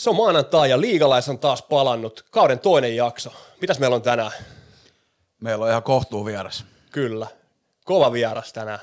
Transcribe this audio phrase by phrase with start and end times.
[0.00, 2.24] Se on maanantai ja liigalais on taas palannut.
[2.30, 3.32] Kauden toinen jakso.
[3.60, 4.32] Mitäs meillä on tänään?
[5.40, 6.64] Meillä on ihan kohtuu vieras.
[6.92, 7.26] Kyllä.
[7.84, 8.78] Kova vieras tänään.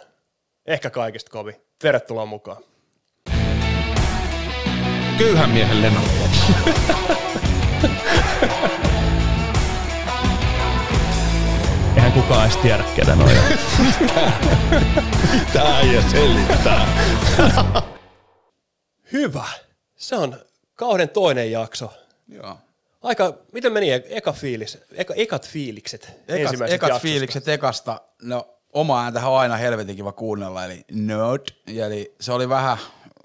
[0.65, 1.61] Ehkä kaikista kovi.
[1.79, 2.63] Tervetuloa mukaan.
[5.17, 5.99] Köyhän miehen leno.
[11.96, 13.46] Eihän kukaan edes tiedä, ketä noin on.
[15.54, 16.88] Tää ei selittää.
[19.13, 19.45] Hyvä.
[19.95, 21.93] Se on kauden toinen jakso.
[22.27, 22.57] Joo.
[23.02, 27.02] Aika, miten meni e- eka fiilis, eka, ekat fiilikset Ekat, ensimmäisestä ekat jaksosta?
[27.07, 32.49] fiilikset ekasta, no oma ääntähän on aina helvetin kiva kuunnella, eli not, eli se oli
[32.49, 32.77] vähän,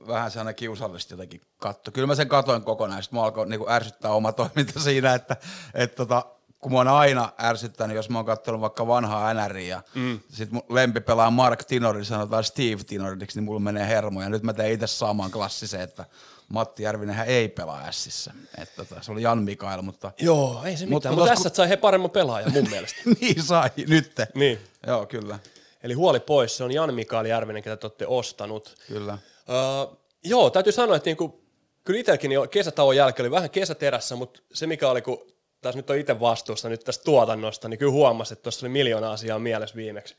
[0.06, 1.90] vähän sellainen kiusallista jotenkin katto.
[1.90, 5.36] Kyllä mä sen katoin kokonaan, sitten mä alkoi niinku ärsyttää oma toiminta siinä, että
[5.74, 6.26] et tota,
[6.58, 10.20] kun mä oon aina ärsyttänyt, jos mä oon katsonut vaikka vanhaa NRiä, ja mm.
[10.28, 14.42] sit mun lempi pelaa Mark Tinori, sanotaan Steve Tinoriksi, niin mulla menee hermo, ja nyt
[14.42, 16.04] mä teen itse saman klassisen, että
[16.48, 18.32] Matti Järvinenhän ei pelaa Ässissä.
[18.58, 21.56] Että tota, se oli Jan Mikael, mutta Joo, ei se mitään, mut mutta olisiko- tässä
[21.56, 23.00] sai he paremman pelaajan mun mielestä.
[23.20, 24.12] niin sai, nyt.
[24.34, 24.58] Niin.
[24.86, 25.38] Joo, kyllä,
[25.82, 28.74] Eli huoli pois, se on Jan Mikael Järvinen, ketä te olette ostanut.
[28.88, 29.14] kyllä.
[29.14, 31.44] Uh, joo, täytyy sanoa, että niinku,
[31.84, 35.26] kyllä itselläkin jo kesätauon jälkeen oli vähän kesäterässä, mutta se mikä oli, kun
[35.60, 39.12] tässä nyt on itse vastuussa nyt tästä tuotannosta, niin kyllä huomasi, että tuossa oli miljoona
[39.12, 40.14] asiaa mielessä viimeksi,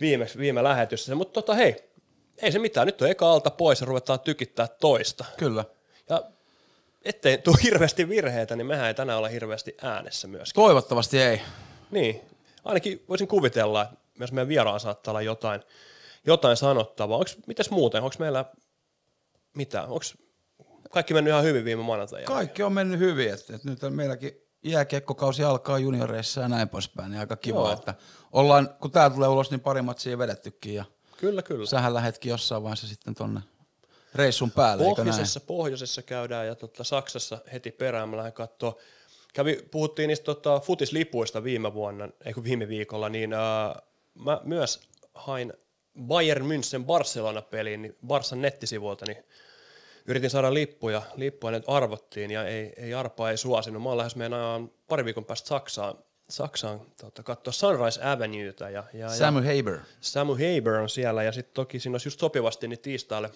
[0.00, 1.14] viimeksi viime lähetyssä.
[1.14, 1.76] Mutta tota, hei,
[2.42, 5.24] ei se mitään, nyt on eka alta pois ja ruvetaan tykittää toista.
[5.36, 5.64] Kyllä.
[6.08, 6.22] Ja
[7.04, 10.64] ettei tule hirveästi virheitä, niin mehän ei tänään olla hirveästi äänessä myöskään.
[10.64, 11.42] Toivottavasti ei.
[11.90, 12.20] Niin,
[12.64, 15.62] ainakin voisin kuvitella, että myös meidän vieraan saattaa olla jotain,
[16.26, 17.18] jotain sanottavaa.
[17.18, 18.44] Onks, mitäs muuten, onko meillä
[19.54, 19.82] mitä?
[19.82, 20.04] Onko
[20.90, 22.26] kaikki mennyt ihan hyvin viime maanantaina?
[22.26, 27.20] Kaikki on mennyt hyvin, että, että nyt meilläkin jääkiekkokausi alkaa junioreissa ja näin poispäin, niin
[27.20, 27.72] aika kiva, Joo.
[27.72, 27.94] että
[28.32, 30.84] ollaan, kun tää tulee ulos, niin pari matsia vedettykin ja
[31.16, 31.66] Kyllä, kyllä.
[31.66, 33.40] sähän lähetkin jossain vaiheessa sitten tonne
[34.16, 35.08] reissun päälle, eikö näin?
[35.14, 38.76] Pohjoisessa, pohjoisessa käydään ja tota, Saksassa heti perään mä lähden katsoa.
[39.34, 43.82] Kävi, puhuttiin niistä tota, futislipuista viime vuonna, ei kun viime viikolla, niin ää,
[44.14, 44.80] mä myös
[45.14, 45.52] hain
[46.06, 49.24] Bayern München Barcelona-peliin niin Barsan nettisivuilta, niin
[50.06, 53.82] yritin saada lippuja, lippuja nyt arvottiin ja ei, ei arpa ei suosinut.
[53.82, 55.98] Mä oon lähes meinaan pari viikon päästä Saksaan,
[56.28, 59.78] Saksaan tota, katsoa Sunrise Avenueta ja, ja, ja Samu Haber.
[60.00, 63.30] Samu Haber on siellä ja sitten toki siinä olisi just sopivasti niin tiistaille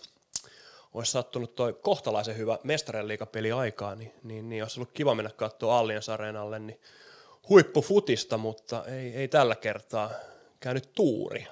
[0.94, 5.30] olisi sattunut toi kohtalaisen hyvä mestarien liigapeli aikaa, niin, niin, niin olisi ollut kiva mennä
[5.36, 6.80] katsoa Allianz Areenalle, niin
[7.48, 10.10] huippufutista, mutta ei, ei tällä kertaa
[10.60, 11.46] käynyt tuuri.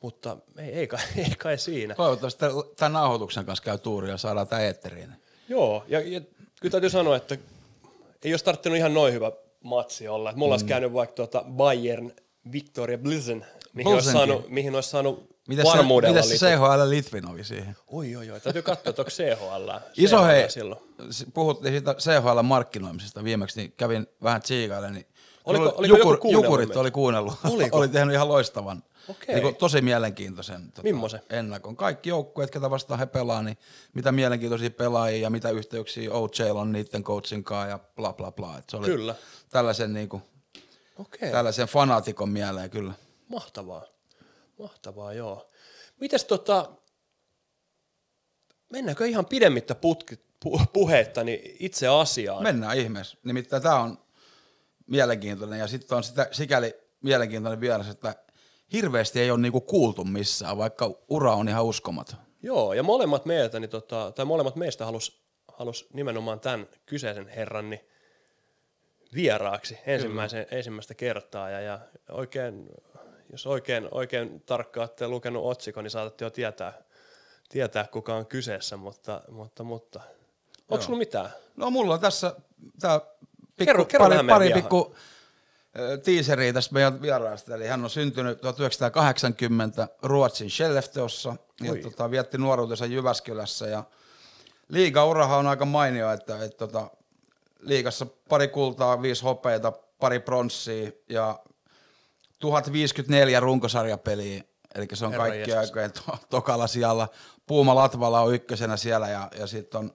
[0.00, 1.94] Mutta ei, ei, kai, ei kai siinä.
[1.94, 2.44] Toivottavasti
[2.76, 5.12] tämän nauhoituksen kanssa käy tuuri ja saadaan tää eetteriin.
[5.48, 6.20] Joo, ja, ja
[6.60, 7.38] kyllä täytyy sanoa, että
[8.24, 9.32] ei olisi tarttunut ihan noin hyvä
[9.66, 10.32] matsi olla.
[10.36, 10.52] Mulla mm.
[10.52, 12.12] olisi käynyt vaikka tuota Bayern
[12.52, 16.46] Victoria Blizen, mihin olisi saanut, mihin olisi saanut se, varmuudella miten se.
[16.46, 17.76] CHL Litvinovi siihen?
[17.92, 18.40] Oi, oi, oi.
[18.40, 19.70] Täytyy katsoa, että onko CHL.
[20.04, 20.80] Iso CHL hei, Silloin.
[21.34, 25.06] puhuttiin siitä CHL markkinoimisesta viimeksi, niin kävin vähän tsiikaille, niin
[25.44, 26.80] Oliko- oliko joku jukur, kuunnellut Jukurit meitä?
[26.80, 27.76] oli kuunnellut, Oliko?
[27.78, 29.34] oli tehnyt ihan loistavan, Okei.
[29.34, 31.20] niin kuin, tosi mielenkiintoisen tota, Mimmosen?
[31.30, 31.76] ennakon.
[31.76, 33.58] Kaikki joukkueet, ketä vastaan he pelaa, niin
[33.94, 38.58] mitä mielenkiintoisia pelaajia ja mitä yhteyksiä OJ on niiden coachin kanssa ja bla bla bla.
[38.58, 39.14] Et se oli Kyllä.
[39.50, 40.22] tällaisen, niin kuin,
[40.98, 42.92] Okei, tällaisen fanaatikon mieleen kyllä.
[43.28, 43.82] mahtavaa.
[44.58, 45.50] Mahtavaa, joo.
[46.00, 46.70] Mites tota,
[48.72, 52.42] mennäänkö ihan pidemmittä putki, pu, puheitta niin itse asiaan?
[52.42, 53.16] Mennään ihmeessä.
[53.24, 53.98] Nimittäin tämä on
[54.86, 58.14] mielenkiintoinen ja sitten on sitä, sikäli mielenkiintoinen vieras, että
[58.72, 62.18] hirveästi ei ole niinku kuultu missään, vaikka ura on ihan uskomaton.
[62.42, 65.22] Joo, ja molemmat meiltä, niin tota, tai molemmat meistä halus,
[65.58, 67.80] halus nimenomaan tämän kyseisen herran niin
[69.14, 71.50] vieraaksi ensimmäisen, ensimmäistä kertaa.
[71.50, 71.78] Ja, ja
[72.10, 72.68] oikein,
[73.32, 76.82] jos oikein, oikein tarkkaan olette lukenut otsikon, niin saatatte jo tietää,
[77.48, 80.00] tietää kuka on kyseessä, mutta, mutta, mutta.
[80.68, 81.30] onko sulla mitään?
[81.56, 82.36] No mulla on tässä
[82.80, 83.00] tää
[83.56, 84.94] pikku, Kerro- kerro pari, pari pikku
[86.04, 87.54] tiiseriä tästä meidän vieraasta.
[87.54, 91.78] Eli hän on syntynyt 1980 Ruotsin Skellefteåssa ja Oi.
[91.78, 93.66] tota, vietti nuoruutensa Jyväskylässä.
[93.66, 93.84] Ja
[94.68, 96.90] liigaurahan on aika mainio, että, että tota,
[97.60, 101.38] liigassa pari kultaa, viisi hopeita, pari pronssia ja
[102.38, 104.42] 1054 runkosarjapeliä,
[104.74, 107.08] eli se on Herra kaikki aikojen to- tokalla siellä.
[107.46, 109.94] Puuma Latvala on ykkösenä siellä ja, ja sitten on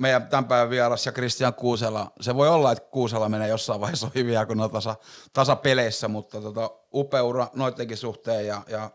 [0.00, 2.12] meidän tämän päivän vieras ja Kristian Kuusela.
[2.20, 4.96] Se voi olla, että Kuusela menee jossain vaiheessa ohi vielä, kun on tasa,
[5.32, 8.90] tasapeleissä, mutta tota, upea ura noidenkin suhteen ja, ja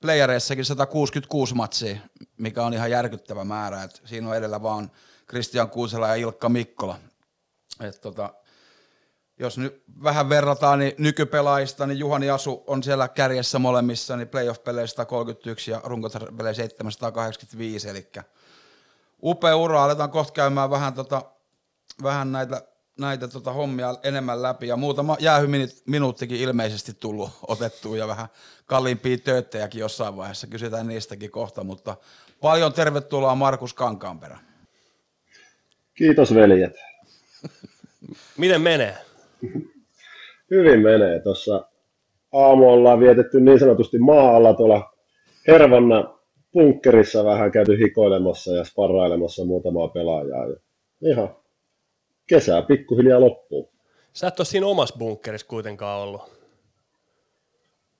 [0.00, 1.96] playereissakin 166 matsia,
[2.38, 3.82] mikä on ihan järkyttävä määrä.
[3.82, 4.90] Et siinä on edellä vaan
[5.26, 6.98] Kristian Kuusela ja Ilkka Mikkola.
[7.80, 8.34] Et tota,
[9.38, 14.94] jos nyt vähän verrataan niin nykypelaajista, niin Juhani Asu on siellä kärjessä molemmissa, niin playoff-peleissä
[14.94, 18.10] 131 ja runkosarjapeleissä 785, eli
[19.22, 21.22] upea ura, aletaan kohta käymään vähän, tota,
[22.02, 22.62] vähän näitä,
[22.98, 28.26] näitä tota hommia enemmän läpi ja muutama jäähyminuuttikin ilmeisesti tullut otettua ja vähän
[28.66, 31.96] kalliimpia tööttejäkin jossain vaiheessa, kysytään niistäkin kohta, mutta
[32.40, 34.38] paljon tervetuloa Markus Kankaanperä.
[35.94, 36.76] Kiitos veljet.
[38.38, 38.96] Miten menee?
[40.50, 41.20] Hyvin menee.
[41.20, 41.68] Tuossa
[42.32, 44.92] aamu ollaan vietetty niin sanotusti maa-alla tuolla
[45.46, 46.19] Hervanna
[46.52, 50.46] punkkerissa vähän käyty hikoilemassa ja sparrailemassa muutamaa pelaajaa.
[50.46, 50.56] Ja
[51.02, 51.36] ihan
[52.26, 53.70] kesää pikkuhiljaa loppuu.
[54.12, 56.22] Sä et ole siinä omassa bunkkerissa kuitenkaan ollut.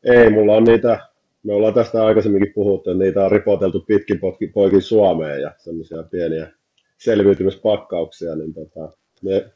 [0.05, 0.99] Ei, mulla on niitä,
[1.43, 4.21] me ollaan tästä aikaisemminkin puhuttu, että niitä on ripoteltu pitkin
[4.55, 6.53] poikin Suomeen ja semmoisia pieniä
[6.99, 8.93] selviytymispakkauksia, niin tota,
[9.23, 9.51] ne,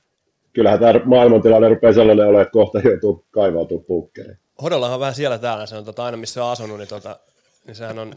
[0.52, 4.38] kyllähän tämä maailmantilanne rupeaa sellainen olemaan, että kohta joutuu kaivautumaan bunkkeriin.
[4.62, 7.19] Hodollahan vähän siellä täällä, se on tota, aina missä on asunut, niin, tota,
[7.67, 8.14] niin sehän on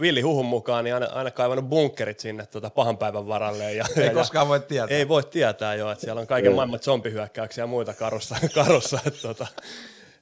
[0.00, 3.72] Villi Huhun mukaan niin aina, aina kaivannut bunkkerit sinne tota, pahan päivän varalle.
[3.74, 4.96] Ja, ei ja, koskaan voi tietää.
[4.96, 9.22] Ei voi tietää jo, että siellä on kaiken maailman zombihyökkäyksiä ja muita karussa, karussa et,
[9.22, 9.46] tota,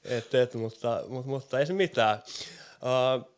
[0.04, 2.22] et, et, mutta, mutta, mutta, ei se mitään.
[2.82, 3.32] Uh,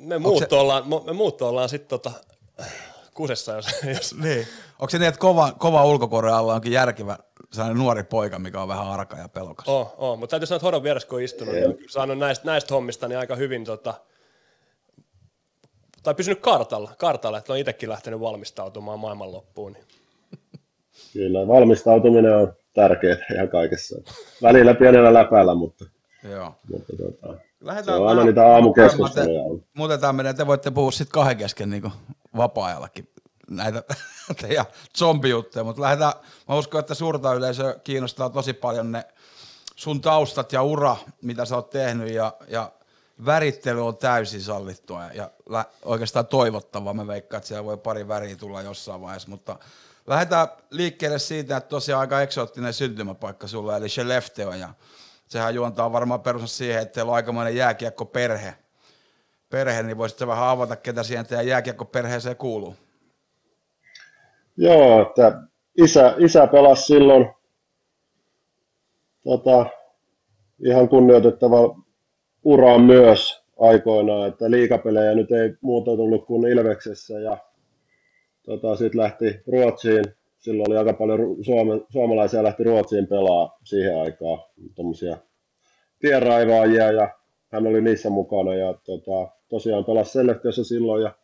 [0.00, 0.56] me, muut se...
[0.56, 2.12] ollaan, me muut ollaan sitten tota,
[3.14, 4.14] kusessa, jos, jos...
[4.14, 4.46] Niin.
[4.78, 7.18] Onko se niin, että kova, kova ulkokorre alla onkin järkevä
[7.52, 9.68] sellainen nuori poika, mikä on vähän arka ja pelokas?
[9.68, 10.16] Oo, oo.
[10.16, 13.18] mutta täytyy sanoa, että Hodon vieressä kun on istunut, niin saanut näistä, näistä hommista niin
[13.18, 13.94] aika hyvin tota,
[16.02, 19.72] tai pysynyt kartalla, kartalla, että on itsekin lähtenyt valmistautumaan maailmanloppuun.
[19.72, 19.84] Niin.
[21.12, 23.96] Kyllä, valmistautuminen on tärkeää ihan kaikessa.
[24.42, 25.84] Välillä pienellä läpällä, mutta,
[26.30, 26.54] Joo.
[26.72, 29.60] mutta tota, Lähdetään se on aina niitä aamukeskusteluja.
[29.74, 31.92] Muutetaan meidän, te voitte puhua sitten kahden kesken niin
[32.36, 33.08] vapaa-ajallakin
[33.50, 33.82] näitä
[34.40, 34.64] teidän
[34.98, 36.12] zombijuttuja, mutta lähdetään,
[36.48, 39.04] mä uskon, että suurta yleisöä kiinnostaa tosi paljon ne
[39.76, 42.72] sun taustat ja ura, mitä sä oot tehnyt ja, ja
[43.26, 46.94] värittely on täysin sallittua ja lä- oikeastaan toivottavaa.
[46.94, 49.58] Mä veikkaan, että siellä voi pari väriä tulla jossain vaiheessa, mutta
[50.06, 54.68] lähdetään liikkeelle siitä, että tosiaan aika eksoottinen syntymäpaikka sulla, eli Skellefteå, ja
[55.26, 58.54] sehän juontaa varmaan perustus siihen, että teillä on aikamoinen jääkiekko perhe.
[59.82, 62.76] Niin voisitko vähän avata, ketä siihen teidän jääkiekko perheeseen kuuluu?
[64.56, 65.42] Joo, että
[65.78, 67.30] isä, isä pelasi silloin
[69.24, 69.66] tota,
[70.64, 71.79] ihan kunnioitettava
[72.44, 77.38] uraan myös aikoinaan, että liikapelejä nyt ei muuta tullut kuin Ilveksessä ja
[78.42, 80.04] tota, sitten lähti Ruotsiin.
[80.38, 84.38] Silloin oli aika paljon suome, suomalaisia lähti Ruotsiin pelaa siihen aikaan,
[84.74, 85.16] tuommoisia
[85.98, 87.08] tienraivaajia ja
[87.52, 91.14] hän oli niissä mukana ja tota, tosiaan pelasi Seleftiössä silloin ja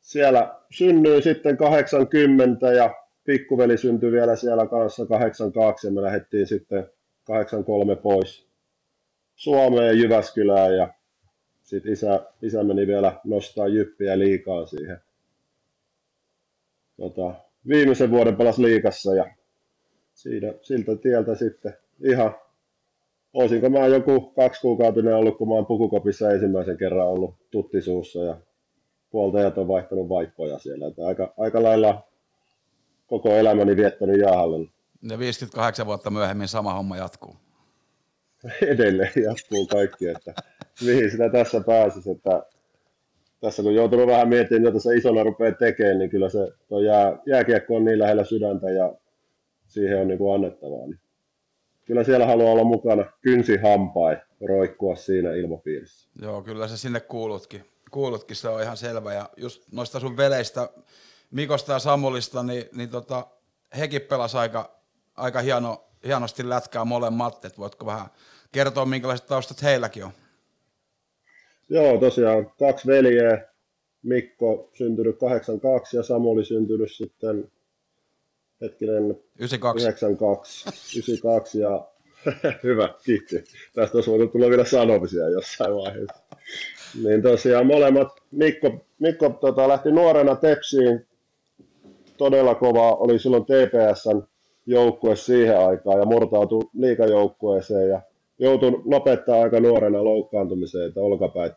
[0.00, 2.94] siellä synnyi sitten 80 ja
[3.24, 6.90] pikkuveli syntyi vielä siellä kanssa 82 ja me lähdettiin sitten
[7.24, 8.49] 83 pois
[9.40, 10.94] Suomeen Jyväskylään ja
[11.62, 15.00] sitten isä, isä meni vielä nostaa jyppiä liikaa siihen.
[16.96, 17.34] Tota,
[17.68, 19.34] viimeisen vuoden pelas liikassa ja
[20.14, 22.34] siinä, siltä tieltä sitten ihan,
[23.32, 28.36] olisinko mä joku kaksi kuukautinen ollut, kun mä oon pukukopissa ensimmäisen kerran ollut tuttisuussa ja
[29.10, 30.86] puoltajat on vaihtanut vaippoja siellä.
[30.86, 32.02] Että aika, aika lailla
[33.06, 34.70] koko elämäni viettänyt jäähallilla.
[35.10, 37.36] Ja 58 vuotta myöhemmin sama homma jatkuu.
[38.72, 40.34] edelleen jatkuu kaikki, että
[40.84, 42.42] mihin sitä tässä pääsisi, että
[43.40, 47.18] tässä kun joutunut vähän miettimään, mitä se isona rupeaa tekemään, niin kyllä se tuo jää,
[47.26, 48.94] jääkiekko on niin lähellä sydäntä ja
[49.66, 50.86] siihen on niin kuin annettavaa.
[50.86, 51.00] Niin
[51.84, 54.18] kyllä siellä haluaa olla mukana kynsi hampain,
[54.48, 56.10] roikkua siinä ilmapiirissä.
[56.22, 57.64] Joo, kyllä se sinne kuulutkin.
[57.90, 59.14] Kuulutkin, se on ihan selvä.
[59.14, 60.68] Ja just noista sun veleistä,
[61.30, 63.26] Mikosta ja Samulista, niin, niin tota,
[63.78, 64.80] hekin pelasi aika,
[65.16, 68.06] aika hieno, hienosti lätkää molemmat, että voitko vähän
[68.52, 70.12] kertoa, minkälaiset taustat heilläkin on?
[71.68, 73.50] Joo, tosiaan kaksi veljeä.
[74.02, 77.50] Mikko syntynyt 82 ja Samuli syntynyt sitten
[78.60, 79.84] hetkinen 92.
[79.84, 81.88] 92, 92 ja
[82.62, 83.44] hyvä, kiitti.
[83.74, 86.22] Tästä olisi voinut tulla vielä sanomisia jossain vaiheessa.
[87.04, 91.06] Niin tosiaan molemmat, Mikko, Mikko tota, lähti nuorena Tepsiin,
[92.16, 94.29] todella kova, oli silloin TPSn
[94.70, 98.00] joukkue siihen aikaan ja murtautui liikajoukkueeseen ja
[98.38, 101.52] joutui lopettaa aika nuorena loukkaantumiseen, että olkapäät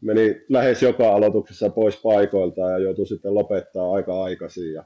[0.00, 4.72] meni lähes joka aloituksessa pois paikoilta ja joutui sitten lopettaa aika aikaisin.
[4.72, 4.84] Ja,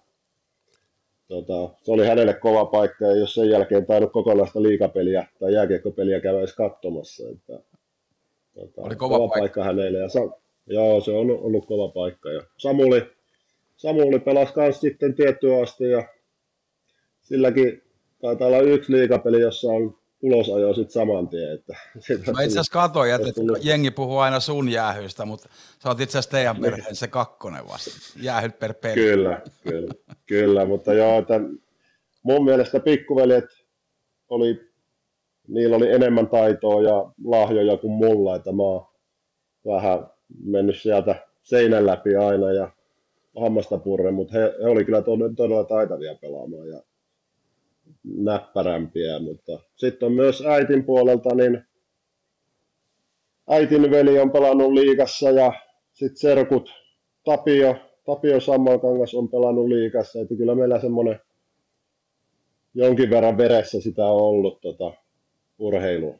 [1.28, 6.20] tota, se oli hänelle kova paikka ja jos sen jälkeen tainnut kokonaista liikapeliä tai jääkiekkopeliä
[6.20, 7.24] käydä edes katsomassa.
[7.28, 7.58] Että,
[8.54, 9.40] tota, oli kova, kova paikka.
[9.40, 9.98] paikka hänelle.
[9.98, 12.32] Ja Sa- joo, se on ollut kova paikka.
[12.32, 13.02] Ja Samuli,
[13.76, 16.04] Samuli pelasi myös sitten tiettyä asti ja
[17.28, 17.82] silläkin
[18.20, 21.52] taitaa olla yksi liikapeli, jossa on ulosajoa sitten saman tien.
[21.52, 25.48] Että siitä Mä itse asiassa katoin, että tullut- jengi puhuu aina sun jäähyistä, mutta
[25.82, 27.90] sä oot itse asiassa teidän perheen se kakkonen vasta.
[28.22, 28.94] Jäähyt per peli.
[28.94, 29.94] Kyllä, kyllä,
[30.26, 31.40] kyllä, mutta joo, että
[32.22, 33.44] mun mielestä pikkuveljet
[34.28, 34.60] oli,
[35.48, 38.86] niillä oli enemmän taitoa ja lahjoja kuin mulla, että mä oon
[39.66, 40.06] vähän
[40.44, 42.70] mennyt sieltä seinän läpi aina ja
[43.40, 45.02] hammasta purren, mutta he, he oli kyllä
[45.36, 46.82] todella taitavia pelaamaan ja
[48.04, 51.64] näppärämpiä, mutta sitten on myös äitin puolelta, niin
[53.48, 55.52] äitin veli on pelannut liigassa ja
[55.92, 56.70] sitten serkut
[57.24, 57.76] Tapio,
[58.06, 61.20] Tapio Sammalkangas on pelannut liigassa, että kyllä meillä semmoinen
[62.74, 64.92] jonkin verran veressä sitä on ollut tota,
[65.58, 66.14] urheilua.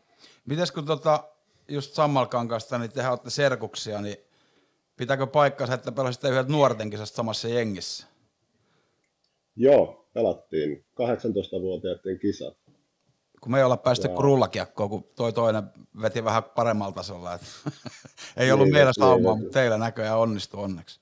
[0.47, 1.25] Mites kun tota,
[1.69, 4.17] just Sammalkankasta, niin tehän olette serkuksia, niin
[4.97, 8.07] pitääkö paikkansa, että pelasitte yhdet nuorten kisasta samassa jengissä?
[9.57, 12.57] Joo, pelattiin 18-vuotiaiden kisat.
[13.41, 15.63] Kun me ei olla päästy kuin rullakiekkoon, kun toi toinen
[16.03, 17.35] veti vähän paremmalla tasolla.
[17.35, 17.41] Et
[18.37, 19.43] ei ollut Niin, meillä niin, saumaa, niin.
[19.43, 21.01] mutta teillä näköjään onnistui onneksi.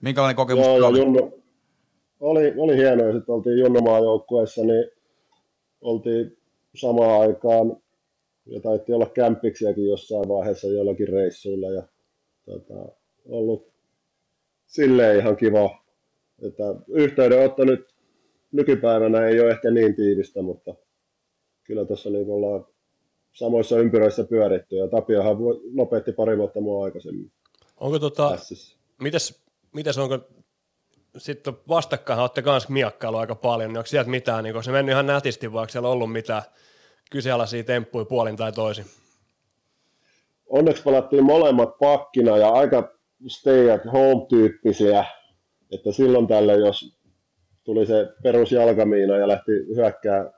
[0.00, 0.98] Minkälainen kokemus Joo, oli?
[0.98, 1.42] Junnu,
[2.20, 4.84] oli, oli hienoa, sitten oltiin Junnumaan joukkueessa, niin
[5.80, 6.38] oltiin
[6.74, 7.76] samaan aikaan,
[8.46, 11.82] ja taittiin olla kämpiksiäkin jossain vaiheessa joillakin reissuilla, ja
[12.44, 12.92] tota,
[13.28, 13.72] ollut
[14.66, 15.84] silleen ihan kiva,
[16.42, 17.99] että yhteydenotto nyt
[18.52, 20.74] nykypäivänä ei ole ehkä niin tiivistä, mutta
[21.64, 22.66] kyllä tuossa niin ollaan
[23.32, 25.36] samoissa ympyröissä pyöritty, ja Tapiohan
[25.74, 27.32] lopetti pari vuotta mua aikaisemmin
[27.76, 28.38] Onko tota,
[29.00, 30.18] mites, mites onko,
[31.18, 34.92] sitten vastakkain olette kans miakkailu aika paljon, niin onko sieltä mitään, niin onko se mennyt
[34.92, 36.42] ihan nätisti, vaikka siellä on ollut mitään
[37.10, 38.84] kyseenalaisia temppuja puolin tai toisin?
[40.50, 45.04] onneksi pelattiin molemmat pakkina ja aika stay at home tyyppisiä,
[45.72, 46.99] että silloin tällä jos
[47.70, 50.30] tuli se perusjalkamiina ja lähti hyökkää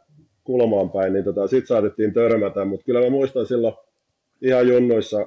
[0.44, 3.74] kulmaan päin, niin tota, sitten saatettiin törmätä, mutta kyllä mä muistan silloin
[4.42, 5.26] ihan junnuissa,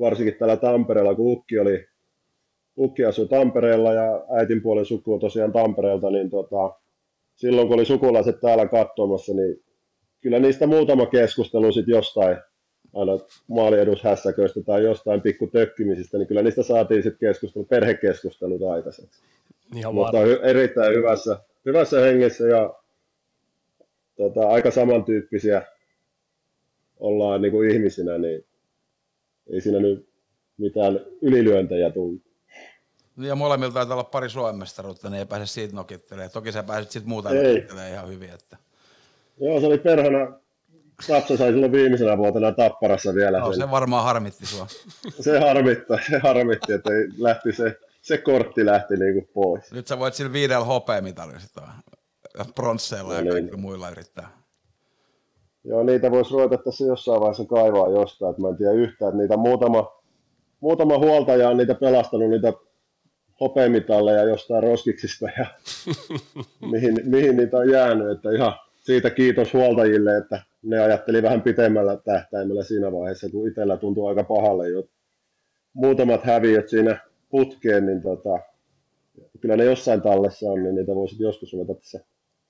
[0.00, 1.86] varsinkin täällä Tampereella, kun Ukki oli,
[2.78, 6.74] Ukki asui Tampereella ja äitin puolen suku on tosiaan Tampereelta, niin tota,
[7.34, 9.62] silloin kun oli sukulaiset täällä katsomassa, niin
[10.20, 12.36] kyllä niistä muutama keskustelu sitten jostain
[12.94, 13.12] aina
[13.48, 19.22] maaliedushässäköistä tai jostain pikku tökkimisistä, niin kyllä niistä saatiin sitten keskustelu, perhekeskustelut aikaiseksi.
[19.76, 22.74] Ihan Mutta hy- erittäin hyvässä, hyvässä hengessä ja
[24.16, 25.62] tota, aika samantyyppisiä
[27.00, 28.44] ollaan niin kuin ihmisinä, niin
[29.52, 30.08] ei siinä nyt
[30.58, 32.22] mitään ylilyöntejä tullut.
[33.16, 36.30] Niin Ja molemmilta taitaa olla pari Suomen mestaruutta, niin ei pääse siitä nokittelemaan.
[36.30, 37.36] Toki sä pääsit sitten muuta Ei.
[37.54, 38.30] nokittelemaan ihan hyvin.
[38.30, 38.56] Että.
[39.40, 40.40] Joo, se oli perhana.
[41.08, 43.62] Tapsa sai silloin viimeisenä vuotena Tapparassa vielä No, sen.
[43.62, 44.66] se varmaan harmitti sua.
[45.20, 47.78] Se harmitti, se harmitti, että ei lähti se,
[48.10, 49.72] se kortti lähti niin kuin pois.
[49.72, 51.60] Nyt sä voit sillä viidellä hopeamitalilla sitä
[52.54, 53.60] pronsseilla ja No niin.
[53.60, 54.28] muilla yrittää.
[55.64, 59.22] Joo, niitä voisi ruveta tässä jossain vaiheessa kaivaa jostain, että mä en tiedä yhtään, että
[59.22, 60.02] niitä muutama,
[60.60, 62.52] muutama huoltaja on niitä pelastanut, niitä
[63.40, 65.46] hopeamitalleja jostain roskiksista ja
[66.72, 71.96] mihin, mihin niitä on jäänyt, että ihan siitä kiitos huoltajille, että ne ajatteli vähän pitemmällä
[71.96, 74.84] tähtäimellä siinä vaiheessa, kun itsellä tuntuu aika pahalle jo
[75.72, 78.38] muutamat häviöt siinä putkeen, niin tota,
[79.40, 82.00] kyllä ne jossain tallessa on, niin niitä voisi joskus ruveta tässä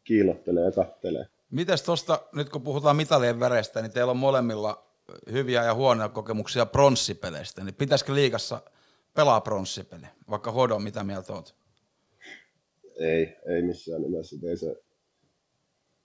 [0.04, 1.26] kiilottelee ja kattelee.
[1.50, 4.86] Mites tosta, nyt kun puhutaan mitalien värestä, niin teillä on molemmilla
[5.32, 8.62] hyviä ja huonoja kokemuksia pronssipeleistä, niin pitäisikö liikassa
[9.14, 11.54] pelaa pronssipeli, vaikka hodo, mitä mieltä oot?
[12.98, 14.36] Ei, ei missään nimessä.
[14.48, 14.76] Ei se...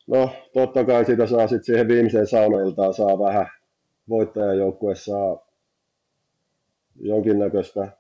[0.08, 3.48] No, totta kai siitä saa sitten siihen viimeiseen saunailtaan saa vähän
[4.10, 5.48] voittajajoukkue saa
[6.96, 7.98] jonkinnäköistä,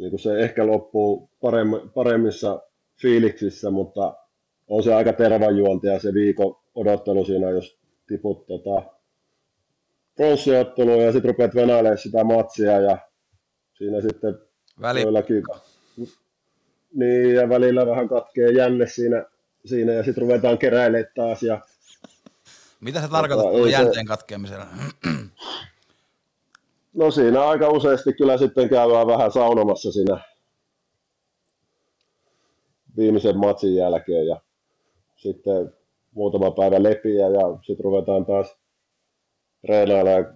[0.00, 2.62] niin kuin se ehkä loppuu paremmi, paremmissa
[3.02, 4.14] fiiliksissä, mutta
[4.68, 8.82] on se aika tervajuontia se viikon odottelu siinä, jos tiput tota,
[10.16, 12.98] pronssiotteluun ja sitten rupeat venailemaan sitä matsia ja
[13.74, 14.38] siinä sitten
[14.80, 15.42] Väli, joillakin
[16.94, 19.24] niin, ja välillä vähän katkee jänne siinä,
[19.64, 21.42] siinä ja sitten ruvetaan keräilemään taas.
[21.42, 21.60] Ja,
[22.80, 24.66] mitä Tota, tuolla ei se- jänteen katkeamisella?
[26.94, 30.20] No siinä aika useasti kyllä sitten käydään vähän saunomassa siinä
[32.96, 34.40] viimeisen matsin jälkeen ja
[35.16, 35.72] sitten
[36.14, 38.56] muutama päivä lepiä ja sitten ruvetaan taas
[39.62, 40.32] treenailla ja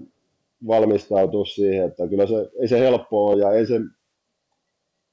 [0.67, 3.81] valmistautua siihen, että kyllä se, ei se helppoa ole ja ei se,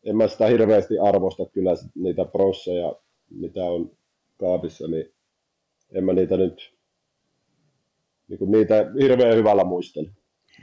[0.04, 2.96] en mä sitä hirveästi arvosta kyllä niitä prosseja,
[3.30, 3.92] mitä on
[4.40, 5.14] kaapissa, niin
[5.92, 6.74] en mä niitä nyt,
[8.28, 10.10] niin niitä hirveän hyvällä muistele.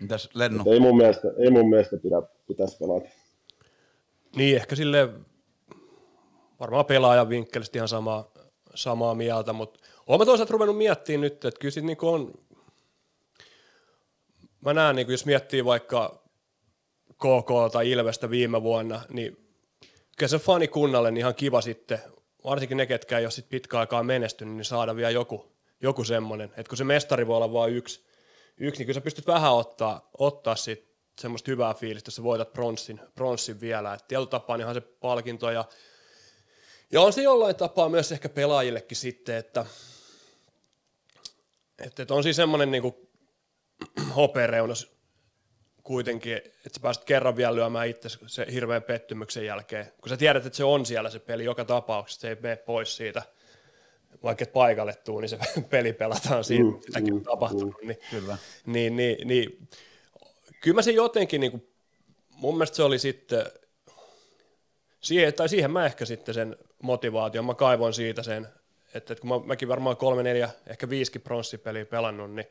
[0.00, 0.58] Mitäs Lennu?
[0.58, 3.08] Mutta ei mun mielestä, ei mun mielestä pidä, pitäisi pelata.
[4.36, 5.08] Niin, ehkä sille
[6.60, 8.32] varmaan pelaajan vinkkelistä ihan samaa,
[8.74, 12.34] samaa mieltä, mutta Olen toisaalta ruvennut miettimään nyt, että kyllä sit niinku on,
[14.60, 16.22] mä näen, niinku, jos miettii vaikka
[17.14, 19.48] KK tai Ilvestä viime vuonna, niin
[20.18, 21.98] kyllä se fanikunnalle niin ihan kiva sitten,
[22.44, 25.52] varsinkin ne, ketkä ei ole sit pitkä aikaa menestynyt, niin saada vielä joku,
[25.82, 28.07] joku semmoinen, että kun se mestari voi olla vain yksi,
[28.58, 30.88] yksi, niin kyllä sä pystyt vähän ottaa, ottaa siitä
[31.20, 35.50] semmoista hyvää fiilistä, jos sä voitat pronssin, pronssin vielä, että tietyllä tapaa niin se palkinto
[35.50, 35.64] ja
[36.92, 39.66] ja on se jollain tapaa myös ehkä pelaajillekin sitten, että,
[41.78, 43.08] että, on siis semmoinen niin
[44.16, 44.86] hopereunas
[45.82, 50.46] kuitenkin, että sä pääset kerran vielä lyömään itse se hirveän pettymyksen jälkeen, kun sä tiedät,
[50.46, 53.22] että se on siellä se peli joka tapauksessa, se ei mene pois siitä,
[54.22, 55.38] vaikka et paikalle tuu, niin se
[55.70, 58.38] peli pelataan siinä, mm, sitäkin mm, on tapahtunut, mm, niin, Kyllä.
[58.66, 59.68] Niin, niin, niin,
[60.60, 61.68] kyllä mä se jotenkin, niin kuin,
[62.30, 63.46] mun mielestä se oli sitten,
[65.00, 68.48] siihen, tai siihen mä ehkä sitten sen motivaation, mä kaivoin siitä sen,
[68.94, 72.46] että, että kun mä, mäkin varmaan kolme, neljä, ehkä viisikin pronssipeliä pelannut, niin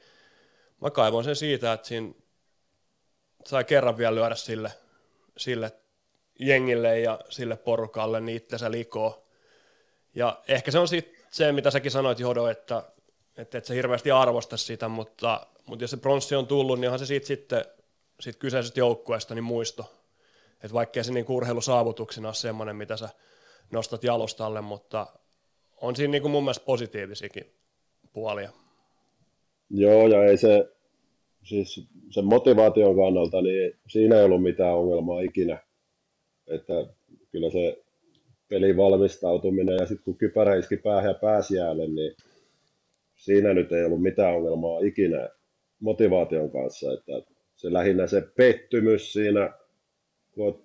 [0.82, 2.14] mä kaivoin sen siitä, että siinä
[3.46, 4.72] sai kerran vielä lyödä sille,
[5.38, 5.72] sille
[6.40, 9.14] jengille ja sille porukalle niin itsensä likoon.
[10.16, 12.84] Ja ehkä se on sitten se, mitä säkin sanoit Jodo, että,
[13.38, 17.00] että et se hirveästi arvosta sitä, mutta, mutta jos se pronssi on tullut, niin onhan
[17.00, 17.66] se siitä sitten
[18.20, 19.94] siitä kyseisestä joukkueesta niin muisto.
[20.64, 23.10] Että vaikkei se niin urheilusaavutuksena ole semmoinen, mitä sä
[23.72, 25.08] nostat jalustalle, mutta
[25.82, 27.54] on siinä niin kuin mun mielestä positiivisiakin
[28.14, 28.52] puolia.
[29.70, 30.70] Joo, ja ei se,
[31.44, 35.64] siis sen motivaation kannalta, niin siinä ei ollut mitään ongelmaa ikinä.
[36.48, 36.74] Että
[37.32, 37.84] kyllä se
[38.50, 42.16] pelin valmistautuminen ja sitten kun kypärä iski päähän ja pääsiälle, niin
[43.16, 45.30] siinä nyt ei ollut mitään ongelmaa ikinä
[45.80, 46.94] motivaation kanssa.
[46.94, 47.12] Että
[47.56, 49.54] se lähinnä se pettymys siinä,
[50.32, 50.58] kun olet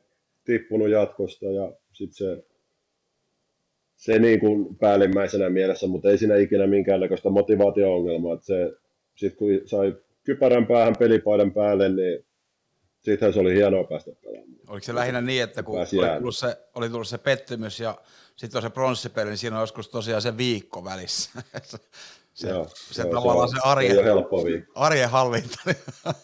[0.44, 2.44] tippunut jatkosta ja sitten se,
[3.96, 8.34] se niin kuin päällimmäisenä mielessä, mutta ei siinä ikinä minkäännäköistä motivaatio-ongelmaa.
[8.34, 8.72] Että se,
[9.14, 12.24] sit kun sai kypärän päähän pelipaidan päälle, niin
[13.02, 14.52] sittenhän se oli hienoa päästä pelaamaan.
[14.68, 15.87] Oliko se lähinnä niin, että kun oli
[16.18, 17.99] tullut, se, oli tullut se pettymys ja
[18.37, 21.30] sitten on se pronssipeli, niin siinä on joskus tosiaan se viikko välissä.
[22.35, 23.96] se, joo, se joo, tavallaan se, on, se arjen,
[24.74, 25.76] arjen hallinta niin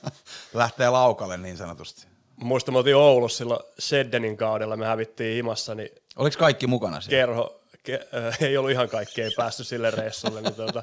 [0.54, 2.06] lähtee laukalle niin sanotusti.
[2.36, 5.74] Muistan, me oltiin Oulussa silloin Seddenin kaudella, me hävittiin himassa.
[5.74, 7.20] Niin Oliko kaikki mukana siellä?
[7.20, 10.40] Kerho, ke, äh, ei ollut ihan kaikki, ei päässyt sille reissulle.
[10.40, 10.82] niin tuota,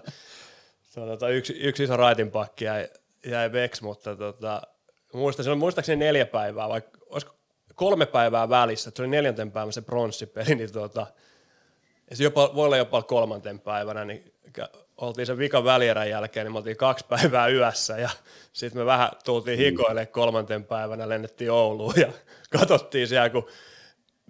[0.95, 2.89] tuota, yksi, yksi iso raitinpakki jäi,
[3.25, 4.61] jäi veks, mutta tota,
[5.15, 7.35] muistan, se oli muistaakseni neljä päivää, vaikka olisiko
[7.75, 10.69] kolme päivää välissä, että se oli neljänten päivän se pronssipeli, niin
[12.09, 14.33] ja se jopa, voi olla jopa kolmanten päivänä, niin
[14.97, 18.09] oltiin sen vikan välierän jälkeen, niin me oltiin kaksi päivää yössä ja
[18.53, 22.07] sitten me vähän tultiin hikoille kolmanten päivänä, lennettiin Ouluun ja
[22.59, 23.47] katsottiin siellä, kun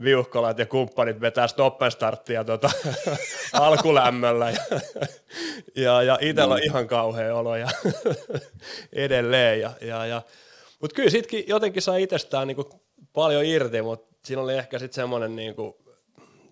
[0.03, 2.69] viuhkolat ja kumppanit vetää stoppenstarttia tota,
[3.53, 4.79] alkulämmöllä ja,
[5.75, 7.67] ja, ja itsellä on ihan kauhea olo ja
[8.93, 9.59] edelleen.
[9.59, 10.21] Ja, ja, ja.
[10.85, 12.69] Mutta kyllä sitkin jotenkin saa itsestään niinku
[13.13, 15.77] paljon irti, mutta siinä oli ehkä sitten semmoinen, niinku,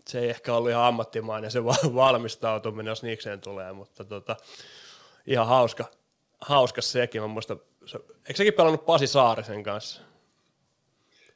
[0.08, 1.64] se ei ehkä ollut ihan ammattimainen se
[1.96, 4.36] valmistautuminen, jos niikseen tulee, mutta tota,
[5.28, 5.86] ihan hauska,
[6.42, 7.22] hauska sekin.
[7.22, 10.02] Mä muista, se, eikö sekin pelannut Pasi Saarisen kanssa?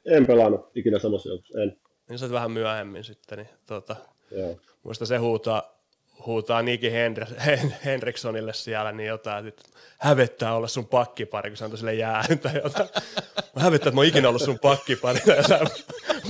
[0.04, 1.76] En pelannut ikinä samassa joukossa, en.
[2.08, 3.96] Niin sä vähän myöhemmin sitten, niin tota,
[4.30, 4.56] Joo.
[4.82, 5.77] muista se huutaa,
[6.26, 6.92] huutaa Niki
[7.84, 9.62] Henrikssonille siellä niin jotain, että
[9.98, 12.88] hävettää olla sun pakkipari, kun se antoi sille jäähyntä jotain.
[13.56, 15.20] Mä hävettää, että mä oon ikinä ollut sun pakkipari.
[15.26, 15.60] Ja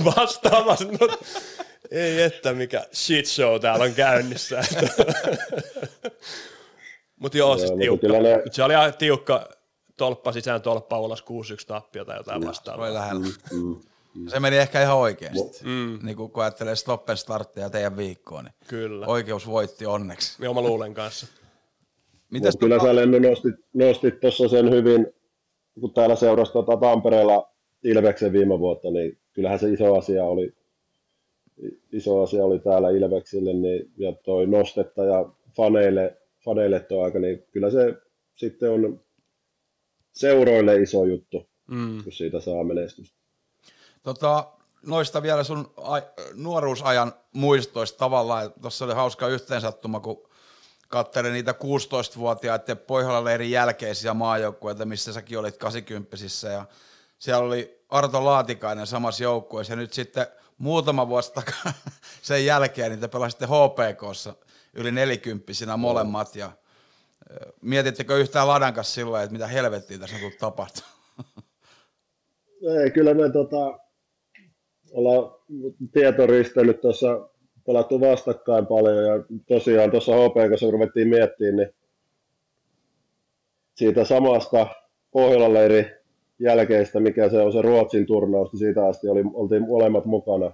[0.15, 1.17] vastaamassa, no,
[1.91, 4.61] ei että mikä shit show täällä on käynnissä.
[7.19, 8.07] Mutta joo, joo siis tiukka.
[8.07, 8.41] Ne...
[8.51, 9.49] Se oli ihan tiukka
[9.97, 11.25] tolppa sisään, tolppa ulos, 6-1
[11.67, 12.85] tappio tai jotain vastaavaa.
[12.85, 13.25] Oli lähellä.
[13.51, 13.81] Mm, mm.
[14.27, 15.65] Se meni ehkä ihan oikeasti.
[15.65, 15.99] Mm.
[16.03, 19.05] Niin kun ajattelee stoppen starttia teidän viikkoon, niin Kyllä.
[19.05, 20.43] oikeus voitti onneksi.
[20.43, 21.27] Joo, mä luulen kanssa.
[22.31, 22.89] Mitäs kyllä tuota...
[22.89, 25.07] sä Lenny nostit, nostit tuossa sen hyvin,
[25.79, 30.53] kun täällä seurasi tuota Tampereella Ilveksen viime vuotta, niin kyllähän se iso asia oli,
[31.91, 37.43] iso asia oli täällä Ilveksille, niin, ja toi nostetta ja faneille, faneille tuo aika, niin
[37.51, 37.95] kyllä se
[38.35, 39.01] sitten on
[40.11, 42.03] seuroille iso juttu, mm.
[42.03, 43.18] kun siitä saa menestystä.
[44.03, 44.47] Tota,
[44.85, 48.53] noista vielä sun a- nuoruusajan muistoista tavallaan.
[48.61, 50.29] Tuossa oli hauska yhteensattuma, kun
[50.87, 56.17] katselin niitä 16-vuotiaiden Pohjola-leirin jälkeisiä maajoukkueita, missä säkin olit 80
[56.53, 56.65] ja
[57.19, 61.73] siellä oli Arto Laatikainen samassa joukkueessa ja nyt sitten muutama vuosi takaa
[62.21, 64.33] sen jälkeen te pelasitte HPKssa
[64.73, 66.51] yli nelikymppisinä molemmat ja
[67.61, 70.93] mietittekö yhtään Ladan kanssa silloin, että mitä helvettiä tässä on tapahtumaan?
[72.83, 73.79] Ei, kyllä me tota,
[74.93, 75.35] ollaan
[75.93, 77.29] tietoristellyt tuossa
[77.65, 81.69] pelattu vastakkain paljon ja tosiaan tuossa HP, kun ruvettiin miettimään, niin
[83.75, 84.67] siitä samasta
[85.11, 85.85] Pohjolan leiri
[86.39, 90.51] jälkeistä, mikä se on se Ruotsin turnaus, niin siitä asti oli, oltiin molemmat mukana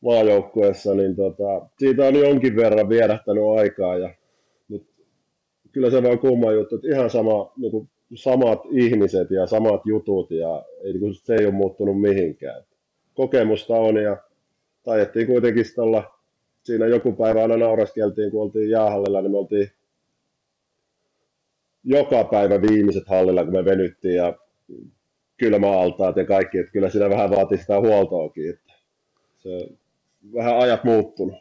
[0.00, 4.14] maajoukkueessa, niin tota, siitä on jonkin verran vierähtänyt aikaa ja
[4.68, 4.86] nyt
[5.72, 10.30] kyllä se vaan kumma juttu, että ihan sama, niin kuin samat ihmiset ja samat jutut
[10.30, 12.64] ja ei, niin se ei ole muuttunut mihinkään.
[13.14, 14.16] Kokemusta on ja
[14.82, 16.18] taidettiin kuitenkin olla
[16.62, 19.72] siinä joku päivä aina nauraskeltiin, kun oltiin jäähallilla, niin me oltiin
[21.84, 24.34] joka päivä viimeiset hallilla, kun me venyttiin ja
[25.36, 28.50] kylmäaltaat ja kaikki, että kyllä siinä vähän vaatii sitä huoltoakin.
[28.50, 28.72] Että
[29.38, 29.68] se
[30.34, 31.36] vähän ajat muuttunut.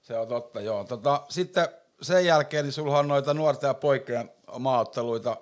[0.00, 0.84] Se on totta, joo.
[0.84, 1.66] Tota, sitten
[2.02, 5.36] sen jälkeen niin sulla on noita nuorten ja poikien maaotteluita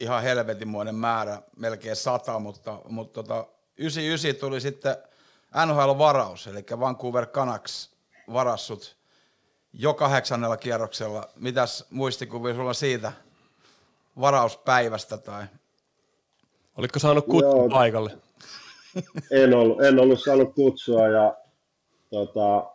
[0.00, 3.46] ihan helvetinmoinen määrä, melkein sata, mutta, mutta tota,
[3.78, 4.96] 99 tuli sitten
[5.66, 7.90] NHL-varaus, eli Vancouver Canucks
[8.32, 8.96] varassut
[9.72, 11.28] jo kahdeksannella kierroksella.
[11.36, 13.12] Mitäs muistikuvia sulla siitä
[14.20, 15.44] varauspäivästä tai
[16.78, 17.68] Olitko saanut kutsun Joo.
[17.68, 18.10] paikalle?
[19.30, 21.36] En ollut, en ollut saanut kutsua ja
[22.10, 22.70] tota,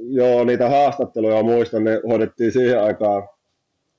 [0.00, 3.28] joo, niitä haastatteluja muistan, ne hoidettiin siihen aikaan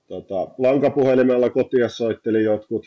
[0.08, 2.86] tota, lankapuhelimella kotia soitteli jotkut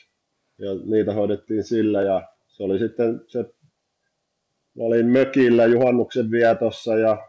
[0.59, 3.39] ja niitä hoidettiin sillä ja se oli sitten se,
[4.77, 7.29] mä olin mökillä juhannuksen vietossa ja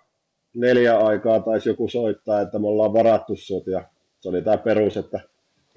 [0.54, 3.84] neljä aikaa taisi joku soittaa, että me ollaan varattu sut ja
[4.20, 5.20] se oli tämä perus, että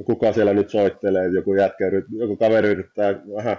[0.07, 1.85] kuka siellä nyt soittelee, joku jätkä,
[2.17, 3.57] joku kaveri yrittää vähän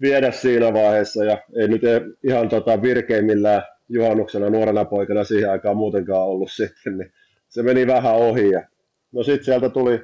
[0.00, 1.82] viedä siinä vaiheessa ja ei nyt
[2.24, 7.12] ihan tota virkeimmillään juhannuksena nuorena poikana siihen aikaan muutenkaan ollut sitten, niin
[7.48, 8.50] se meni vähän ohi.
[8.50, 8.68] Ja
[9.12, 10.00] no sitten sieltä tuli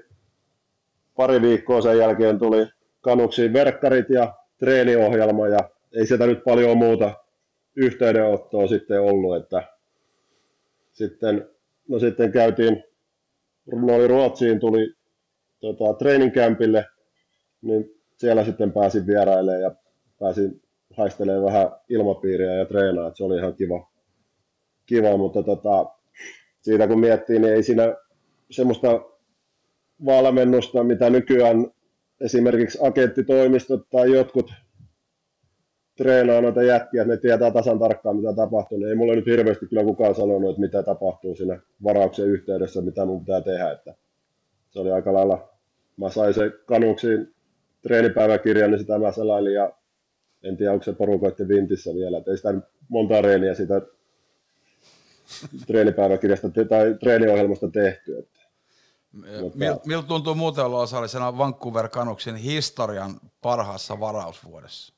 [1.16, 2.66] pari viikkoa sen jälkeen tuli
[3.00, 5.58] kanuksiin verkkarit ja treeniohjelma ja
[5.92, 7.12] ei sieltä nyt paljon muuta
[7.76, 9.62] yhteydenottoa sitten ollut, että
[10.92, 11.48] sitten,
[11.88, 12.84] no sitten käytiin,
[13.72, 14.94] no oli Ruotsiin, tuli
[15.60, 16.86] tota, treeninkämpille,
[17.62, 19.70] niin siellä sitten pääsin vierailemaan ja
[20.20, 20.62] pääsin
[20.96, 23.90] haistelemaan vähän ilmapiiriä ja treenaa, että se oli ihan kiva,
[24.86, 25.86] kiva mutta tota,
[26.60, 27.96] siitä kun miettii, niin ei siinä
[28.50, 29.00] semmoista
[30.04, 31.66] valmennusta, mitä nykyään
[32.20, 34.52] esimerkiksi agenttitoimistot tai jotkut
[35.96, 39.84] treenaa noita jätkiä, että ne tietää tasan tarkkaan, mitä tapahtuu, ei mulle nyt hirveästi kyllä
[39.84, 43.70] kukaan sanonut, että mitä tapahtuu siinä varauksen yhteydessä, mitä mun pitää tehdä.
[43.70, 43.94] Että
[44.70, 45.48] se oli aika lailla,
[45.96, 47.34] mä sain se kanuksiin
[47.82, 49.72] treenipäiväkirjan, niin sitä mä selailin ja
[50.42, 52.54] en tiedä, onko se porukoiden vintissä vielä, että ei sitä
[52.88, 53.80] monta reeniä sitä
[55.66, 58.18] treenipäiväkirjasta tai treeniohjelmasta tehty.
[58.18, 58.45] Että.
[59.54, 64.94] Miltä mil tuntuu muuten olla osallisena Vancouver Canucksin historian parhaassa varausvuodessa?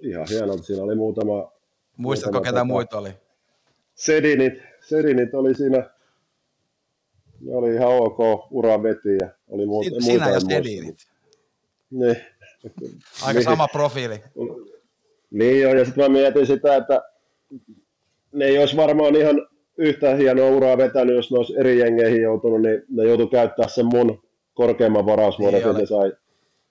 [0.00, 1.52] Ihan hienoa, siinä oli muutama...
[1.96, 3.10] Muistatko, muutama ketä tota, muita oli?
[3.94, 5.90] Sedinit, Sedinit oli siinä,
[7.40, 8.18] ne oli ihan ok,
[8.50, 11.08] ura veti ja oli muuta, Sinä muuta ja Sedinit.
[11.90, 12.16] Niin.
[13.22, 13.44] Aika niin.
[13.44, 14.22] sama profiili.
[15.30, 17.02] Niin joo, ja sitten mä mietin sitä, että
[18.32, 22.62] ne ei olisi varmaan ihan yhtä hienoa uraa vetänyt, jos ne olisi eri jengeihin joutunut,
[22.62, 24.22] niin ne joutui käyttää sen mun
[24.54, 26.12] korkeamman varausvuoden, että ne sai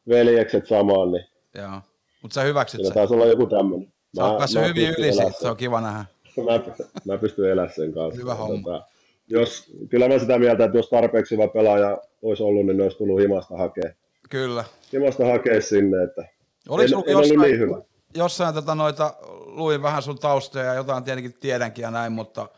[0.09, 1.11] veljekset samaan.
[1.11, 1.81] Niin joo,
[2.21, 2.93] mutta sä hyväksyt sen.
[2.93, 3.93] taisi olla joku tämmöinen.
[4.15, 6.05] Sä oot päässyt hyvin yli siitä, se on kiva nähdä.
[6.45, 6.73] Mä,
[7.05, 8.21] mä pystyn elämään sen kanssa.
[8.21, 8.71] Hyvä homma.
[8.71, 8.85] Tota,
[9.27, 12.97] jos, kyllä mä sitä mieltä, että jos tarpeeksi hyvä pelaaja olisi ollut, niin ne olisi
[12.97, 13.91] tullut himasta hakea.
[14.29, 14.63] Kyllä.
[14.93, 16.25] Himasta hakea sinne, että
[16.69, 17.81] Oliko en, en jossain, ollut niin hyvä.
[18.15, 19.13] Jossain tätä noita,
[19.45, 22.49] luin vähän sun taustoja ja jotain tietenkin tiedänkin ja näin, mutta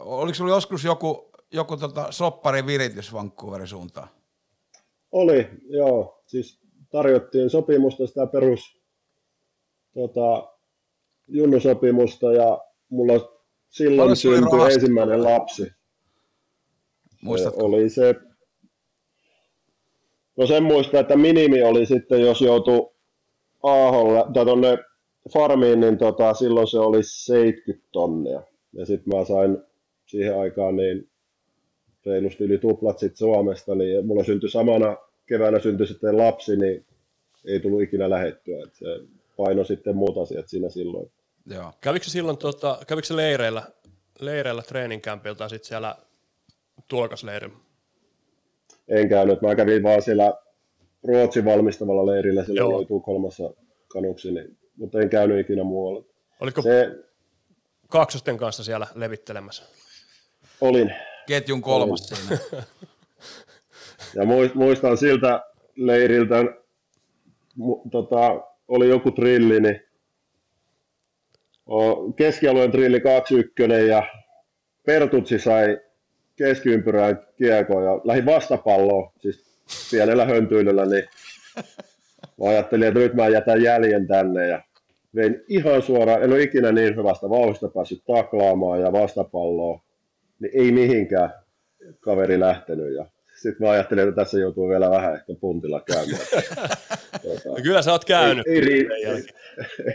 [0.00, 4.08] oliko sulla joskus joku, joku tota soppari viritys Vancouverin suuntaan?
[5.12, 6.22] Oli, joo.
[6.26, 6.60] Siis
[6.90, 8.80] tarjottiin sopimusta, sitä perus
[9.94, 10.52] tota,
[11.28, 12.58] junnusopimusta ja
[12.88, 13.14] mulla
[13.68, 15.72] silloin syntyi ensimmäinen lapsi.
[17.22, 17.60] Muistatko?
[17.60, 18.14] Se oli se,
[20.36, 22.90] no sen muista, että minimi oli sitten, jos joutui
[23.62, 24.78] Aaholle, tai tuonne
[25.32, 28.42] farmiin, niin tota, silloin se oli 70 tonnia.
[28.72, 29.58] Ja sitten mä sain
[30.10, 31.08] siihen aikaan niin
[32.06, 34.96] reilusti yli tuplat sit Suomesta, niin mulla syntyi samana
[35.26, 36.86] keväänä syntyi sitten lapsi, niin
[37.44, 38.64] ei tullut ikinä lähettyä.
[38.64, 38.86] Et se
[39.36, 41.10] paino sitten muut asiat siinä silloin.
[41.46, 41.72] Joo.
[41.80, 43.62] Kävikö silloin, tota, kävikö se leireillä,
[44.20, 45.96] leireillä treeninkämpiltä sitten siellä
[46.88, 47.56] tuolkasleirillä?
[48.88, 50.34] En käynyt, mä kävin vaan siellä
[51.04, 53.54] Ruotsin valmistavalla leirillä, siellä oli kolmassa
[53.88, 56.04] kanuksi, niin, mutta en käynyt ikinä muualla.
[56.40, 56.90] Oliko se,
[57.88, 59.62] kaksosten kanssa siellä levittelemässä?
[60.60, 60.94] Olin.
[61.26, 62.38] Ketjun kolmas siinä.
[64.16, 64.22] ja
[64.54, 65.44] muistan siltä
[65.76, 66.44] leiriltä,
[67.90, 69.82] tota, oli joku trilli, niin
[72.16, 74.02] keskialueen trilli 21 ja
[74.86, 75.78] Pertutsi sai
[76.36, 79.44] keskiympyrään kiekon ja lähdin vastapalloon, siis
[79.90, 81.04] pienellä höntyilyllä, niin
[82.40, 84.62] mä ajattelin, että nyt mä jätän jäljen tänne ja
[85.14, 89.82] vein ihan suoraan, en ole ikinä niin hyvästä vauhdista päässyt taklaamaan ja vastapalloa,
[90.40, 91.30] niin ei mihinkään
[92.00, 93.06] kaveri lähtenyt ja
[93.42, 96.26] sitten mä ajattelin, että tässä joutuu vielä vähän ehkä puntilla käymään.
[97.22, 98.46] tuota, no kyllä sä oot käynyt.
[98.46, 99.24] Ei, ei riitä, ei,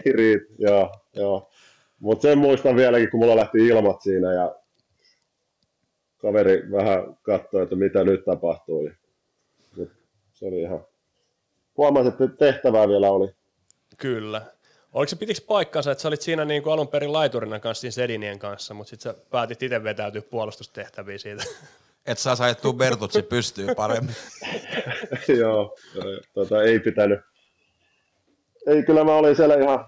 [0.06, 1.52] ei riitä, joo, joo.
[2.00, 4.56] Mutta sen muistan vieläkin, kun mulla lähti ilmat siinä ja
[6.18, 8.90] kaveri vähän katsoi, että mitä nyt tapahtuu.
[9.78, 9.90] Mut
[10.34, 10.86] se oli ihan...
[11.78, 13.36] Huomasin, että tehtävää vielä oli.
[13.98, 14.42] Kyllä.
[14.96, 17.92] Oliko se pitikö paikkansa, että sä olit siinä niin kuin alun perin laiturina kanssa siinä
[17.92, 21.44] Sedinien kanssa, mutta sitten sä päätit itse vetäytyä puolustustehtäviin siitä?
[22.06, 24.16] Et saa saettua Bertutsi pystyy paremmin.
[25.40, 25.78] Joo,
[26.34, 27.20] tota, ei pitänyt.
[28.68, 29.86] Ei, kyllä mä olin siellä ihan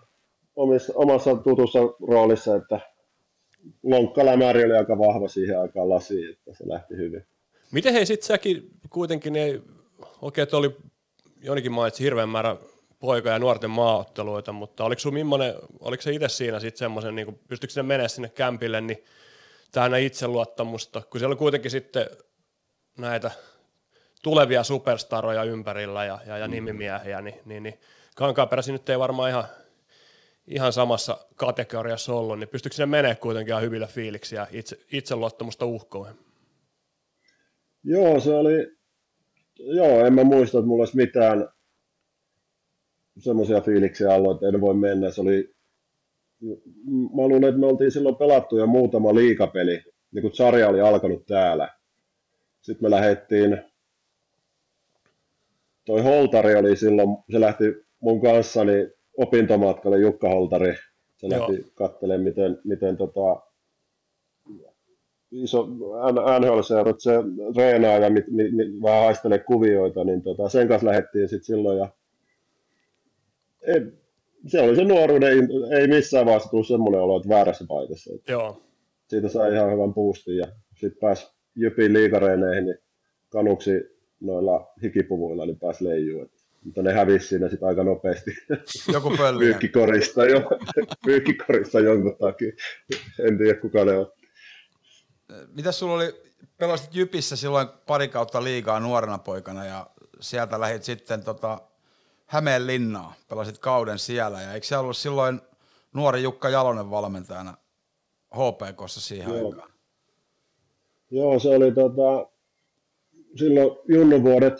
[0.55, 2.79] omissa, omassa tutussa roolissa, että
[3.83, 7.25] lonkkalämäri oli aika vahva siihen aikaan lasiin, että se lähti hyvin.
[7.71, 9.61] Miten hei sitten säkin kuitenkin, ei,
[10.21, 10.77] okei, että oli
[11.41, 12.55] jonikin mainitsi hirveän määrä
[12.99, 17.39] poika- ja nuorten maaotteluita, mutta oliko sun millainen, oliko se itse siinä sitten semmoisen, niin
[17.47, 19.03] pystyykö sinne menemään sinne kämpille, niin
[19.71, 22.05] täynnä itseluottamusta, kun siellä oli kuitenkin sitten
[22.97, 23.31] näitä
[24.23, 26.51] tulevia superstaroja ympärillä ja, ja, ja mm.
[26.51, 27.79] nimimiehiä, niin, niin, niin
[28.15, 29.43] Kankaaperäsi nyt ei varmaan ihan,
[30.47, 35.65] ihan samassa kategoriassa ollut, niin pystyykö sinne menemään kuitenkin ihan hyvillä fiiliksi ja itse, itseluottamusta
[35.65, 36.15] uhkoon?
[37.83, 38.77] Joo, se oli,
[39.59, 41.49] joo, en mä muista, että mulla olisi mitään
[43.19, 45.11] semmoisia fiiliksiä ollut, että en voi mennä.
[45.11, 45.55] Se oli,
[47.15, 51.25] mä luulen, että me oltiin silloin pelattu jo muutama liikapeli, niin kun sarja oli alkanut
[51.25, 51.69] täällä.
[52.61, 53.61] Sitten me lähdettiin,
[55.85, 57.63] toi Holtari oli silloin, se lähti
[57.99, 60.75] mun kanssani opintomatkalle, Jukka Holtari.
[61.17, 61.39] Se Joo.
[61.39, 63.41] lähti katselemaan, miten, miten tota,
[65.31, 65.67] iso
[66.41, 67.11] NHL-seurat se
[67.57, 71.77] reenaa ja mit, mit, mit, vähän haistelee kuvioita, niin tota, sen kanssa lähdettiin sitten silloin
[71.77, 71.89] ja
[73.67, 73.81] ei,
[74.47, 75.49] se oli se nuoruuden,
[75.79, 78.13] ei missään vaiheessa tullut semmoinen olo, että väärässä paikassa.
[78.27, 78.61] Joo.
[79.07, 82.77] Siitä sai ihan hyvän boostin ja sitten pääsi Jypin liikareineihin, niin
[83.29, 83.71] kanuksi
[84.19, 86.29] noilla hikipuvuilla niin pääsi leijuun.
[86.63, 88.31] Mutta ne hävisi siinä sitten aika nopeasti.
[88.93, 89.39] Joku pölli.
[89.39, 90.41] Pyykkikorista, jo,
[91.05, 92.51] pyykkikorista jonkun takia.
[93.19, 94.11] En tiedä kuka ne on.
[95.55, 96.13] Mitä sulla oli,
[96.57, 99.87] pelasit Jypissä silloin pari kautta liigaa nuorena poikana ja
[100.19, 101.61] sieltä lähit sitten tota,
[102.27, 105.41] Hämeenlinnaa, pelasit kauden siellä ja eikö se ollut silloin
[105.93, 107.57] nuori Jukka Jalonen valmentajana
[108.35, 109.47] HPKssa siihen Joo.
[109.47, 109.71] aikaan?
[111.11, 112.29] Joo, se oli tota,
[113.35, 114.53] silloin junnuvuodet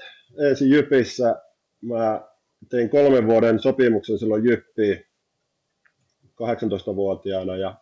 [0.50, 1.42] ensin Jypissä.
[1.82, 2.22] Mä
[2.70, 5.06] tein kolmen vuoden sopimuksen silloin Jyppiin
[6.26, 7.76] 18-vuotiaana ja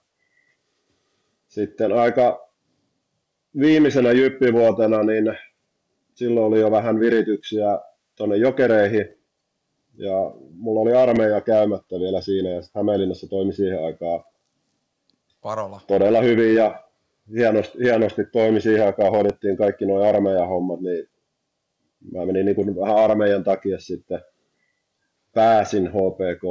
[1.47, 2.49] sitten aika
[3.59, 5.37] viimeisenä Jyppivuotena, niin
[6.13, 7.79] silloin oli jo vähän virityksiä
[8.15, 9.14] tuonne jokereihin
[9.97, 14.23] ja mulla oli armeija käymättä vielä siinä ja Hämeenlinnassa toimi siihen aikaan
[15.41, 15.81] Parola.
[15.87, 16.83] todella hyvin ja
[17.33, 21.09] hienosti, hienosti toimi siihen aikaan, hoidettiin kaikki nuo armeijan hommat, niin
[22.11, 24.21] mä menin niin kuin vähän armeijan takia sitten
[25.33, 26.43] pääsin HPK.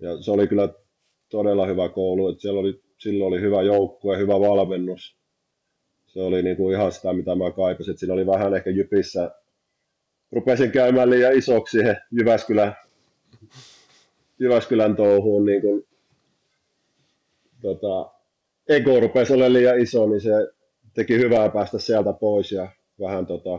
[0.00, 0.68] Ja se oli kyllä
[1.28, 5.16] todella hyvä koulu, että siellä oli, silloin oli hyvä joukkue, hyvä valmennus.
[6.06, 7.98] Se oli niin kuin ihan sitä, mitä mä kaipasin.
[7.98, 9.30] Siinä oli vähän ehkä Jypissä
[10.32, 12.74] rupesin käymään liian isoksi siihen Jyväskylän,
[14.38, 15.86] Jyväskylän touhuun, niin kuin,
[17.62, 18.10] tota,
[18.68, 20.30] ego rupesi olemaan liian iso, niin se
[20.94, 22.68] teki hyvää päästä sieltä pois ja
[23.00, 23.58] vähän tota,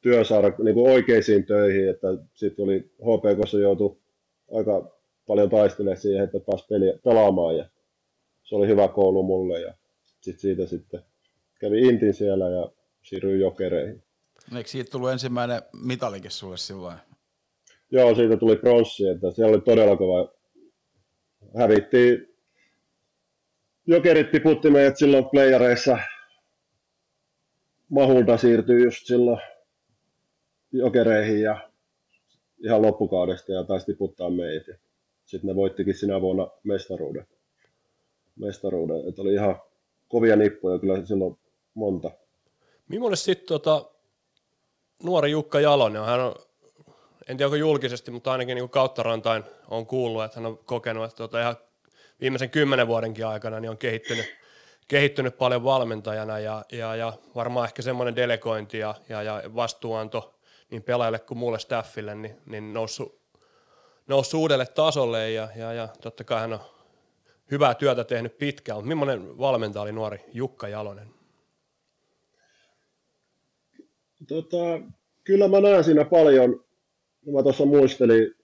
[0.00, 3.98] työ saada niin kuin oikeisiin töihin, että sitten oli HPKssa joutu
[4.52, 7.68] aika paljon taistelemaan siihen, että pääsi peliä, pelaamaan ja
[8.44, 9.74] se oli hyvä koulu mulle ja
[10.20, 11.00] sitten siitä sitten
[11.60, 12.70] kävi Intin siellä ja
[13.02, 14.02] siirryin jokereihin.
[14.56, 16.96] Eikö siitä tullut ensimmäinen mitalikin sulle silloin?
[17.90, 20.32] Joo, siitä tuli pronssi, että siellä oli todella kova.
[21.58, 22.34] Hävittiin,
[23.86, 25.98] jokerit tiputti meidät silloin playareissa.
[27.88, 29.40] Mahulta siirtyi just silloin
[30.72, 31.70] jokereihin ja
[32.64, 34.78] ihan loppukaudesta ja taisi tiputtaa meitä.
[35.24, 37.26] Sitten ne voittikin sinä vuonna mestaruuden.
[38.36, 39.08] mestaruuden.
[39.08, 39.60] Että oli ihan
[40.08, 41.38] kovia nippuja kyllä silloin
[41.74, 42.10] monta.
[42.88, 43.90] Millainen sitten tota,
[45.02, 46.34] nuori Jukka Jalonen, hän on,
[47.28, 51.04] en tiedä onko julkisesti, mutta ainakin niin kautta rantain on kuullut, että hän on kokenut,
[51.04, 51.56] että tota ihan
[52.20, 54.26] viimeisen kymmenen vuodenkin aikana niin on kehittynyt,
[54.88, 60.34] kehittynyt paljon valmentajana ja, ja, ja varmaan ehkä semmoinen delegointi ja, ja, ja vastuuanto
[60.70, 63.20] niin pelaajille kuin muulle staffille niin, niin noussut,
[64.06, 66.60] noussut uudelle tasolle ja, ja, ja totta kai hän on
[67.50, 71.17] hyvää työtä tehnyt pitkään, mutta millainen valmentaja oli nuori Jukka Jalonen?
[74.28, 74.80] Tota,
[75.24, 76.64] kyllä mä näen siinä paljon,
[77.32, 78.34] mä tuossa muistelin,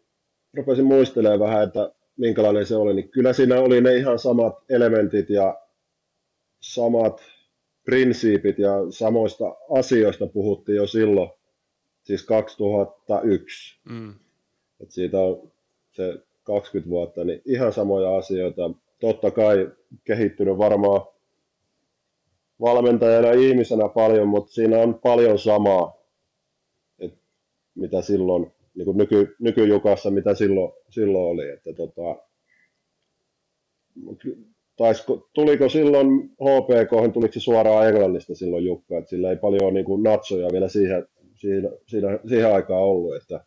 [0.56, 5.30] rupesin muistelemaan vähän, että minkälainen se oli, niin kyllä siinä oli ne ihan samat elementit
[5.30, 5.60] ja
[6.60, 7.20] samat
[7.84, 11.30] prinsiipit ja samoista asioista puhuttiin jo silloin,
[12.02, 13.78] siis 2001.
[13.84, 14.14] Mm.
[14.80, 15.50] Et siitä on
[15.92, 18.70] se 20 vuotta, niin ihan samoja asioita.
[19.00, 19.70] Totta kai
[20.04, 21.13] kehittynyt varmaan
[22.64, 25.96] valmentajana ja ihmisenä paljon, mutta siinä on paljon samaa,
[26.98, 27.18] että
[27.74, 31.50] mitä silloin, niin kuin nyky, nykyjukassa, mitä silloin, silloin oli.
[31.50, 32.16] Että tota,
[34.76, 39.86] taisko, tuliko silloin HPK, tuliko se suoraan Englannista silloin Jukka, että sillä ei paljon niin
[39.86, 43.44] kuin natsoja vielä siihen, siihen, siihen, siihen aikaan ollut, että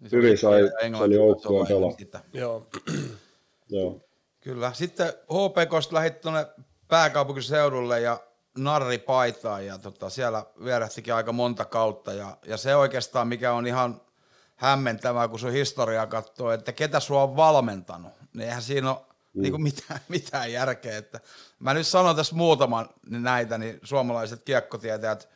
[0.00, 1.92] niin hyvin sai sen joukkueen pelaa.
[2.32, 2.66] Joo.
[3.68, 4.00] Joo.
[4.40, 4.72] Kyllä.
[4.72, 6.46] Sitten HPKsta lähit tuonne
[6.88, 8.20] pääkaupunkiseudulle ja
[8.58, 13.66] narri paitaan ja tota, siellä vierähtikin aika monta kautta ja, ja se oikeastaan mikä on
[13.66, 14.00] ihan
[14.56, 19.00] hämmentävää, kun sun historiaa katsoo, että ketä sua on valmentanut, niin eihän siinä ole
[19.34, 19.42] mm.
[19.42, 20.98] niin kuin mitään, mitään järkeä.
[20.98, 21.20] Että
[21.58, 25.28] mä nyt sanon tässä muutaman näitä, niin suomalaiset kiekkotietäjät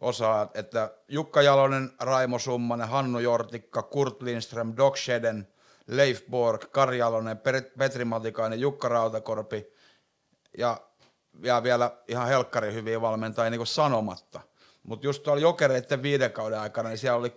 [0.00, 5.48] osaa, että Jukka Jalonen, Raimo Summanen, Hannu Jortikka, Kurt Lindström, Doc Sheden,
[5.86, 7.40] Leif Borg, Kari Jalonen,
[7.78, 9.66] Petri Matikainen, Jukka Rautakorpi
[10.58, 10.80] ja,
[11.42, 14.40] ja vielä ihan helkkari hyviä valmentajia niin sanomatta.
[14.82, 17.32] Mutta just tuolla jokereiden viiden kauden aikana, niin siellä oli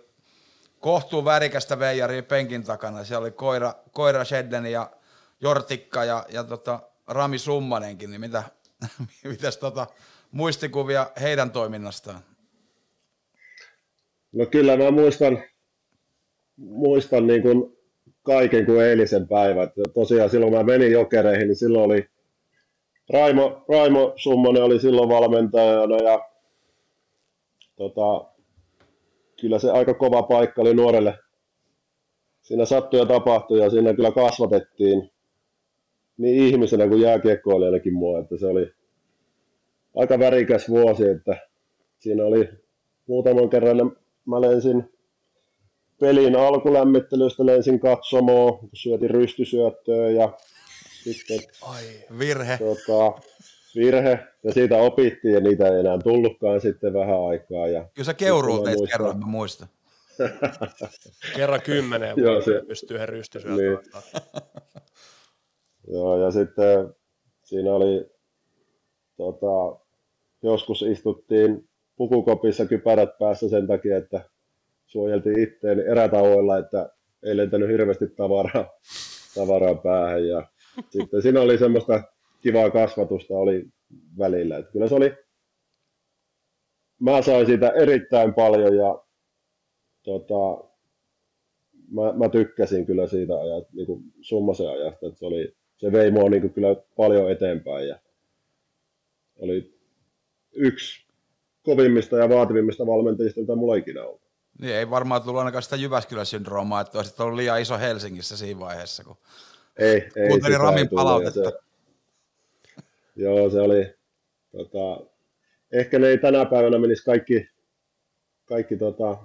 [0.80, 3.04] kohtuu värikästä veijaria penkin takana.
[3.04, 4.90] Siellä oli Koira, Koira Shedden ja
[5.40, 8.42] Jortikka ja, ja tota, Rami Summanenkin, niin mitä,
[9.24, 9.86] mitäs tota,
[10.30, 12.20] muistikuvia heidän toiminnastaan?
[14.32, 15.42] No kyllä mä muistan,
[16.56, 17.76] muistan niin kuin
[18.22, 19.72] kaiken kuin eilisen päivän.
[19.94, 22.11] Tosiaan silloin mä menin jokereihin, niin silloin oli
[23.10, 26.28] Raimo, Raimo Summonen oli silloin valmentajana ja
[27.76, 28.24] tota,
[29.40, 31.18] kyllä se aika kova paikka oli nuorelle.
[32.42, 35.10] Siinä sattui ja tapahtui ja siinä kyllä kasvatettiin
[36.18, 38.72] niin ihmisenä kuin jääkiekkoilijallakin mua, että se oli
[39.96, 41.36] aika värikäs vuosi, että
[41.98, 42.48] siinä oli
[43.06, 44.92] muutaman kerran mä lensin
[46.00, 50.32] pelin alkulämmittelystä lensin katsomoon, syötin rystysyöttöä ja
[51.02, 51.84] sitten Ai,
[52.18, 52.58] virhe.
[52.58, 53.22] Tota,
[53.76, 57.68] virhe, ja siitä opittiin, ja niitä ei enää tullutkaan sitten vähän aikaa.
[57.68, 59.68] Ja Kyllä sä keuruun teit kerran, mä muistan.
[61.36, 63.56] kerran kymmenen Joo, se, pystyy yhden.
[63.56, 63.78] Niin.
[65.92, 66.94] Joo, ja sitten
[67.44, 68.10] siinä oli,
[69.16, 69.80] tota,
[70.42, 74.24] joskus istuttiin pukukopissa kypärät päässä sen takia, että
[74.86, 76.90] suojeltiin itteen erätauoilla, että
[77.22, 78.70] ei lentänyt hirveästi tavaraa,
[79.34, 80.28] tavaraa päähän.
[80.28, 80.51] Ja
[80.90, 82.02] sitten siinä oli semmoista
[82.40, 83.64] kivaa kasvatusta oli
[84.18, 84.58] välillä.
[84.58, 85.12] Että kyllä se oli,
[87.00, 89.04] mä sain siitä erittäin paljon ja
[90.02, 90.68] tota,
[91.90, 96.10] mä, mä, tykkäsin kyllä siitä ajat, niin kuin summasen ajasta, että se, oli, se vei
[96.10, 97.98] mua niin kuin kyllä paljon eteenpäin ja
[99.38, 99.78] oli
[100.52, 101.06] yksi
[101.62, 104.22] kovimmista ja vaativimmista valmentajista, mitä mulla ikinä ollut.
[104.60, 109.04] Niin, ei varmaan tullut ainakaan sitä Jyväskylä-syndroomaa, että olisit ollut liian iso Helsingissä siinä vaiheessa,
[109.04, 109.16] kun
[109.78, 111.50] ei, ei kuuntelin Ramin palautetta.
[111.50, 111.58] Se,
[113.16, 113.94] joo, se oli,
[114.52, 115.06] tota,
[115.72, 117.48] ehkä ne ei tänä päivänä menisi kaikki,
[118.44, 119.18] kaikki tota,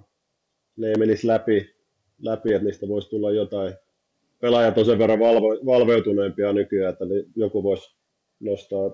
[0.78, 1.76] ne ei menisi läpi,
[2.22, 3.74] läpi, että niistä voisi tulla jotain.
[4.40, 7.06] Pelaajat on sen verran valvo, valveutuneempia nykyään, että
[7.36, 7.98] joku voisi
[8.40, 8.92] nostaa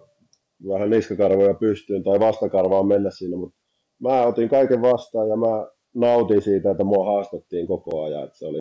[0.68, 3.58] vähän niskakarvoja pystyyn tai vastakarvaan mennä siinä, mutta
[4.00, 8.24] mä otin kaiken vastaan ja mä nautin siitä, että mua haastattiin koko ajan.
[8.24, 8.60] Että se, oli,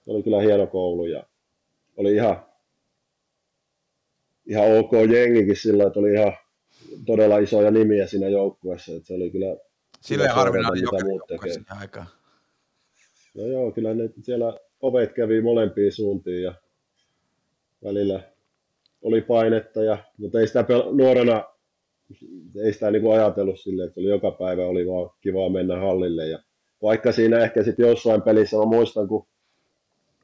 [0.00, 1.26] se oli kyllä hieno koulu ja
[1.96, 2.46] oli ihan,
[4.46, 6.32] ihan ok jengikin sillä, että oli ihan
[7.06, 8.92] todella isoja nimiä siinä joukkueessa.
[8.92, 9.56] Että se oli kyllä
[10.00, 12.06] Silleen harvinainen jokerin aikaa.
[13.34, 16.54] No joo, kyllä ne siellä ovet kävi molempiin suuntiin ja
[17.84, 18.20] välillä
[19.02, 21.44] oli painetta, ja, mutta ei sitä pel- nuorena
[22.64, 26.26] ei sitä niin kuin ajatellut silleen, että oli joka päivä oli vaan kiva mennä hallille.
[26.26, 26.38] Ja
[26.82, 29.26] vaikka siinä ehkä sitten jossain pelissä, mä muistan, kun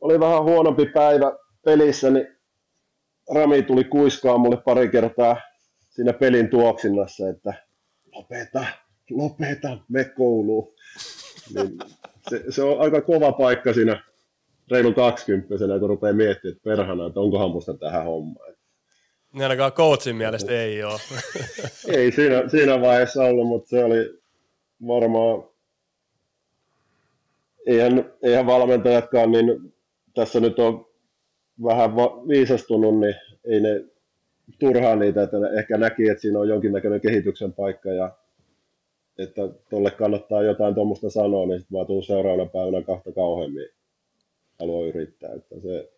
[0.01, 1.33] oli vähän huonompi päivä
[1.69, 2.29] pelissä, niin
[3.35, 5.37] Rami tuli kuiskaa mulle pari kertaa
[5.89, 7.55] siinä pelin tuoksinnassa, että
[8.13, 8.65] lopeta,
[9.11, 10.73] lopeta, me kouluun.
[11.55, 11.79] Niin
[12.31, 14.03] se, se, on aika kova paikka siinä
[14.71, 15.49] reilu 20
[15.81, 18.55] kun rupeaa miettimään, että perhana, että onkohan musta tähän hommaan.
[19.33, 21.01] Niin ainakaan coachin mielestä ei ole.
[21.97, 24.19] ei siinä, siinä vaiheessa ollut, mutta se oli
[24.87, 25.45] varmaan,
[27.67, 29.75] eihän, eihän valmentajatkaan, niin
[30.15, 30.88] tässä nyt on
[31.65, 31.97] vähän
[32.29, 33.85] viisastunut, niin ei ne
[34.59, 38.13] turhaan niitä, että ehkä näki, että siinä on jonkinnäköinen kehityksen paikka ja
[39.19, 43.69] että tuolle kannattaa jotain tuommoista sanoa, niin sitten vaan tuu seuraavana päivänä kahta kauheammin
[44.61, 45.35] haluaa yrittää.
[45.35, 45.91] Että se,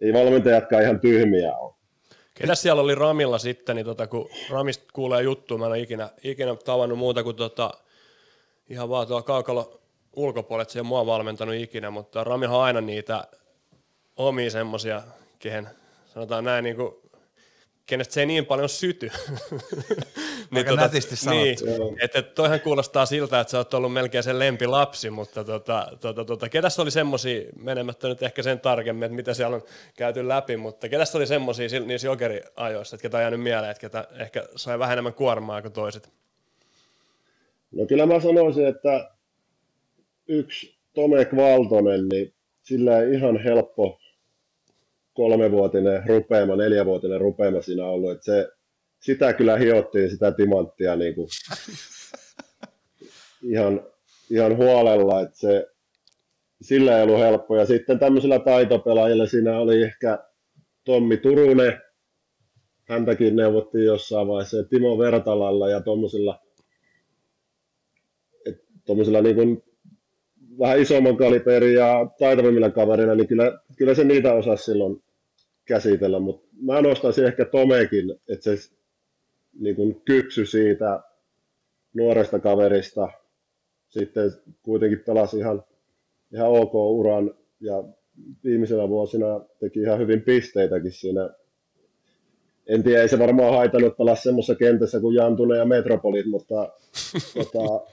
[0.00, 1.74] ei valmentajatkaan ihan tyhmiä ole.
[2.34, 6.08] Ketäs siellä oli Ramilla sitten, niin tota, kun Ramista kuulee juttuja, mä en ole ikinä,
[6.24, 7.70] ikinä tavannut muuta kuin tota,
[8.68, 9.80] ihan vaan tuolla kaukalo
[10.16, 13.24] ulkopuolella, että se ei mua valmentanut ikinä, mutta Ramihan aina niitä
[14.28, 15.02] omia semmosia,
[15.38, 15.68] kehen
[16.14, 16.94] sanotaan näin niin kuin,
[17.86, 19.10] kenestä se ei niin paljon syty.
[20.50, 21.64] niin, Aika nätisti sanottu.
[21.64, 26.24] Niin, että toihan kuulostaa siltä, että sä oot ollut melkein sen lempilapsi, mutta tota, tota,
[26.24, 29.62] tota, ketäs oli semmosia, menemättä nyt ehkä sen tarkemmin, että mitä siellä on
[29.96, 34.08] käyty läpi, mutta ketäs oli semmosia niissä jokeriajoissa, että ketä on jäänyt mieleen, että ketä
[34.18, 36.12] ehkä sai vähän enemmän kuormaa kuin toiset?
[37.72, 39.10] No kyllä mä sanoisin, että
[40.28, 43.99] yksi Tomek Valtonen, niin sillä ei ihan helppo
[45.20, 48.48] kolmevuotinen rupeama, neljävuotinen rupeama siinä ollut, että se,
[49.00, 51.28] sitä kyllä hiottiin, sitä timanttia niin kuin
[53.52, 53.86] ihan,
[54.30, 55.66] ihan huolella, että se,
[56.62, 57.56] sillä ei ollut helppo.
[57.56, 60.18] Ja sitten tämmöisillä taitopelaajilla siinä oli ehkä
[60.84, 61.80] Tommi Turunen,
[62.88, 66.40] häntäkin neuvottiin jossain vaiheessa, Timo Vertalalla ja tuommoisilla,
[68.84, 69.62] tuommoisilla niin kuin
[70.58, 75.02] vähän isomman kaliberin ja taitavimmilla kaverilla, niin kyllä, kyllä se niitä osasi silloin
[75.70, 78.74] käsitellä, mutta mä nostaisin ehkä Tomekin, että se
[79.60, 81.00] niin kuin kypsy siitä
[81.94, 83.08] nuoresta kaverista,
[83.88, 85.64] sitten kuitenkin pelasi ihan,
[86.34, 87.84] ihan ok uran ja
[88.44, 91.30] viimeisenä vuosina teki ihan hyvin pisteitäkin siinä.
[92.66, 96.72] En tiedä, ei se varmaan haitannut pelaa semmoisessa kentässä kuin Jantunen ja Metropolit, mutta
[97.34, 97.92] tota,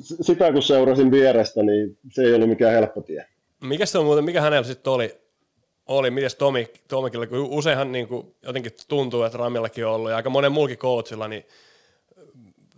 [0.00, 3.26] sitä kun seurasin vierestä, niin se ei ollut mikään helppo tie.
[3.60, 5.20] Mikä se on muuten, mikä hänellä sitten oli,
[5.86, 10.16] oli mites Tomi, Tomikilla, kun useinhan niin kuin jotenkin tuntuu, että Ramillakin on ollut ja
[10.16, 11.46] aika monen muukin coachilla, niin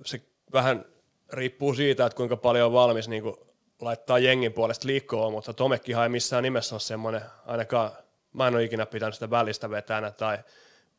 [0.04, 0.20] se
[0.52, 0.84] vähän
[1.32, 3.36] riippuu siitä, että kuinka paljon on valmis niin kuin
[3.80, 7.90] laittaa jengin puolesta liikkoa, mutta Tomekkihan ei missään nimessä ole semmoinen, ainakaan
[8.32, 10.38] mä en ole ikinä pitänyt sitä välistä vetänä tai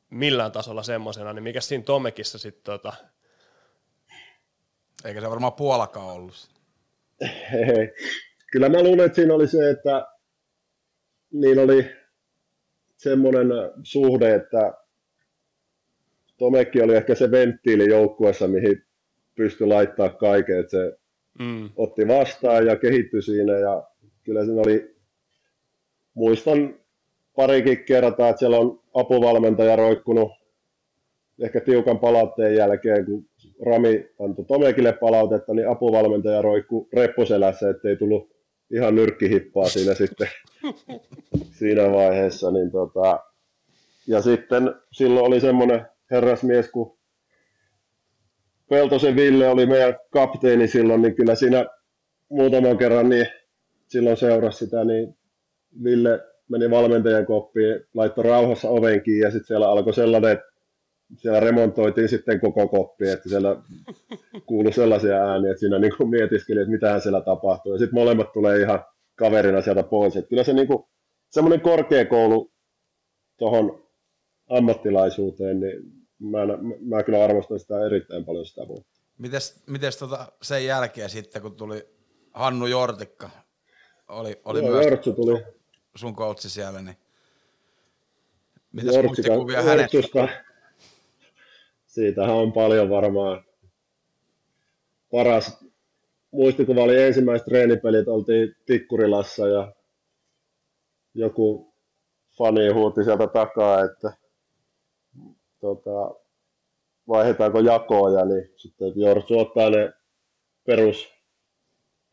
[0.09, 2.93] millään tasolla semmoisena, niin mikä siinä Tomekissa sitten tota,
[5.05, 6.49] eikä se varmaan puolakaan ollut.
[8.53, 10.07] Kyllä mä luulen, että siinä oli se, että
[11.31, 11.85] niin oli
[12.97, 13.47] semmoinen
[13.83, 14.73] suhde, että
[16.37, 18.83] Tomekki oli ehkä se venttiili joukkueessa, mihin
[19.35, 20.97] pystyi laittaa kaiken, että se
[21.39, 21.69] mm.
[21.75, 23.83] otti vastaan ja kehittyi siinä ja
[24.23, 24.95] kyllä siinä oli,
[26.13, 26.75] muistan
[27.35, 30.31] parikin kertaa, että siellä on apuvalmentaja roikkunut
[31.41, 33.25] ehkä tiukan palautteen jälkeen, kun
[33.65, 38.32] Rami antoi Tomekille palautetta, niin apuvalmentaja roikku reppuselässä, ettei tullut
[38.73, 40.27] ihan nyrkkihippaa siinä sitten
[41.59, 42.51] siinä vaiheessa.
[42.51, 43.19] Niin tota,
[44.07, 46.97] ja sitten silloin oli semmoinen herrasmies, kun
[48.69, 51.65] Peltosen Ville oli meidän kapteeni silloin, niin kyllä siinä
[52.29, 53.27] muutaman kerran niin
[53.87, 55.17] silloin seurasi sitä, niin
[55.83, 56.19] Ville
[56.49, 60.41] meni valmentajan koppiin, laittoi rauhassa ovenkin ja sitten siellä alkoi sellainen
[61.17, 63.55] siellä remontoitiin sitten koko koppi, että siellä
[64.45, 67.71] kuului sellaisia ääniä, että siinä niin mietiskeli, että mitähän siellä tapahtuu.
[67.71, 68.85] Ja sitten molemmat tulee ihan
[69.15, 70.15] kaverina sieltä pois.
[70.17, 70.83] Että kyllä se niin kuin,
[71.29, 72.51] semmoinen korkeakoulu
[73.37, 73.83] tuohon
[74.49, 75.81] ammattilaisuuteen, niin
[76.19, 76.39] mä,
[76.81, 79.01] mä kyllä arvostan sitä erittäin paljon sitä vuotta.
[79.17, 81.87] Mites, mites tota sen jälkeen sitten, kun tuli
[82.33, 83.29] Hannu Jortikka,
[84.07, 85.43] oli, oli Joo, myös Jortsu tuli.
[85.95, 86.97] sun koutsi siellä, niin
[88.71, 89.97] mitäs muistikuvia hänestä?
[91.93, 93.43] Siitähän on paljon varmaan
[95.11, 95.65] paras
[96.31, 99.73] muistikuva oli ensimmäiset treenipelit, oltiin Tikkurilassa ja
[101.13, 101.73] joku
[102.37, 104.17] fani huuti sieltä takaa, että
[105.59, 106.15] tota,
[107.07, 109.93] vaihdetaanko jakoja, niin sitten Jorsu ottaa ne
[110.65, 111.13] perus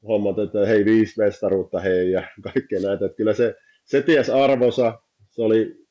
[0.08, 3.04] hommat, että hei viisi mestaruutta hei ja kaikkea näitä.
[3.04, 3.54] Että kyllä se,
[3.84, 5.86] se ties arvosa, se oli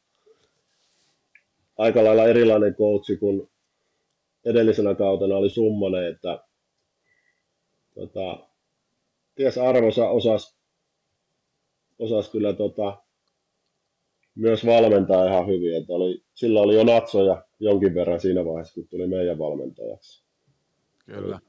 [1.78, 3.50] aika lailla erilainen coachi kuin
[4.46, 6.44] edellisenä kautena oli Summonen, että
[7.96, 8.48] tota,
[9.36, 10.60] ties arvosa osas,
[12.00, 13.04] osas kyllä tota,
[14.36, 15.82] myös valmentaa ihan hyvin.
[15.82, 20.24] Että oli, sillä oli jo natsoja jonkin verran siinä vaiheessa, kun tuli meidän valmentajaksi.
[21.06, 21.40] Kyllä.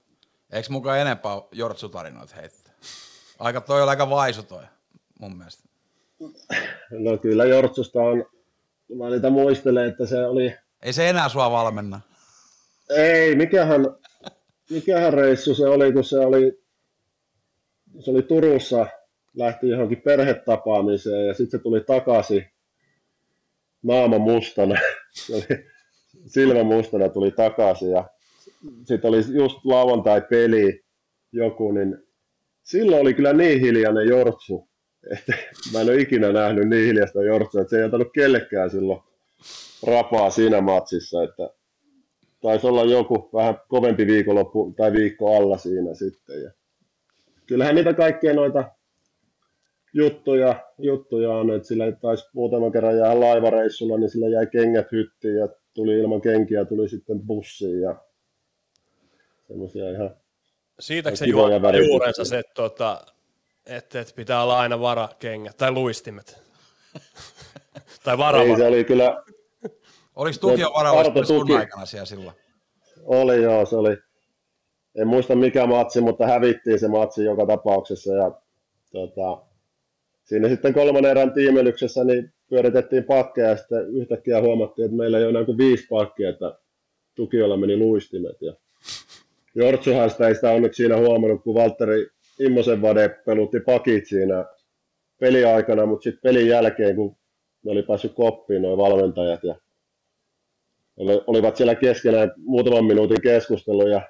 [0.52, 2.72] Eikö mukaan enempää jortsutarinoita heittää?
[3.38, 4.62] Aika, toi on aika vaisu toi,
[5.18, 5.68] mun mielestä.
[6.90, 8.24] No kyllä Jortsusta on,
[8.94, 10.54] mä niitä muistelen, että se oli...
[10.82, 12.00] Ei se enää sua valmenna.
[12.96, 13.86] Ei, mikähän,
[14.70, 16.62] mikähän reissu se oli, kun se oli,
[17.98, 18.86] se oli Turussa
[19.36, 22.46] lähti johonkin perhetapaamiseen ja sitten se tuli takaisin
[23.82, 24.74] naama mustana,
[26.26, 28.08] silmä mustana tuli takaisin ja
[28.84, 30.84] sitten oli just lauantai-peli
[31.32, 31.98] joku, niin
[32.62, 34.68] silloin oli kyllä niin hiljainen jortsu,
[35.12, 35.32] että
[35.72, 39.00] mä en ole ikinä nähnyt niin hiljaista jortsua, että se ei antanut kellekään silloin
[39.86, 41.50] rapaa siinä matsissa, että
[42.40, 46.42] taisi olla joku vähän kovempi viikonloppu tai viikko alla siinä sitten.
[46.42, 46.50] Ja
[47.46, 48.64] kyllähän niitä kaikkia noita
[49.92, 55.36] juttuja, juttuja on, että sillä taisi muutaman kerran jää laivareissulla, niin sillä jäi kengät hyttiin
[55.36, 57.96] ja tuli ilman kenkiä, tuli sitten bussiin ja
[59.48, 60.16] semmoisia ihan
[60.80, 63.00] Siitäkö se juontaa juurensa se, että, tota,
[63.66, 66.42] että, että pitää olla aina varakengät tai luistimet?
[68.04, 68.56] tai ei varava.
[68.56, 69.22] se oli kyllä,
[70.20, 72.36] Oliko Tukio Arto varovasti sun aikana siellä silloin?
[73.04, 73.96] oli joo, se oli,
[74.94, 78.40] en muista mikä matsi, mutta hävittiin se matsi joka tapauksessa ja
[78.92, 79.42] tota,
[80.24, 85.24] siinä sitten kolmannen erän tiimelyksessä niin pyöritettiin pakkeja ja sitten yhtäkkiä huomattiin, että meillä ei
[85.24, 86.58] ole enää kuin viisi pakkia, että
[87.14, 88.54] tukiolla meni luistimet ja
[89.54, 92.06] Jortsuhan sitä ei sitä onneksi siinä huomannut, kun Valtteri
[92.40, 94.44] Immosen vade pelutti pakit siinä
[95.20, 97.16] peliaikana, mutta sitten pelin jälkeen, kun
[97.64, 99.54] ne oli päässyt koppiin nuo valmentajat ja
[101.26, 104.02] olivat siellä keskenään muutaman minuutin keskustelu ja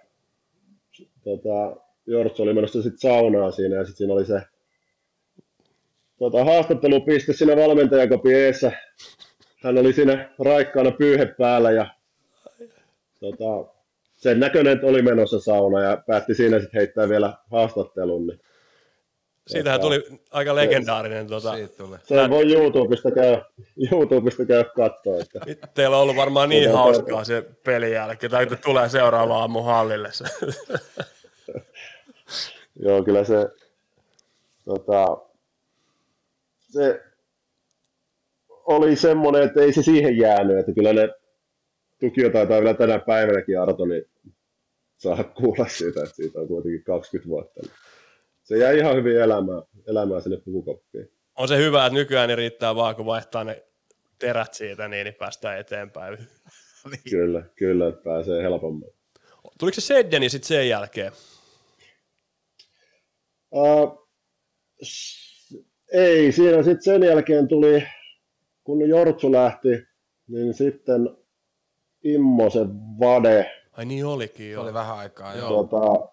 [1.25, 1.77] tota,
[2.07, 4.43] Jortsu oli menossa sitten saunaan siinä ja sitten siinä oli se
[6.19, 8.73] tota, haastattelupiste siinä valmentajakopin eessä.
[9.63, 11.87] Hän oli siinä raikkaana pyyhe päällä ja
[13.21, 13.73] tota,
[14.17, 18.27] sen näköinen, että oli menossa sauna ja päätti siinä sitten heittää vielä haastattelun.
[18.27, 18.41] Niin
[19.51, 21.27] Siitähän tuli aika legendaarinen.
[21.27, 21.97] Tota, tuli.
[22.03, 23.45] se voi YouTubesta käydä,
[23.93, 25.19] YouTubesta käydä katsoa.
[25.21, 29.39] Että, nyt teillä on ollut varmaan niin Kyllä, hauskaa se pelin jälkeen, tai tulee seuraava
[29.39, 30.09] aamu hallille.
[30.13, 30.25] se.
[32.87, 33.49] joo, kyllä se,
[34.65, 35.19] tota,
[36.59, 37.03] se
[38.49, 41.09] oli semmoinen, että ei se siihen jäänyt, että kyllä ne
[42.01, 44.05] Tukio taitaa vielä tänä päivänäkin Arto, niin
[44.97, 47.61] saa kuulla siitä, että siitä on kuitenkin 20 vuotta.
[47.63, 47.73] Niin
[48.51, 51.13] se jäi ihan hyvin elämään, elämään sinne pukukoppiin.
[51.39, 53.65] on se hyvä, että nykyään niin riittää vaan, kun vaihtaa ne
[54.19, 56.19] terät siitä, niin, niin päästään eteenpäin.
[57.11, 58.91] Kyllä, kyllä, että pääsee helpommin.
[59.59, 61.13] Tuliko se Seddeni sitten sen jälkeen?
[63.51, 64.09] Uh,
[65.93, 67.83] ei, siinä sitten sen jälkeen tuli,
[68.65, 69.69] kun Jortsu lähti,
[70.29, 71.17] niin sitten
[72.05, 72.69] Immosen
[73.01, 74.63] Vade Ai niin olikin Se jo.
[74.63, 75.65] oli vähän aikaa, joo.
[75.65, 76.09] tota,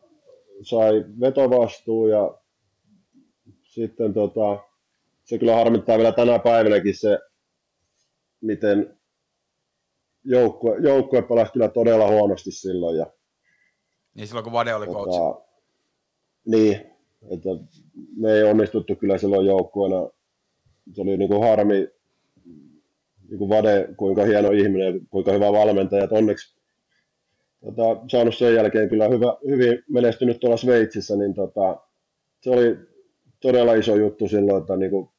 [0.61, 2.37] sai vetovastuu ja
[3.63, 4.59] sitten tota,
[5.23, 7.19] se kyllä harmittaa vielä tänä päivänäkin se,
[8.41, 8.97] miten
[10.23, 12.97] joukkue, joukkue pelasi kyllä todella huonosti silloin.
[12.97, 13.05] Ja,
[14.15, 15.05] Niin silloin kun Vade oli coach.
[15.05, 15.41] tota,
[16.45, 16.75] niin,
[17.31, 17.49] että
[18.17, 20.09] me ei onnistuttu kyllä silloin joukkueena.
[20.93, 21.87] Se oli niin kuin harmi,
[23.29, 26.03] niin kuin Vade, kuinka hieno ihminen, kuinka hyvä valmentaja.
[26.03, 26.56] Että onneksi
[27.75, 31.81] tota, saanut sen jälkeen kyllä hyvä, hyvin menestynyt tuolla Sveitsissä, niin tota,
[32.41, 32.77] se oli
[33.39, 35.09] todella iso juttu silloin, että niin kuin,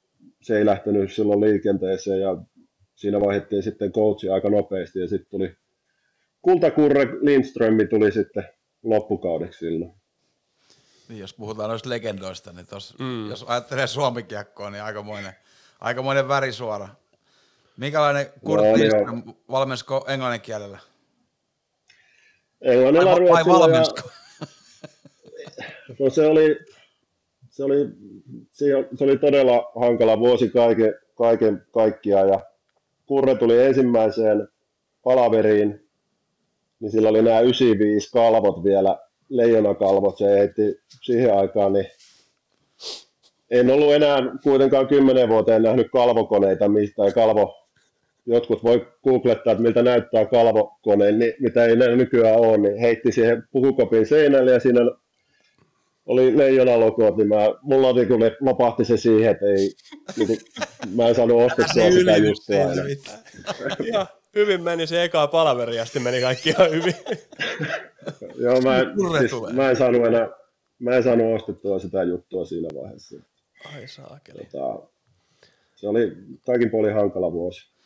[0.43, 2.37] se ei lähtenyt silloin liikenteeseen ja
[2.95, 5.57] siinä vaihdettiin sitten coachi aika nopeasti ja sitten tuli
[6.43, 8.49] Kultakurre Lindströmi tuli sitten
[8.83, 9.93] loppukaudeksi silloin.
[11.09, 13.31] Niin, jos puhutaan noista legendoista, niin tos, mm.
[13.31, 15.33] jos ajattelee suomikiekkoa, niin aikamoinen,
[15.81, 16.89] aikamoinen värisuora.
[17.77, 20.79] Minkälainen Kurt Joo, Lindström valmensiko englannin kielellä?
[22.63, 23.85] Englannilla Vai, vai Ruotsilla ja,
[25.99, 26.59] no se oli,
[27.51, 27.77] se oli,
[28.97, 32.29] se oli todella hankala vuosi kaiken, kaiken kaikkiaan.
[32.29, 32.41] Ja
[33.07, 34.49] Kurre tuli ensimmäiseen
[35.03, 35.89] palaveriin,
[36.81, 38.99] niin sillä oli nämä 95 kalvot vielä,
[39.29, 41.87] leijonakalvot, se heitti siihen aikaan, niin
[43.51, 47.68] en ollut enää kuitenkaan kymmenen vuoteen nähnyt kalvokoneita mistä kalvo,
[48.29, 53.13] jotkut voi googlettaa, että miltä näyttää kalvokone, niin mitä ei enää nykyään ole, niin heitti
[53.13, 54.81] siihen pukukopin seinälle ja siinä
[56.07, 59.71] oli leijonalokot, niin mä, mulla oli kyllä lopahti se siihen, että ei,
[60.17, 60.39] niin
[60.95, 62.85] mä en saanut ostettua sitä enää.
[63.93, 66.95] Ja hyvin meni se eka palaveri ja sitten meni kaikki ihan hyvin.
[68.45, 68.87] Joo, mä en,
[69.19, 69.53] siis, tulee.
[69.53, 70.29] mä en saanut enää,
[70.79, 73.17] mä en saanut ostettua sitä juttua siinä vaiheessa.
[73.75, 74.49] Ai saakeli.
[74.53, 74.89] Tota,
[75.77, 76.13] se oli
[76.47, 77.78] kaikin puolin hankala vuosi.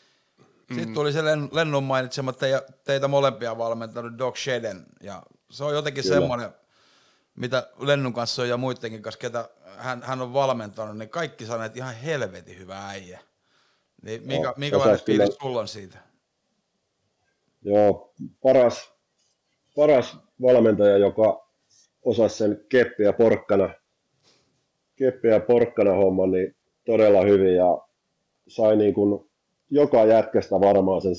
[0.74, 5.74] Sitten tuli se Len, Lennun mainitsema teitä, teitä molempia valmentanut Doc Sheden, ja se on
[5.74, 6.14] jotenkin Kyllä.
[6.16, 6.50] semmoinen,
[7.34, 11.66] mitä Lennun kanssa on ja muidenkin kanssa, ketä hän, hän on valmentanut, niin kaikki sanoo,
[11.66, 13.20] että ihan helvetin hyvä äijä.
[14.02, 15.98] Niin mikä, Joo, minkälainen kyllä- fiilis sulla on siitä?
[17.62, 18.92] Joo, paras,
[19.76, 21.48] paras valmentaja, joka
[22.04, 23.74] osasi sen keppi ja porkkana,
[24.96, 26.56] keppi ja porkkana homma niin
[26.86, 27.78] todella hyvin ja
[28.48, 29.30] sai niin kuin
[29.72, 31.14] joka jätkästä varmaan sen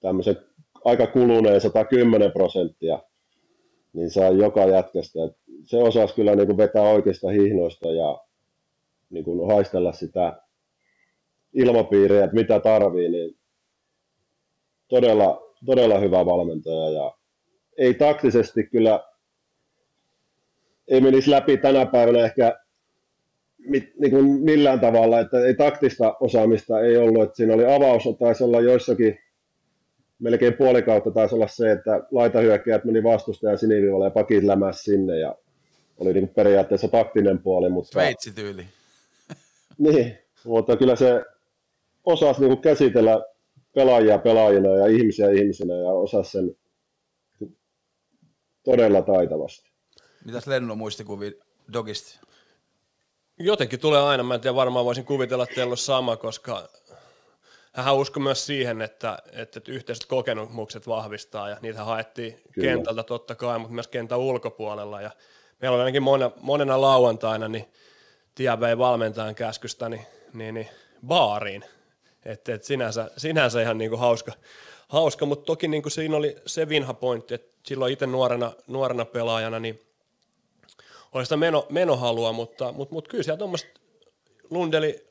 [0.00, 0.36] tämmöisen
[0.84, 2.98] aika kuluneen 110 prosenttia,
[3.92, 5.18] niin sai joka jätkästä.
[5.64, 8.20] Se osasi kyllä niin kuin vetää oikeista hihnoista ja
[9.10, 10.42] niin kuin haistella sitä
[11.52, 13.38] ilmapiiriä, että mitä tarvii, niin
[14.88, 17.16] todella, todella hyvä valmentaja ja
[17.78, 19.04] ei taktisesti kyllä
[20.88, 22.61] ei menisi läpi tänä päivänä ehkä
[23.66, 28.02] mit, niin kuin millään tavalla, että ei taktista osaamista ei ollut, että siinä oli avaus,
[28.18, 29.18] taisi olla joissakin
[30.18, 35.18] melkein puoli kautta taisi olla se, että laitahyökkäjät meni vastustajan siniviivalle ja pakit lämäs sinne
[35.18, 35.36] ja
[35.98, 37.68] oli niin periaatteessa taktinen puoli.
[37.68, 38.66] Mutta, Sveitsi-tyyli.
[39.78, 41.24] niin, mutta kyllä se
[42.04, 43.24] osasi niin kuin käsitellä
[43.74, 46.56] pelaajia pelaajina ja ihmisiä ihmisinä ja osasi sen
[48.64, 49.70] todella taitavasti.
[50.24, 51.38] Mitäs Lenno muistikuvi
[51.72, 52.26] Dogista?
[53.38, 56.68] Jotenkin tulee aina, mä en tiedä, varmaan voisin kuvitella, että teillä on sama, koska
[57.72, 62.68] hän uskoi myös siihen, että, että yhteiset kokemukset vahvistaa ja niitä haettiin Kyllä.
[62.68, 65.10] kentältä totta kai, mutta myös kentän ulkopuolella ja
[65.60, 67.68] meillä oli ainakin monena, monena lauantaina, niin
[68.34, 70.68] tie vei valmentajan käskystä niin, niin, niin
[71.06, 71.64] baariin,
[72.24, 74.32] että et sinänsä, sinänsä ihan niinku hauska,
[74.88, 79.58] hauska, mutta toki niinku siinä oli se vinha pointti, että silloin itse nuorena, nuorena pelaajana,
[79.58, 79.80] niin
[81.12, 83.80] oli sitä meno, menohalua, mutta, mutta, mutta kyllä siellä tuommoiset
[84.50, 85.06] Lundeli,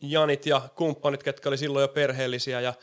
[0.00, 2.74] Janit ja kumppanit, ketkä oli silloin jo perheellisiä ja,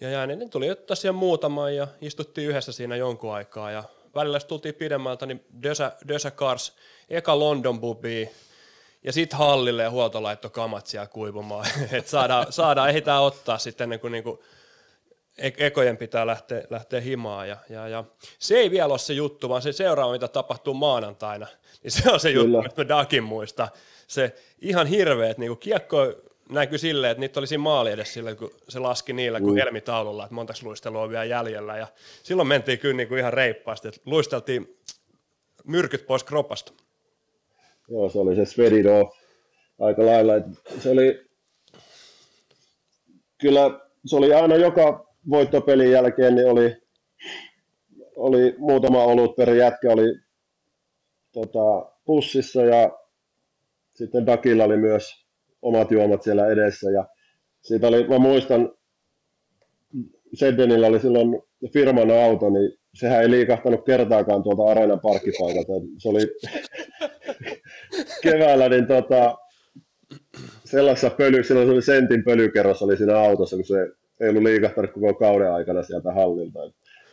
[0.00, 3.84] ja, ne, ne tuli ottaa siihen muutaman ja istuttiin yhdessä siinä jonkun aikaa ja
[4.14, 6.76] välillä tultiin pidemmältä, niin Dösä, Dösä Kars,
[7.10, 8.30] eka London Bubi
[9.04, 14.00] ja sitten hallille ja huoltolaitto kamat siellä kuivumaan, että saadaan, saadaan, ehditään ottaa sitten ennen
[14.00, 14.38] kuin, niin kuin
[15.38, 17.48] ekojen pitää lähteä, lähteä himaan.
[17.48, 18.04] Ja, ja, ja,
[18.38, 21.46] se ei vielä ole se juttu, vaan se seuraava, mitä tapahtuu maanantaina,
[21.82, 22.58] niin se on se Kyllä.
[22.58, 23.68] juttu, että mä Dakin muista.
[24.06, 26.12] Se ihan hirveet, niin kiekko
[26.50, 29.56] näkyy silleen, että niitä oli siinä maali edes silleen, kun se laski niillä kuin mm.
[29.56, 31.76] helmitaululla, että montaks luistelua on vielä jäljellä.
[31.76, 31.86] Ja
[32.22, 34.76] silloin mentiin kyllä niin kuin ihan reippaasti, että luisteltiin
[35.64, 36.72] myrkyt pois kropasta.
[37.88, 39.16] Joo, se oli se svedid off
[39.80, 40.32] aika lailla.
[40.78, 41.24] Se oli,
[43.38, 46.76] kyllä se oli aina joka voittopelin jälkeen, niin oli,
[48.16, 50.20] oli muutama olut per jätkä oli
[51.32, 52.98] tota, pussissa ja
[53.94, 55.26] sitten Dakilla oli myös
[55.62, 57.08] omat juomat siellä edessä ja
[57.60, 58.72] siitä oli, mä muistan,
[60.34, 65.72] Seddenillä oli silloin firman auto, niin sehän ei liikahtanut kertaakaan tuolta areenan parkkipaikalta.
[65.98, 66.20] Se oli
[68.22, 69.38] keväällä, niin tota,
[70.64, 73.88] sellaisessa pöly, silloin se oli sentin pölykerros oli siinä autossa, kun se
[74.20, 76.58] ei ollut liikahtanut koko kauden aikana sieltä hallilta.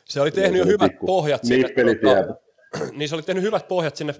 [0.05, 1.67] Se oli tehnyt jo hyvät pikku, pohjat sinne.
[2.97, 4.15] niin se oli tehnyt hyvät pohjat sinne,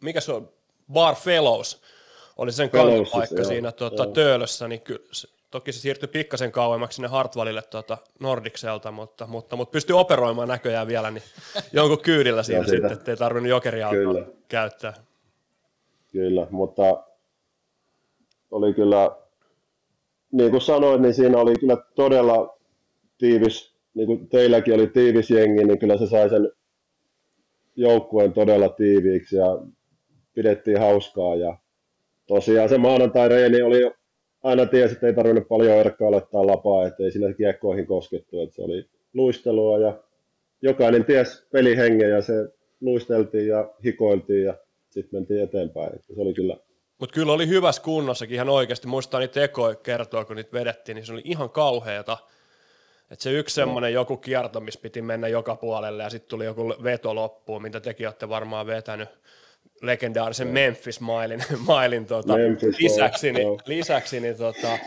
[0.00, 0.48] mikä se on,
[0.92, 1.82] Bar Fellows,
[2.36, 5.08] oli sen kantopaikka siinä tuota, Töölössä, niin ky,
[5.50, 10.86] toki se siirtyi pikkasen kauemmaksi sinne Hartwallille tuota, Nordikselta, mutta, mutta, mutta pystyi operoimaan näköjään
[10.86, 11.22] vielä niin
[11.72, 14.94] jonkun kyydillä siinä sitten, ettei tarvinnut jokeriautoa käyttää.
[16.12, 16.82] Kyllä, mutta
[18.50, 19.16] oli kyllä,
[20.32, 22.58] niin kuin sanoin, niin siinä oli kyllä todella
[23.18, 26.52] tiivis, niin kuin teilläkin oli tiivis jengi, niin kyllä se sai sen
[27.76, 29.58] joukkueen todella tiiviiksi ja
[30.34, 31.58] pidettiin hauskaa ja
[32.26, 33.90] tosiaan se maanantai-reeni oli,
[34.42, 38.62] aina tiesi, että ei tarvinnut paljon erkkaa olettaa lapaa, ettei sinne kiekkoihin koskettu, että se
[38.62, 39.98] oli luistelua ja
[40.62, 42.32] jokainen ties pelihengen ja se
[42.80, 44.54] luisteltiin ja hikoiltiin ja
[44.88, 45.94] sitten mentiin eteenpäin.
[45.94, 46.56] Että se oli kyllä
[47.00, 48.86] mutta kyllä oli hyvässä kunnossakin ihan oikeasti.
[48.86, 52.18] Muistaa niitä ekoja kertoa, kun niitä vedettiin, niin se oli ihan kauheata.
[53.10, 56.68] Että se yksi semmoinen joku kierto, missä piti mennä joka puolelle ja sitten tuli joku
[56.82, 59.08] veto loppuun, mitä tekin olette varmaan vetänyt
[59.82, 60.52] legendaarisen no.
[60.52, 64.78] Memphis-mailin mailin, tota, Memphis, lisäksi, niin, lisäksi niin, tota,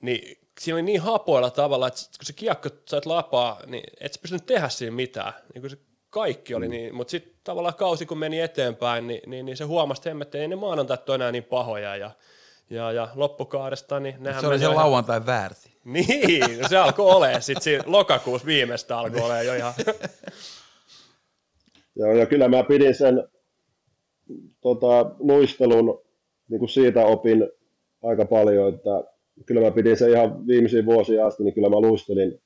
[0.00, 4.20] niin siinä oli niin hapoilla tavalla, että kun se kiekko sait lapaa, niin et sä
[4.22, 5.32] pystynyt tehdä siinä mitään.
[5.54, 5.78] Niin kun se
[6.10, 6.70] kaikki oli mm.
[6.70, 10.48] niin, mutta sitten tavallaan kausi kun meni eteenpäin, niin, niin, niin se huomasi, että ei
[10.48, 12.10] ne maanantait ole enää niin pahoja ja,
[12.70, 15.73] ja, ja loppukaudesta, niin nehän Se oli se lauantai väärti.
[15.92, 19.74] Niin, no se alkoi olemaan, sitten lokakuussa viimeistä alkoi olemaan jo ihan.
[21.96, 23.28] Joo, ja kyllä mä pidin sen
[24.60, 26.02] tota, luistelun,
[26.48, 27.48] niin kuin siitä opin
[28.02, 29.04] aika paljon, että
[29.46, 32.42] kyllä mä pidin sen ihan viimeisiin vuosia asti, niin kyllä mä luistelin,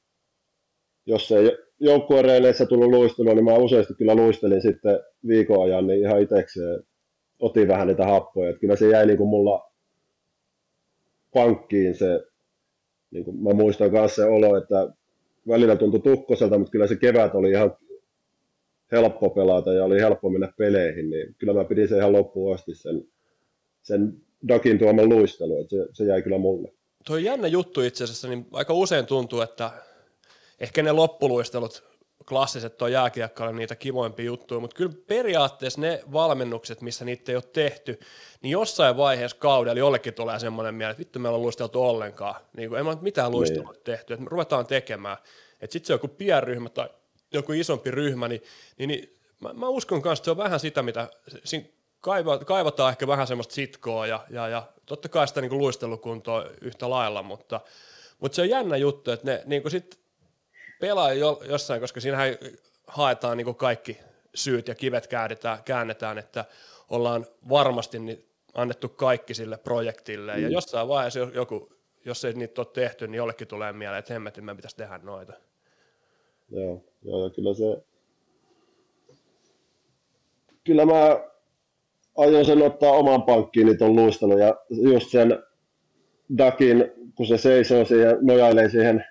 [1.07, 6.22] jos ei joukkuereileissä tullut luistelua, niin mä useasti kyllä luistelin sitten viikon ajan, niin ihan
[6.22, 6.82] itsekseen
[7.39, 8.51] otin vähän niitä happoja.
[8.51, 9.72] Että kyllä se jäi niin kuin mulla
[11.34, 12.20] pankkiin se,
[13.11, 14.93] niin kuin mä muistan myös se olo, että
[15.49, 17.77] välillä tuntui tukkoselta, mutta kyllä se kevät oli ihan
[18.93, 22.75] helppo pelata ja oli helppo mennä peleihin, niin kyllä mä pidin sen ihan loppuun asti
[22.75, 23.05] sen
[23.83, 26.73] sen Dakin tuoman luistelu, että se, se jäi kyllä mulle.
[27.07, 29.71] Tuo jännä juttu itse asiassa, niin aika usein tuntuu, että
[30.61, 31.88] ehkä ne loppuluistelut,
[32.29, 37.45] klassiset tuo jääkiekkoilla niitä kivoimpia juttuja, mutta kyllä periaatteessa ne valmennukset, missä niitä ei ole
[37.53, 38.01] tehty,
[38.43, 42.69] niin jossain vaiheessa kaudella jollekin tulee semmoinen mieleen, että vittu meillä on luisteltu ollenkaan, niin
[42.69, 43.83] kuin, ei me ole mitään luistelua niin.
[43.85, 45.16] tehty, että me ruvetaan tekemään,
[45.61, 46.89] että sitten se joku pienryhmä tai
[47.33, 48.43] joku isompi ryhmä, niin,
[48.79, 51.09] niin, niin mä, mä uskon kanssa, että se on vähän sitä, mitä
[51.45, 51.66] siinä
[52.01, 56.91] kaiva, kaivataan ehkä vähän semmoista sitkoa ja, ja, ja totta kai sitä niin luistelukuntoa yhtä
[56.91, 57.61] lailla, mutta,
[58.19, 60.08] mutta se on jännä juttu, että ne niin sit
[60.81, 62.37] pelaa jo, jossain, koska siinähän
[62.87, 63.99] haetaan niin kaikki
[64.35, 66.45] syyt ja kivet käännetään, käännetään, että
[66.89, 68.24] ollaan varmasti niin
[68.55, 70.43] annettu kaikki sille projektille mm.
[70.43, 71.72] ja jossain vaiheessa joku,
[72.05, 75.33] jos ei niitä ole tehty, niin jollekin tulee mieleen, että hemmetin, me pitäisi tehdä noita.
[76.51, 77.83] Joo, joo ja kyllä se,
[80.64, 81.20] kyllä mä
[82.16, 85.43] aion sen ottaa oman pankkiini tuon luistelun ja just sen
[86.39, 89.05] Dakin, kun se seisoo siihen, nojailee siihen,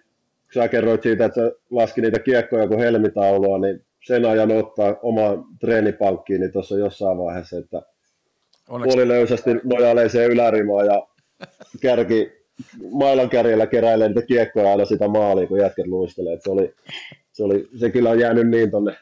[0.54, 1.41] kun sä kerroit siitä, että
[1.72, 7.82] laski niitä kiekkoja kuin helmitaulua, niin sen ajan ottaa oman treenipankkiini tuossa jossain vaiheessa, että
[8.70, 8.95] Onneksi...
[8.95, 11.08] puolilöysästi nojailee siihen ylärimaan ja
[11.82, 12.32] kärki,
[12.91, 16.38] mailan kärjellä keräilee niitä kiekkoja aina sitä maaliin, kun jätket luistelee.
[16.43, 16.74] se, oli,
[17.34, 18.98] se, oli, se kyllä on jäänyt niin tonne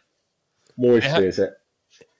[0.75, 1.57] muistiin Eihän, se.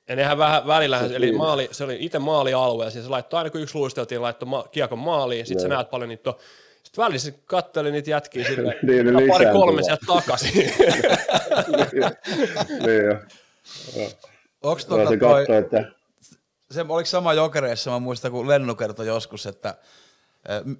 [0.10, 3.38] ja nehän vähän välillä, se, eli maali, se oli itse maalialue, ja siis se laittoi
[3.38, 6.34] aina kun yksi luisteltiin, laittoi ma- kiekon maaliin, sitten sä näet paljon niitä
[6.96, 10.54] sitten välissä katteli niitä jätkiä sille, niin, pari kolme sieltä takaisin.
[12.86, 13.20] niin jo.
[14.64, 15.92] Onko tuota se, toi, katso, että...
[16.72, 19.76] se, oliko sama jokereissa, mä muistan, kun Lennu kertoi joskus, että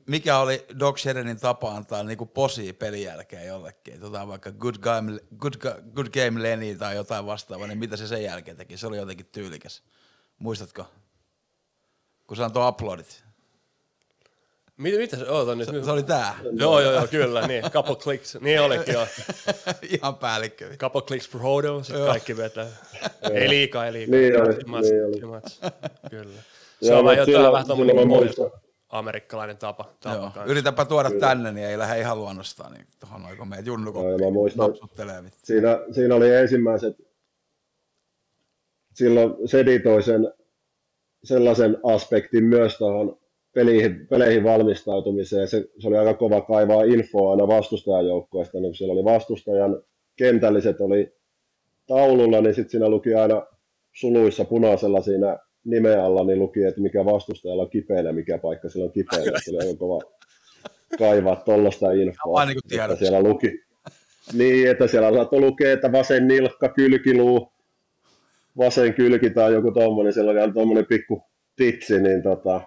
[0.06, 5.20] mikä oli Doc Sherenin tapa antaa niinku posi pelin jälkeen jollekin, tota vaikka good game,
[5.38, 5.54] good,
[5.94, 8.78] good game Lenny tai jotain vastaavaa, niin mitä se sen jälkeen teki?
[8.78, 9.84] Se oli jotenkin tyylikäs.
[10.40, 10.86] Muistatko?
[12.28, 13.25] Kun se antoi uploadit.
[14.78, 15.70] Mitä, mitä se, oota nyt.
[15.70, 16.36] Se, se oli tää.
[16.60, 19.08] Joo, joo, joo, kyllä, niin, couple clicks, niin olikin jo.
[20.02, 20.78] Ihan päällikkö.
[20.78, 22.68] Couple clicks per hodo, sitten kaikki vetää.
[23.32, 24.20] ei liikaa, ei liikaa.
[24.20, 25.42] Niin oli, niin oli.
[26.10, 26.42] Kyllä.
[26.82, 27.96] Se on vähän jotain vähän tommonen
[28.90, 29.94] amerikkalainen tapa.
[30.00, 30.46] tapa Joo.
[30.46, 31.28] Yritäpä tuoda Kyllä.
[31.28, 35.24] tänne, niin ei lähde ihan luonnostaan, niin tuohon noin meidät junnukoppiin napsuttelee.
[35.44, 36.96] Siinä, siinä oli ensimmäiset,
[38.94, 40.34] silloin se editoi sen
[41.24, 43.18] sellaisen aspektin myös tuohon
[43.56, 45.48] peleihin, peleihin valmistautumiseen.
[45.48, 49.84] Se, se, oli aika kova kaivaa infoa aina vastustajan joukkoista, niin kun siellä oli vastustajan
[50.16, 51.14] kentälliset oli
[51.88, 53.44] taululla, niin sitten siinä luki aina
[53.94, 58.86] suluissa punaisella siinä nimen alla niin luki, että mikä vastustajalla on kipeänä, mikä paikka sillä
[58.86, 59.40] on kipeänä.
[59.44, 60.02] Sillä on kova
[60.98, 62.46] kaivaa tuollaista infoa.
[62.46, 63.66] niin että siellä luki.
[64.34, 67.52] Niin, että siellä saattoi lukea, että vasen nilkka, kylkiluu,
[68.58, 71.24] vasen kylki tai joku tuommoinen, siellä oli tuommoinen pikku
[71.56, 72.62] titsi, niin tota,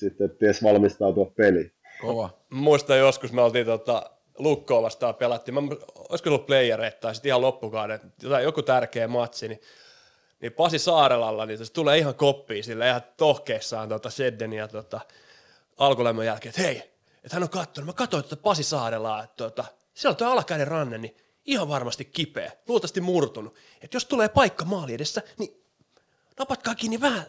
[0.00, 1.72] sitten ties valmistautua peliin.
[2.00, 2.30] Kova.
[2.50, 5.60] Muistan joskus, me oltiin tota, Lukkoa vastaan pelattiin, mä,
[6.08, 8.00] olisiko ollut playereita tai sitten ihan loppukauden,
[8.42, 9.60] joku tärkeä matsi, niin
[10.40, 15.00] niin Pasi Saarelalla, niin se tulee ihan koppiin sille ihan tohkeissaan tota Sedden ja tota,
[15.76, 16.76] alkulämmön jälkeen, että hei,
[17.24, 20.68] että hän on katsonut, mä katsoin tuota Pasi Saarelaa, että tota, siellä on tuo alakäinen
[20.68, 23.54] ranne, niin ihan varmasti kipeä, luultavasti murtunut.
[23.82, 25.64] Että jos tulee paikka maali edessä, niin
[26.38, 27.26] napatkaa kiinni vähän,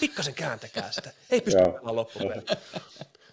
[0.00, 1.10] pikkasen kääntäkää sitä.
[1.30, 2.32] Ei pysty pelaamaan loppuun.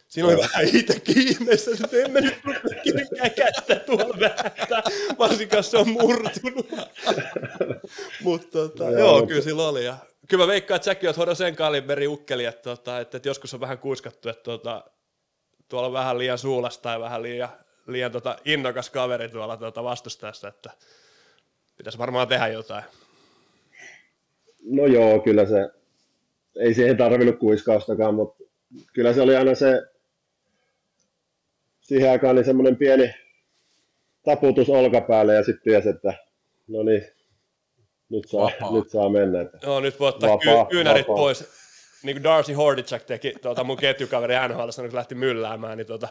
[0.09, 4.83] Siinä oli vähän itsekin ihmeessä, että en mä nyt rupea kättä tuolla vääntää,
[5.19, 6.71] varsinkaan se on murtunut.
[8.23, 9.85] Mutta tota, joo, joo, kyllä sillä oli.
[9.85, 9.97] Ja
[10.27, 13.53] kyllä mä veikkaan, että säkin oot hoidon sen kaliberi ukkeli, että, tota, että, että, joskus
[13.53, 14.83] on vähän kuiskattu, että tota,
[15.67, 17.49] tuolla on vähän liian suulas tai vähän liian,
[17.87, 20.71] liian tota, innokas kaveri tuolla tota, vastustajassa, että
[21.77, 22.83] pitäisi varmaan tehdä jotain.
[24.63, 25.69] No joo, kyllä se,
[26.55, 28.43] ei siihen tarvinnut kuiskaustakaan, mutta
[28.93, 29.81] kyllä se oli aina se
[31.81, 33.13] siihen aikaan niin semmoinen pieni
[34.23, 36.13] taputus olkapäälle ja sitten tiesi, että
[36.67, 37.05] no niin,
[38.09, 39.41] nyt saa, nyt saa mennä.
[39.41, 41.15] Että no nyt voi ottaa vapaa, ky- kyynärit vapaa.
[41.15, 41.59] pois.
[42.03, 46.07] Niin kuin Darcy Hordicek teki tuota mun ketjukaveri NHL, kun lähti mylläämään, niin tuota,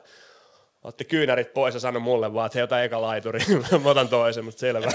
[0.85, 3.41] otti kyynärit pois ja sanoi mulle vaan, että hei, ota eka laituri.
[3.85, 4.91] Mä otan toisen, mutta selvä.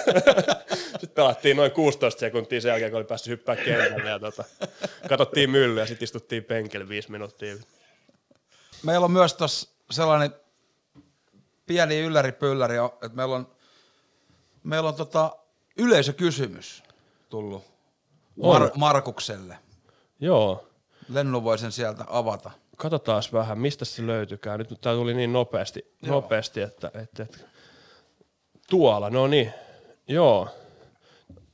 [1.00, 4.44] sitten pelattiin noin 16 sekuntia sen jälkeen, kun oli päässyt hyppää kentälle ja tota,
[5.10, 7.56] katsottiin myllyä ja sitten istuttiin penkille viisi minuuttia.
[8.84, 10.36] Meillä on myös tuossa sellainen
[11.66, 13.48] pieni ylläri pylläri, että meillä on,
[14.64, 15.36] meillä on tota
[15.78, 16.84] yleisökysymys
[17.30, 17.64] tullut
[18.40, 19.58] Mar- Markukselle.
[20.20, 20.68] Joo.
[21.10, 22.52] Lennu voi sen sieltä avata.
[22.78, 24.60] Katsotaan vähän, mistä se löytykään.
[24.60, 27.38] Nyt tämä tuli niin nopeasti, nopeasti että, että, että,
[28.70, 29.54] tuolla, no niin,
[30.08, 30.48] joo.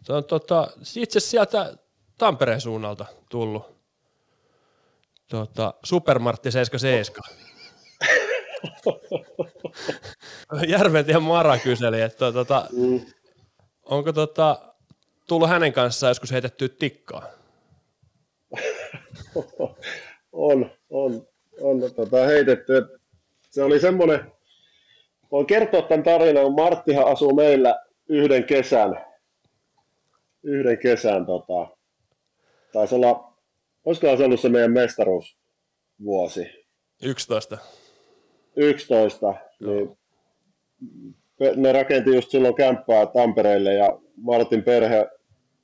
[0.05, 1.73] Tämä on tota, itse sieltä
[2.17, 3.63] Tampereen suunnalta tullut,
[5.27, 7.23] tota, Supermartti 77.
[10.67, 13.01] Järventien Mara kyseli, että tota, Mm.
[13.83, 14.59] onko tota,
[15.27, 17.23] tullut hänen kanssaan joskus heitettyä tikkaa?
[20.31, 21.27] on, on,
[21.61, 22.77] on tota, heitetty.
[22.77, 22.85] Et
[23.49, 24.31] se oli semmoinen,
[25.31, 29.05] voin kertoa tämän tarinan, kun Marttihan asuu meillä yhden kesän,
[30.43, 31.67] yhden kesän, tota,
[32.73, 33.33] taisi olla,
[33.85, 36.65] olisikohan se ollut se meidän mestaruusvuosi,
[37.03, 37.57] 11.
[38.55, 39.97] 11, niin
[41.39, 45.09] pe- ne rakenti just silloin kämppää Tampereelle ja Martin perhe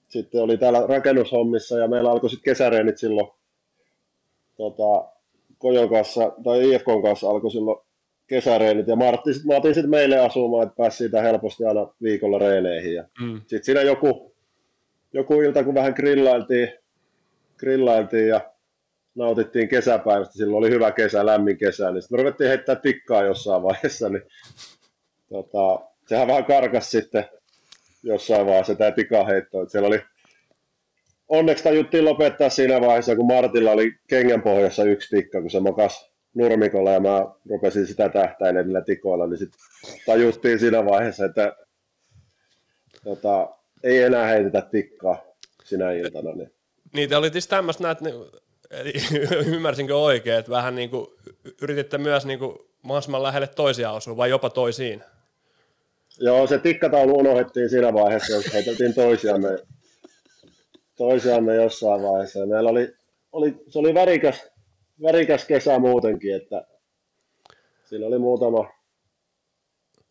[0.08, 3.28] sitten oli täällä rakennushommissa ja meillä alkoi sitten kesäreenit silloin
[4.58, 5.12] tota,
[5.58, 7.86] Kojon kanssa, tai IFKn kanssa alkoi silloin
[8.28, 12.40] kesäreenit ja Martti, sit, mä otin sitten meille asumaan, että pääsi siitä helposti aina viikolla
[12.40, 13.38] reeneihin ja Mm.
[13.40, 14.36] sitten siinä joku,
[15.14, 16.70] joku ilta, kun vähän grillailtiin,
[17.58, 18.42] grillailtiin ja
[19.16, 23.64] nautittiin kesäpäivästä, silloin oli hyvä kesä, lämmin kesä, niin sitten me ruvettiin heittää tikkaa jossain
[23.64, 24.24] vaiheessa, niin
[25.30, 27.26] tota, sehän vähän karkas sitten
[28.04, 30.02] jossain vaiheessa tämä tikaheitto, että siellä oli
[31.30, 36.12] onneksi tajuttiin lopettaa siinä vaiheessa, kun Martilla oli kengän pohjassa yksi tikka, kun se makas
[36.34, 39.60] nurmikolla ja mä rupesin sitä tähtäilemään niillä tikoilla, niin sitten
[40.06, 41.56] tajuttiin siinä vaiheessa, että
[43.04, 43.50] tota,
[43.84, 45.22] ei enää heitetä tikkaa
[45.64, 46.32] sinä iltana.
[46.32, 46.52] Niin.
[46.94, 48.26] Niitä oli siis tämmöistä näet, niin-
[48.72, 48.94] eli
[49.56, 51.08] ymmärsinkö oikein, että vähän niin kuin
[51.62, 55.04] yrititte myös niin kuin mahdollisimman lähelle toisia osua vai jopa toisiin?
[56.20, 59.50] Joo, se tikkataulu unohdettiin siinä vaiheessa, jos heiteltiin toisiamme,
[60.96, 62.46] toisiamme jossain vaiheessa.
[62.46, 62.94] Meillä oli,
[63.32, 64.52] oli, se oli värikäs,
[65.02, 66.68] värikäs kesä muutenkin, että
[67.86, 68.70] siinä oli muutama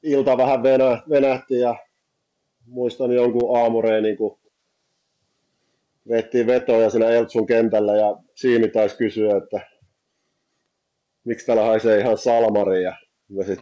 [0.02, 1.76] ilta vähän venä, venähti ja
[2.66, 4.38] muistan jonkun aamureenin, kun
[6.08, 9.60] vettiin vetoja siinä Eltsun kentällä ja Siimi taisi kysyä, että
[11.24, 12.96] miksi täällä haisee ihan salmari ja
[13.28, 13.60] mä sit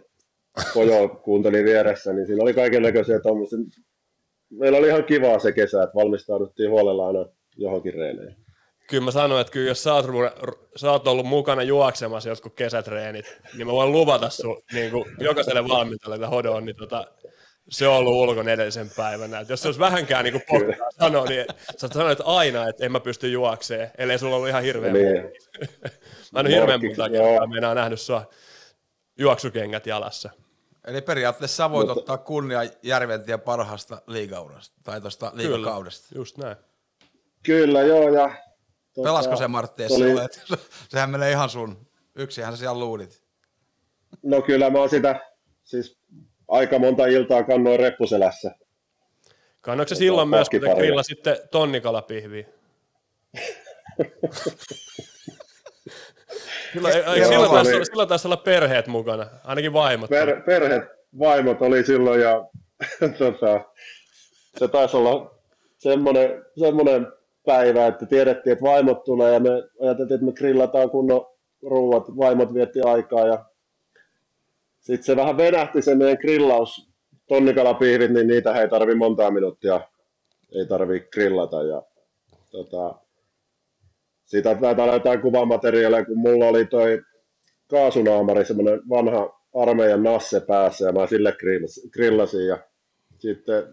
[0.74, 3.58] Kojo kuunteli vieressä, niin siinä oli kaiken näköisiä tuommoisia.
[4.58, 7.26] Meillä oli ihan kivaa se kesä, että valmistauduttiin huolella aina
[7.56, 8.36] johonkin reeneihin.
[8.90, 10.06] Kyllä mä sanoin, että kyllä jos sä oot,
[10.76, 15.68] sä oot ollut mukana juoksemassa jotkut kesätreenit, niin mä voin luvata sun niin kuin jokaiselle
[15.68, 17.06] valmentajalle, että hodon, niin tota,
[17.68, 19.40] se on ollut ulkon edellisen päivänä.
[19.40, 21.46] Et jos se olisi vähänkään niin pokkaa sanoa, niin
[21.76, 25.22] sä sanoit aina, että en mä pysty juokseen, ellei sulla ollut ihan hirveän Niin.
[26.32, 28.30] Mä en ole hirveän monta kertaa meinaa nähnyt sua
[29.18, 30.30] juoksukengät jalassa.
[30.86, 36.08] Eli periaatteessa sä voit Mutta- ottaa kunnia Järventien parhaasta liigaudesta, tai tuosta liigakaudesta.
[36.18, 36.56] just näin.
[37.42, 38.08] Kyllä, joo.
[38.14, 38.28] Ja,
[38.94, 40.28] tota, Pelasko se Martti se oli- sulle?
[40.88, 41.86] Sehän menee ihan sun.
[42.14, 43.22] Yksihän sä siellä luulit.
[44.22, 45.20] No kyllä mä oon sitä,
[45.64, 45.98] siis
[46.48, 48.54] aika monta iltaa kannoin reppuselässä.
[49.60, 52.46] Kannoiko se Tota, silloin myös, kun te grillasitte tonnikalapihviä?
[56.72, 60.10] Silloin, eikö silloin, taisi, silloin taisi olla perheet mukana, ainakin vaimot.
[60.10, 60.86] Per, perhe,
[61.18, 62.44] vaimot oli silloin ja
[63.18, 63.64] tota,
[64.58, 65.34] se taisi olla
[65.78, 67.06] semmoinen, semmoinen
[67.46, 69.50] päivä, että tiedettiin, että vaimot tulee ja me
[69.82, 71.26] ajateltiin, että me grillataan kunnon
[71.62, 73.44] ruuat, vaimot vietti aikaa ja
[74.80, 76.90] sitten se vähän venähti se meidän grillaus,
[77.28, 79.80] tonnikalapihvit, niin niitä ei tarvi montaa minuuttia,
[80.54, 81.82] ei tarvi grillata ja
[82.50, 82.94] tota,
[84.32, 87.02] siitä taitaa jotain kuvamateriaalia, kun mulla oli toi
[87.70, 92.58] kaasunaamari, semmoinen vanha armeijan nasse päässä ja mä sille grillas- grillasin ja
[93.18, 93.64] sitten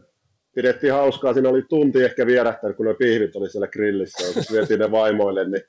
[0.56, 4.58] pidettiin hauskaa, siinä oli tunti ehkä vierähtänyt, kun ne pihvit oli siellä grillissä ja sitten
[4.58, 5.64] vietiin ne vaimoille, niin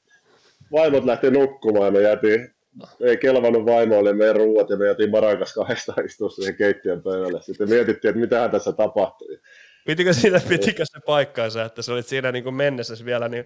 [0.73, 2.55] vaimot lähti nukkumaan ja me jäätiin,
[3.01, 7.43] ei kelvannut vaimoille meidän ruuat ja me jäätiin Marakas kahdesta istua siihen keittiön pöydälle.
[7.43, 9.39] Sitten mietittiin, että mitähän tässä tapahtui.
[9.87, 13.45] Pitikö, siitä, pitikö se paikkaansa, että se olit siinä niin mennessä vielä, niin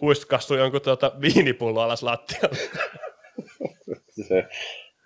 [0.00, 2.58] huiskastui jonkun tuota viinipullo alas lattialle?
[4.28, 4.44] se,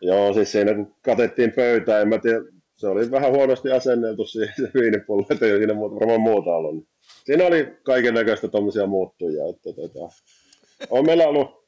[0.01, 2.41] joo, siis siinä kun katettiin pöytää, en mä tiedä,
[2.77, 6.89] se oli vähän huonosti asenneltu siihen se viinipullo, että ei siinä varmaan muuta ollut.
[7.25, 9.43] Siinä oli kaiken näköistä tuommoisia muuttujia.
[9.49, 10.15] Että, tota,
[10.91, 11.67] on meillä ollut,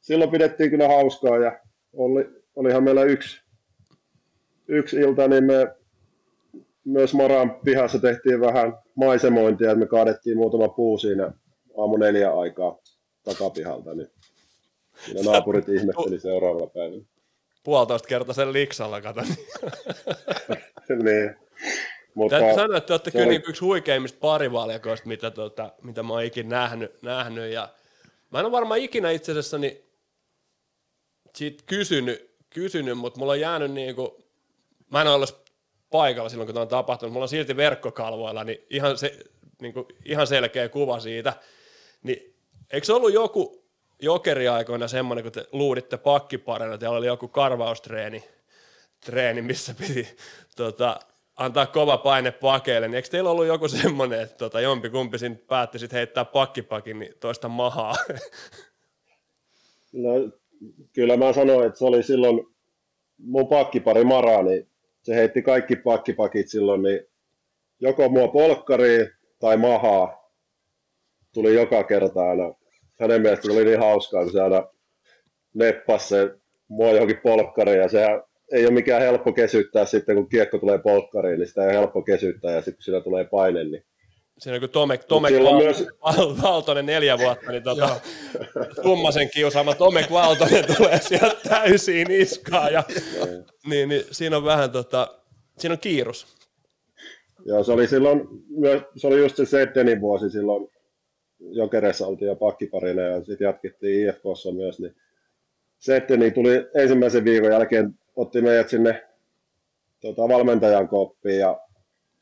[0.00, 1.60] silloin pidettiin kyllä hauskaa ja
[1.92, 2.26] oli,
[2.56, 3.40] olihan meillä yksi,
[4.68, 5.74] yksi ilta, niin me
[6.86, 11.32] myös Maran pihassa tehtiin vähän maisemointia, että me kaadettiin muutama puu siinä
[11.78, 12.78] aamu neljä aikaa
[13.22, 14.08] takapihalta, niin
[15.04, 17.04] siinä naapurit ihmetteli seuraavalla päivällä.
[17.64, 19.20] Puolitoista kertaa sen liksalla, kato.
[21.04, 21.36] niin.
[22.14, 26.02] Mutta Täytyy sanoa, että te olette kyllä oli- niin yksi huikeimmista parivaljakoista, mitä, tota, mitä
[26.02, 27.52] mä oon ikinä nähnyt, nähnyt.
[27.52, 27.68] Ja
[28.30, 29.78] mä en ole varmaan ikinä itse asiassa niin
[31.34, 34.10] siitä kysynyt, kysynyt, mutta mulla on jäänyt niin kuin,
[34.92, 35.26] mä en ole
[35.90, 39.18] paikalla silloin, kun tämä on tapahtunut, mulla on silti verkkokalvoilla niin ihan, se,
[39.60, 41.32] niin kuin, ihan selkeä kuva siitä.
[42.02, 42.34] Niin,
[42.72, 43.64] eikö ollut joku,
[44.02, 48.24] jokeriaikoina semmoinen, kun te luuditte pakkiparina, teillä oli joku karvaustreeni,
[49.04, 50.16] treeni, missä piti
[50.56, 51.00] tota,
[51.36, 55.36] antaa kova paine pakeille, niin eikö teillä ollut joku semmoinen, että tota, jompi kumpi siinä
[55.46, 57.94] päätti sit heittää pakkipakin niin toista mahaa?
[59.92, 60.10] No,
[60.92, 62.46] kyllä mä sanoin, että se oli silloin
[63.18, 64.68] mun pakkipari Mara, niin
[65.06, 67.00] se heitti kaikki pakkipakit silloin, niin
[67.80, 70.32] joko mua polkkariin tai mahaa.
[71.34, 72.54] Tuli joka kerta aina.
[73.00, 74.68] Hänen mielestä oli niin hauskaa, kun se aina
[75.54, 76.30] neppas se
[76.68, 77.78] mua johonkin polkkariin.
[77.78, 81.68] Ja sehän ei ole mikään helppo kesyttää sitten, kun kiekko tulee polkkariin, niin sitä ei
[81.68, 82.52] ole helppo kesyttää.
[82.52, 83.84] Ja sitten kun sillä tulee paine, niin
[84.38, 88.00] Siinä kun Tomek, Tomek Val- myös- Val- Valtonen neljä vuotta, niin tota,
[88.82, 92.72] Tummasen kiusaama Tomek Valtonen tulee sieltä täysiin niskaan.
[92.72, 92.82] Ja,
[93.66, 95.18] niin, niin, siinä on vähän tota,
[95.58, 96.26] siinä on kiirus.
[97.44, 100.68] Joo, se oli silloin, myös- se oli just se Seddenin vuosi silloin,
[101.40, 104.96] Jokereissa oltiin jo pakkiparina ja sitten jatkettiin IFKssa myös, niin
[105.78, 109.02] Seddeni tuli ensimmäisen viikon jälkeen, otti meidät sinne
[110.00, 111.60] tota, valmentajan koppiin ja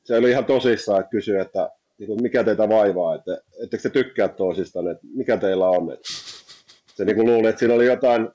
[0.05, 3.91] se oli ihan tosissaan, että kysyi, että niin kuin, mikä teitä vaivaa, että ettekö te
[3.91, 5.93] tykkää toisistaan, että mikä teillä on.
[5.93, 6.09] Että
[6.95, 8.29] se niin kuin luuli, että siinä oli jotain,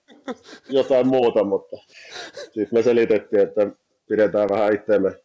[0.70, 1.78] jotain muuta, mutta
[2.34, 3.72] sitten me selitettiin, että
[4.08, 5.16] pidetään vähän itseämme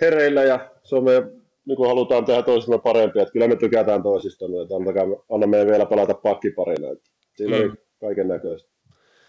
[0.00, 1.30] hereillä ja se on meidän,
[1.66, 5.68] niin kuin halutaan tehdä toisemme parempia, että kyllä me tykätään toisistamme, että antakaa, anna meidän
[5.68, 6.90] vielä pelata pakkiparina.
[6.92, 7.62] Että siinä mm.
[7.62, 8.70] oli kaiken näköistä.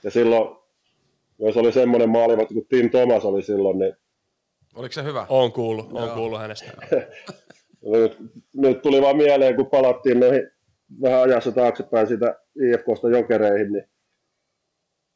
[0.03, 0.57] Ja silloin
[1.37, 3.93] myös oli semmoinen maalivahti, kun Tim Thomas oli silloin, niin
[4.75, 5.25] Oliko se hyvä?
[5.29, 6.71] On kuullut, on kuullut hänestä.
[7.91, 8.17] nyt,
[8.53, 10.51] nyt tuli vaan mieleen, kun palattiin noihin
[11.01, 13.83] vähän ajassa taaksepäin sitä IFKsta jokereihin, niin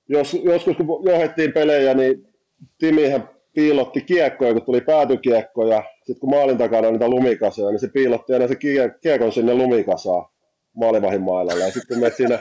[0.10, 2.32] jos, joskus kun johdettiin pelejä, niin
[2.78, 7.88] Timihän piilotti kiekkoja, kun tuli päätykiekkoja, sitten kun maalin takana on niitä lumikasoja, niin se
[7.88, 10.26] piilotti aina se kie- kiekon sinne lumikasaan
[10.74, 11.64] maalivahin mailalle.
[11.64, 12.40] Ja sitten kun menet siinä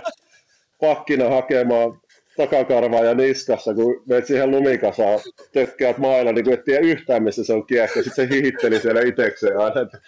[0.81, 2.01] pakkina hakemaan
[2.37, 5.21] takakarvaa ja niskassa, kun menet siihen lumikasaan,
[5.53, 8.03] tökkäät mailla, niin kun et tiedä yhtään, missä se on kiekko.
[8.03, 10.01] Sitten se hihitteli siellä itekseen aina, että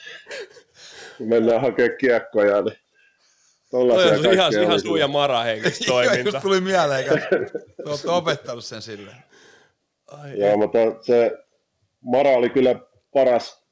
[1.18, 2.76] kun mennään hakemaan kiekkoja, niin
[3.70, 6.28] Toi tollaisia on ihan, ihan suu ja mara henkistä toiminta.
[6.28, 7.28] Just tuli mieleen, että
[7.84, 9.16] te olette opettanut sen silleen.
[10.06, 11.42] Ai, Joo, mutta se
[12.02, 12.80] Mara oli kyllä
[13.12, 13.64] paras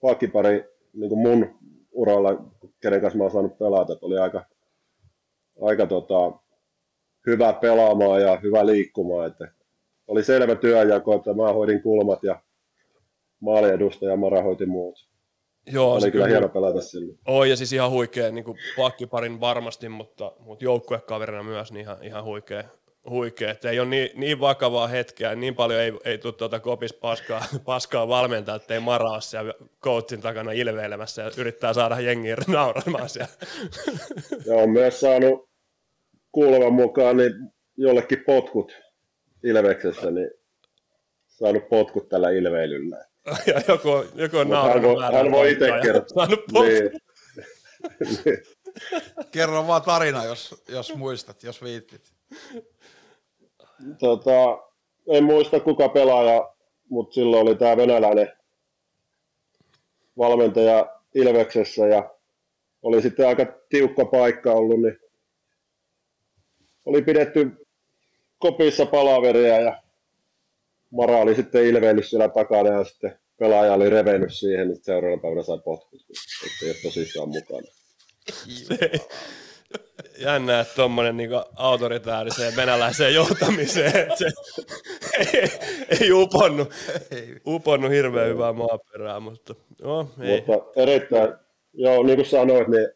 [0.00, 1.58] pakkipari niin kuin mun
[1.92, 2.44] uralla,
[2.80, 3.92] kenen kanssa mä oon saanut pelata.
[3.92, 4.44] Että oli aika,
[5.62, 6.14] aika tota,
[7.26, 9.26] hyvä pelaamaan ja hyvä liikkumaan.
[9.26, 9.52] Että
[10.06, 12.42] oli selvä työnjako, että mä hoidin kulmat ja
[13.40, 15.10] maaliedustaja Mara hoiti muut.
[15.66, 17.14] Joo, Oli se kyllä kyllä hieno pelata sille.
[17.26, 18.44] Oi, ja siis ihan huikea niin
[18.76, 22.64] pakkiparin varmasti, mutta, mutta joukkuekaverina myös niin ihan, ihan huikea,
[23.10, 23.50] huikea.
[23.50, 27.44] Että ei ole niin, niin vakavaa hetkeä, niin paljon ei, ei tule tuota kopis paskaa,
[27.64, 33.32] paskaa valmentaa, että ei maraa siellä coachin takana ilveilemässä ja yrittää saada jengiä nauramaan siellä.
[34.46, 35.49] Ja on myös saanut
[36.32, 37.32] kuulevan mukaan niin
[37.76, 38.72] jollekin potkut
[39.44, 40.30] Ilveksessä, niin
[41.26, 43.04] saanut potkut tällä ilveilyllä.
[43.46, 46.26] ja joku, joku on Mut hän voi, hän voi itse kertoa.
[46.26, 47.00] Niin.
[49.32, 52.12] Kerro vaan tarina, jos, jos muistat, jos viittit.
[53.98, 54.58] tota,
[55.08, 56.54] en muista kuka pelaaja,
[56.88, 58.32] mutta silloin oli tämä venäläinen
[60.18, 62.14] valmentaja Ilveksessä ja
[62.82, 64.99] oli sitten aika tiukka paikka ollut, niin
[66.86, 67.50] oli pidetty
[68.38, 69.82] kopissa palaveria ja
[70.90, 75.42] Mara oli sitten ilveillyt siellä takana ja sitten pelaaja oli revennyt siihen, niin seuraavana päivänä
[75.42, 77.66] sai potkut, että ei ole tosissaan mukana.
[80.18, 84.30] Jännä, että tuommoinen niin autoritääriseen venäläiseen johtamiseen, että se
[85.18, 85.50] ei,
[86.00, 86.70] ei uponnut,
[87.46, 90.44] uponnut hirveän hyvää maaperää, mutta no, ei.
[90.46, 91.34] Mutta erittäin,
[91.72, 92.88] joo, niin kuin sanoit, niin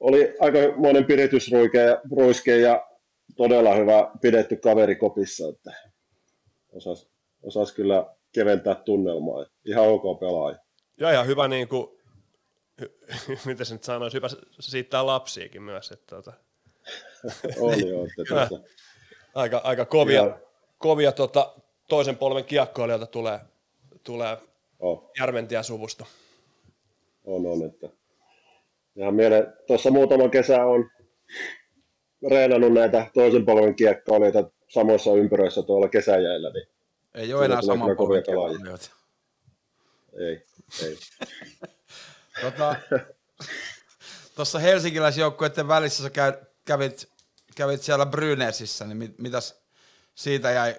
[0.00, 2.88] oli aika monen piritysruike ja, ruiske ja
[3.36, 5.72] todella hyvä pidetty kaveri kopissa, että
[6.72, 7.08] osas,
[7.42, 9.46] osas kyllä keventää tunnelmaa.
[9.64, 10.58] Ihan ok pelaaja.
[11.00, 11.88] Ja ihan hyvä niin kuin,
[13.46, 14.28] mitä se nyt sanoisi, hyvä
[14.60, 16.32] siittää lapsiakin myös, että tota,
[17.60, 18.60] On joo, että
[19.34, 20.38] aika, aika kovia, Joo.
[20.78, 21.54] kovia tota,
[21.88, 23.40] toisen polven kiekkoilijoita tulee,
[24.04, 24.38] tulee
[24.78, 26.06] on, Järventiä-suvusta.
[27.24, 27.88] on, on, että
[28.98, 30.90] ihan mieleen, tuossa muutama kesä on
[32.30, 36.68] reenannut näitä toisen polven kiekkoilijoita samoissa ympyröissä tuolla kesäjäillä, niin
[37.14, 38.24] Ei ole enää saman polven
[40.18, 40.44] ei,
[40.84, 40.96] ei.
[42.42, 42.76] Tota,
[44.38, 46.32] Tuossa helsinkiläisjoukkueiden välissä sä käy,
[46.64, 47.08] kävit,
[47.56, 49.62] kävit siellä Brynesissä, niin mit, mitäs
[50.14, 50.74] siitä jäi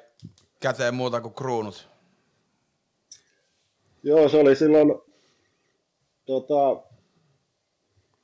[0.59, 1.87] käteen muuta kuin kruunut?
[4.03, 5.01] Joo, se oli silloin,
[6.25, 6.88] tota,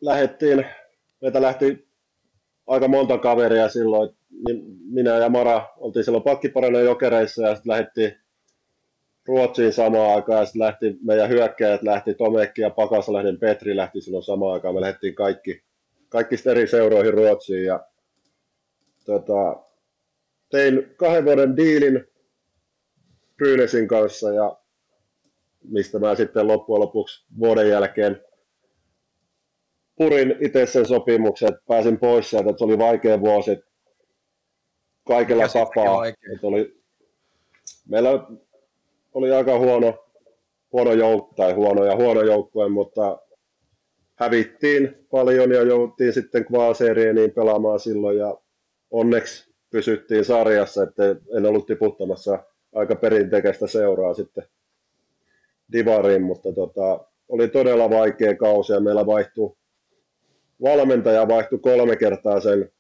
[0.06, 0.66] lähettiin,
[1.22, 1.88] meitä lähti
[2.68, 4.10] aika monta kaveria silloin.
[4.48, 8.18] Niin minä ja Mara oltiin silloin pakkiparana jokereissa ja sitten lähdettiin
[9.28, 14.24] Ruotsiin samaan aikaan ja sitten lähti, meidän hyökkäjät lähti, Tomekki ja Pakasalehden Petri lähti silloin
[14.24, 14.76] samaan aikaan.
[14.76, 15.64] Me lähdettiin kaikki,
[16.10, 17.86] kaikki eri seuroihin Ruotsiin ja
[19.06, 19.64] tota,
[20.50, 22.08] tein kahden vuoden diilin
[23.38, 24.58] Brynäsin kanssa ja
[25.64, 28.25] mistä mä sitten loppujen lopuksi vuoden jälkeen
[29.96, 33.60] purin itse sen sopimuksen, että pääsin pois sieltä, että se oli vaikea vuosi
[35.08, 36.06] kaikella Mikä tapaa.
[36.08, 36.78] Että oli,
[37.90, 38.28] meillä
[39.14, 40.06] oli aika huono,
[40.72, 43.20] huono jouk- tai huono ja huono joukkue, mutta
[44.16, 48.38] hävittiin paljon ja jouttiin sitten Kvaaserieniin pelaamaan silloin ja
[48.92, 51.04] onneksi pysyttiin sarjassa, että
[51.38, 52.40] en ollut tiputtamassa
[52.76, 54.44] aika perinteikästä seuraa sitten
[55.72, 59.56] Divariin, mutta tota, oli todella vaikea kausi ja meillä vaihtui
[60.62, 62.72] valmentaja vaihtui kolme kertaa sen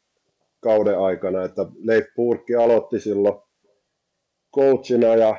[0.59, 3.35] kauden aikana, että Leif Purkki aloitti silloin
[4.55, 5.35] coachina ja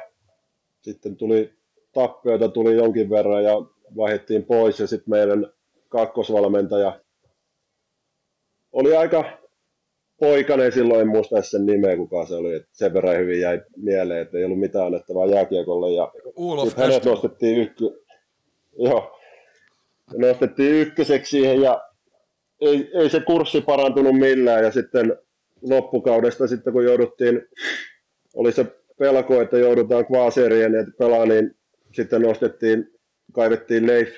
[0.81, 1.53] sitten tuli
[1.93, 3.53] tappioita tuli jonkin verran ja
[3.97, 5.53] vaihdettiin pois ja sitten meidän
[5.89, 7.01] kakkosvalmentaja
[8.73, 9.25] oli aika
[10.21, 14.23] poikainen silloin, en muista sen nimeä, kuka se oli, että sen verran hyvin jäi mieleen,
[14.23, 16.13] että ei ollut mitään annettavaa jääkiekolle ja
[16.77, 18.05] hänet nostettiin, ykky...
[18.79, 19.21] Joo.
[20.17, 21.86] nostettiin ykköseksi siihen ja
[22.61, 25.17] ei, ei, se kurssi parantunut millään ja sitten
[25.63, 27.43] loppukaudesta sitten kun jouduttiin,
[28.35, 28.67] oli se
[28.99, 31.57] pelko, että joudutaan kvaaseriin ja pelaa, niin
[31.93, 32.91] sitten nostettiin,
[33.33, 34.09] kaivettiin Leif,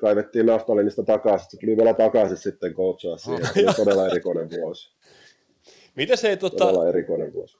[0.00, 4.96] kaivettiin Naftalinista takaisin, se tuli vielä takaisin sitten coachaa siihen, se oli todella erikoinen vuosi.
[5.94, 7.58] Miten se ei tota, Todella erikoinen vuosi.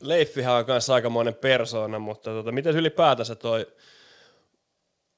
[0.00, 3.66] Leiffihän on kanssa aikamoinen persoona, mutta tota, miten ylipäätänsä toi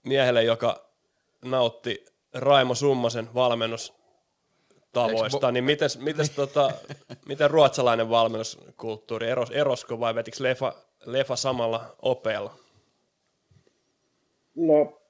[0.07, 0.91] miehelle, joka
[1.45, 2.05] nautti
[2.35, 6.73] Raimo Summasen valmennustavoista, bo- niin miten, miten, tota,
[7.29, 10.75] miten ruotsalainen valmennuskulttuuri, eros, erosko vai vetikö Lefa,
[11.05, 12.55] Lefa samalla opeella?
[14.55, 15.01] No,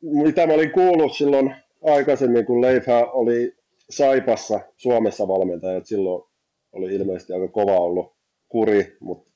[0.00, 3.56] mitä mä olin kuullut silloin aikaisemmin, kun Leifä oli
[3.90, 6.24] Saipassa Suomessa valmentaja, että silloin
[6.72, 8.16] oli ilmeisesti aika kova ollut
[8.48, 9.30] kuri, mutta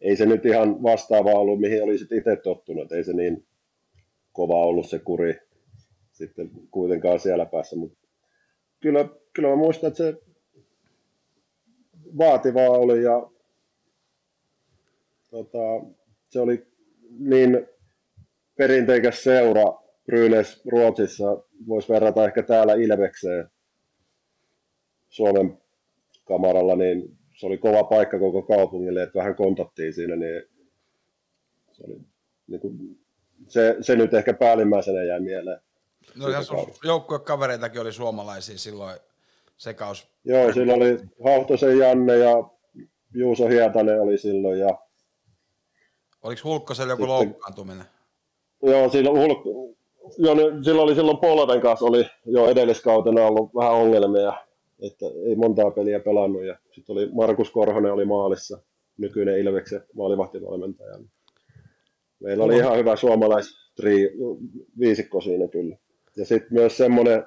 [0.00, 3.46] ei se nyt ihan vastaava ollut, mihin olisit itse tottunut, ei se niin
[4.32, 5.49] kova ollut se kuri
[6.26, 7.98] sitten kuitenkaan siellä päässä, mutta
[8.80, 10.14] kyllä, kyllä mä muistan, että se
[12.18, 13.30] vaativaa oli ja
[15.30, 15.58] tota,
[16.28, 16.66] se oli
[17.18, 17.66] niin
[18.56, 23.50] perinteikäs seura Brynäs Ruotsissa, voisi verrata ehkä täällä Ilvekseen
[25.08, 25.58] Suomen
[26.24, 30.42] kamaralla, niin se oli kova paikka koko kaupungille, että vähän kontattiin siinä, niin
[31.72, 32.00] se, oli,
[32.46, 32.98] niin kuin,
[33.48, 35.60] se, se nyt ehkä päällimmäisenä jäi mieleen.
[36.16, 38.98] No ihan sun joukkuekavereitakin oli suomalaisia silloin
[39.56, 40.08] sekaus.
[40.24, 42.50] Joo, sillä oli Hauhtosen Janne ja
[43.14, 44.78] Juuso Hietanen oli silloin ja
[46.22, 47.84] Oliko Hulkkosella joku Sitten- loukkaantuminen?
[48.62, 49.38] Joo, silloin, Hulk,
[50.18, 54.32] joo, niin silloin oli silloin Polven kanssa oli jo edelliskautena ollut vähän ongelmia,
[54.82, 58.58] että ei montaa peliä pelannut ja sitten oli Markus Korhonen oli maalissa,
[58.98, 60.98] nykyinen Ilveksen maalivahtivalmentaja.
[62.20, 63.46] Meillä oli ihan hyvä suomalais
[64.80, 65.76] viisikko siinä kyllä.
[66.16, 67.26] Ja sitten myös semmoinen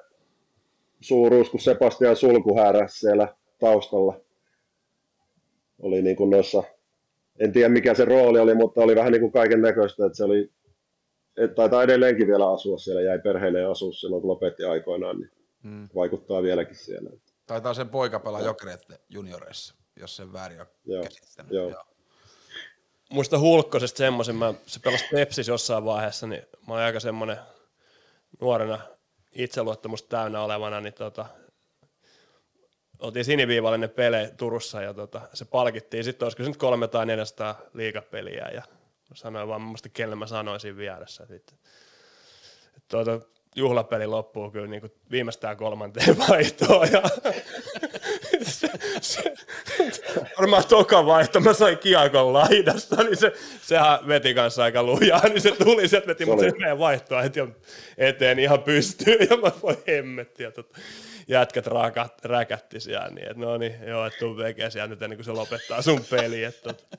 [1.00, 4.20] suuruus kuin Sebastian Sulkuhäärä siellä taustalla.
[5.82, 6.62] Oli niin kuin noissa,
[7.38, 10.24] en tiedä mikä se rooli oli, mutta oli vähän niin kuin kaiken näköistä, että se
[10.24, 10.50] oli
[11.36, 15.30] et taitaa edelleenkin vielä asua siellä, jäi perheelleen asua silloin, kun lopetti aikoinaan, niin
[15.62, 15.88] Hmm.
[15.94, 17.10] vaikuttaa vieläkin siellä.
[17.46, 21.52] Taitaa sen poika pelaa jokereiden junioreissa, jos sen väärin on Joo, käsittänyt.
[21.52, 21.84] joo.
[23.10, 27.36] Muista Hulkkosesta semmoisen, mä, se pelasi Pepsis jossain vaiheessa, niin mä olin aika semmoinen
[28.40, 28.78] nuorena
[29.32, 31.26] itseluottamusta täynnä olevana, niin tota,
[32.98, 36.04] oltiin siniviivallinen pelejä Turussa ja tota, se palkittiin.
[36.04, 38.62] Sitten olisiko se nyt 300 tai 400 liikapeliä ja
[39.14, 41.26] sanoin vaan, muista kelle mä sanoin siinä vieressä.
[41.26, 41.58] Sitten,
[42.88, 43.20] tuota,
[43.56, 47.02] juhlapeli loppuu kyllä niin kuin viimeistään kolmanteen vaihtoon ja
[49.00, 49.34] se,
[49.92, 50.02] se,
[50.38, 53.32] varmaan toka vaihto, mä sain kiekon laidasta, niin se,
[53.62, 57.22] sehän veti kanssa aika lujaa, niin se tuli, sieltä veti Se mut sen meidän vaihtoa
[57.34, 57.48] jo
[57.98, 60.78] eteen ihan pystyyn, ja mä voi hemmetti, ja tota,
[61.28, 65.16] jätkät rakat, räkätti siellä, niin että no niin, joo, että tuu veke siellä nyt ennen
[65.16, 66.96] kuin se lopettaa sun peli, että tota,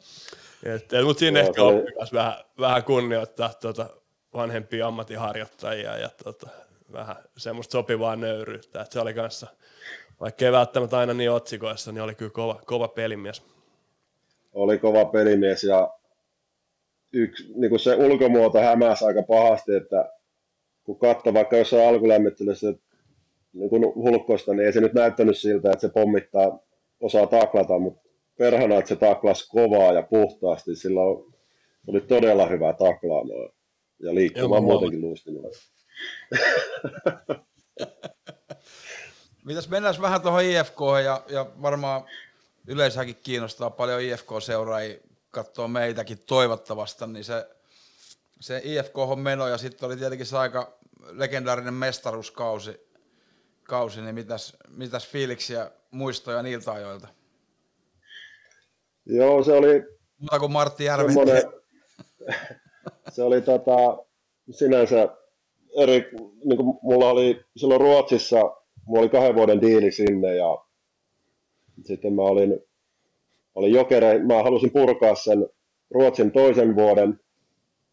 [0.64, 3.90] et, et, mutta siinä Joo, ehkä se oppi myös vähän, vähän kunnioittaa tota,
[4.34, 6.50] vanhempia ammattiharjoittajia ja tota,
[6.92, 9.48] vähän semmoista sopivaa nöyryyttä, että se oli kanssa,
[10.20, 13.44] vaikka ei välttämättä aina niin otsikoissa, niin oli kyllä kova, kova pelimies.
[14.54, 15.90] Oli kova pelimies ja
[17.14, 20.12] yksi, niin kuin se ulkomuoto hämäsi aika pahasti, että
[20.84, 22.74] kun katsoi vaikka jossain alkulämmittelyssä,
[23.54, 26.60] niin kuin hulkkoista, niin ei se nyt näyttänyt siltä, että se pommittaa,
[27.00, 31.02] osaa taklata, mutta perhana, että se taklas kovaa ja puhtaasti, sillä
[31.88, 33.50] oli todella hyvä taklaamaan
[34.00, 35.50] ja liikkumaan muutenkin luistimella.
[39.46, 42.04] Mitäs mennään vähän tuohon IFK ja, ja varmaan
[42.68, 45.00] yleisöäkin kiinnostaa paljon IFK-seuraajia
[45.32, 47.48] katsoa meitäkin toivottavasti, niin se,
[48.40, 50.78] se IFK meno ja sitten oli tietenkin se aika
[51.12, 52.88] legendaarinen mestaruuskausi,
[53.64, 57.08] kausi, niin mitäs, mitäs fiiliksiä, muistoja niiltä ajoilta?
[59.06, 59.84] Joo, se oli...
[60.18, 61.16] Muuta kuin Martti Järven.
[63.10, 64.06] se oli tota,
[64.52, 65.10] sinänsä
[65.78, 66.10] eri,
[66.44, 68.38] niin kuin mulla oli silloin Ruotsissa,
[68.86, 70.58] mulla oli kahden vuoden diili sinne ja
[71.84, 72.60] sitten mä olin,
[73.56, 75.50] olin jokere, mä halusin purkaa sen
[75.92, 77.20] Ruotsin toisen vuoden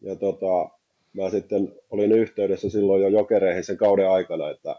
[0.01, 0.69] ja tota,
[1.13, 4.75] mä sitten olin yhteydessä silloin jo jokereihin sen kauden aikana, että,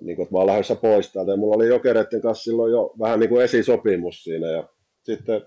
[0.00, 1.30] niin kuin, että mä olen lähdössä pois täältä.
[1.30, 4.68] Ja mulla oli jokereiden kanssa silloin jo vähän niin kuin esisopimus siinä ja
[5.02, 5.42] sitten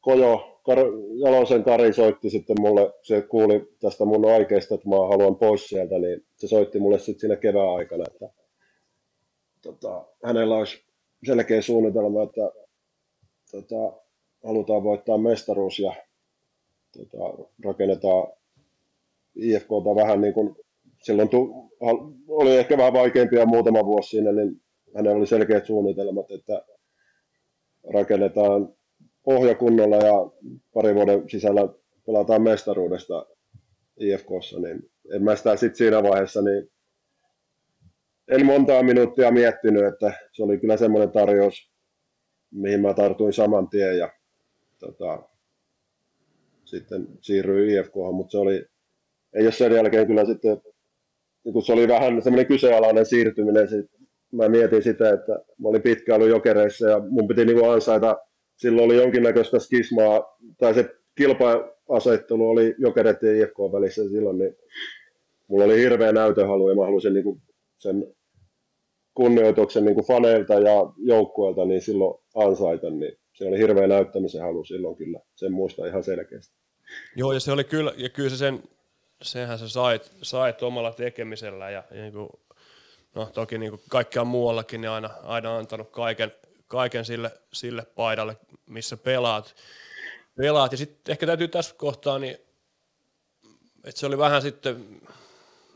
[0.00, 0.78] Kojo, Kar,
[1.24, 5.98] Jalosen Kari soitti sitten mulle, se kuuli tästä mun aikeista, että mä haluan pois sieltä,
[5.98, 8.28] niin se soitti mulle sitten siinä kevään aikana, että
[9.62, 10.84] tota, hänellä olisi
[11.26, 12.52] selkeä suunnitelma, että
[13.50, 14.00] tota,
[14.44, 15.94] halutaan voittaa mestaruus ja
[16.92, 18.32] tota, rakennetaan
[19.36, 20.56] IFKta vähän niin kuin
[21.02, 21.70] silloin tu,
[22.28, 24.60] oli ehkä vähän vaikeampia muutama vuosi siinä, niin
[24.96, 26.64] hänellä oli selkeät suunnitelmat, että
[27.94, 28.74] rakennetaan
[29.22, 30.30] pohja kunnolla ja
[30.74, 31.68] pari vuoden sisällä
[32.06, 33.26] pelataan mestaruudesta
[34.00, 36.70] IFKssa, niin en mä sitä sitten siinä vaiheessa, niin
[38.28, 41.70] en montaa minuuttia miettinyt, että se oli kyllä semmoinen tarjous,
[42.50, 44.12] mihin mä tartuin saman tien ja
[44.78, 45.22] tota,
[46.64, 48.66] sitten siirryin IFK, mutta se oli,
[49.34, 50.62] ei ole sen jälkeen kyllä sitten,
[51.42, 53.86] kun se oli vähän semmoinen kyseenalainen siirtyminen, sit,
[54.32, 58.16] mä mietin sitä, että mä olin pitkään ollut jokereissa ja mun piti niin ansaita,
[58.60, 64.56] silloin oli jonkinnäköistä skismaa, tai se kilpa-asettelu oli jokereiden ja IFK välissä silloin, niin
[65.48, 67.42] mulla oli hirveä näytöhalu ja mä halusin niin
[67.78, 68.14] sen
[69.14, 74.96] kunnioituksen niin faneilta ja joukkueelta niin silloin ansaita, niin se oli hirveä näyttämisen halu silloin
[74.96, 76.54] kyllä, sen muista ihan selkeästi.
[77.16, 78.62] Joo, ja se oli kyllä, ja kyllä se sen,
[79.22, 82.28] senhän sä sait, sait omalla tekemisellä, ja, ja niin kuin,
[83.14, 86.32] no toki niin kuin kaikkea muuallakin, niin aina, aina antanut kaiken,
[86.70, 88.36] kaiken sille, sille paidalle,
[88.66, 89.54] missä pelaat.
[90.36, 90.72] pelaat.
[90.72, 92.36] Ja sitten ehkä täytyy tässä kohtaa, niin,
[93.84, 95.00] että se oli vähän sitten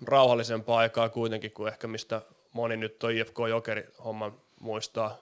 [0.04, 2.22] rauhallisempaa aikaa kuitenkin kuin ehkä mistä
[2.52, 5.18] moni nyt tuo IFK Jokeri homman muistaa,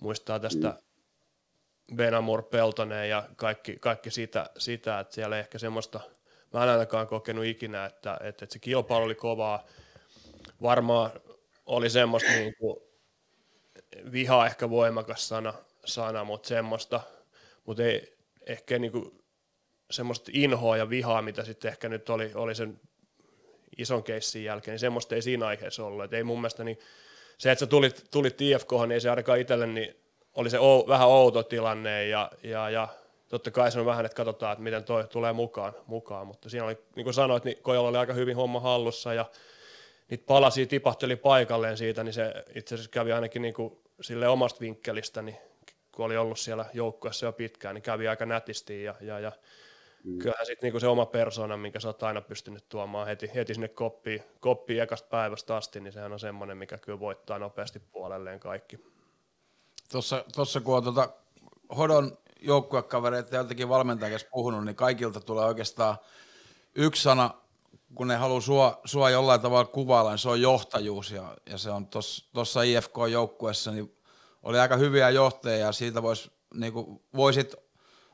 [0.00, 1.96] muistaa tästä mm.
[1.96, 6.00] Benamur Peltonen ja kaikki, kaikki sitä, sitä, että siellä ei ehkä semmoista,
[6.52, 9.64] mä en ainakaan kokenut ikinä, että, että, että se kilpailu oli kovaa.
[10.62, 11.10] Varmaan
[11.66, 12.93] oli semmoista niin kuin,
[14.12, 15.54] viha ehkä voimakas sana,
[15.84, 17.00] sana mutta semmoista,
[17.64, 18.16] mutta ei
[18.46, 19.24] ehkä niin kuin,
[19.90, 22.80] semmoista inhoa ja vihaa, mitä sitten ehkä nyt oli, oli sen
[23.78, 26.04] ison keissin jälkeen, niin semmoista ei siinä aiheessa ollut.
[26.04, 26.78] Et ei mun mielestä niin,
[27.38, 29.96] se, että sä tulit, tulit IFK, niin ei se ainakaan itselle, niin
[30.34, 32.88] oli se ou, vähän outo tilanne ja, ja, ja
[33.28, 36.26] totta kai se on vähän, että katsotaan, että miten toi tulee mukaan, mukaan.
[36.26, 39.24] mutta siinä oli, niin kuin sanoit, niin Kojalla oli aika hyvin homma hallussa ja
[40.10, 44.60] niitä palasia tipahteli paikalleen siitä, niin se itse asiassa kävi ainakin niin kuin sille omasta
[44.60, 45.36] vinkkelistä, niin
[45.92, 49.32] kun oli ollut siellä joukkueessa jo pitkään, niin kävi aika nätisti ja, ja, ja
[50.04, 50.18] Mm.
[50.18, 53.68] Kyllähän sitten niinku se oma persona, minkä sä oot aina pystynyt tuomaan heti, heti sinne
[53.68, 58.78] koppiin, koppiin ekasta päivästä asti, niin sehän on semmoinen, mikä kyllä voittaa nopeasti puolelleen kaikki.
[59.92, 61.08] Tuossa, tuossa kun on tuota
[61.76, 65.96] Hodon joukkuekavereita ja jotenkin valmentajan puhunut, niin kaikilta tulee oikeastaan
[66.74, 67.30] yksi sana,
[67.94, 71.10] kun ne haluaa sua, sua jollain tavalla kuvailla, niin se on johtajuus.
[71.10, 71.88] Ja, ja se on
[72.32, 73.96] tuossa IFK-joukkueessa, niin
[74.42, 77.54] oli aika hyviä johtajia ja siitä vois, niin kuin, voisit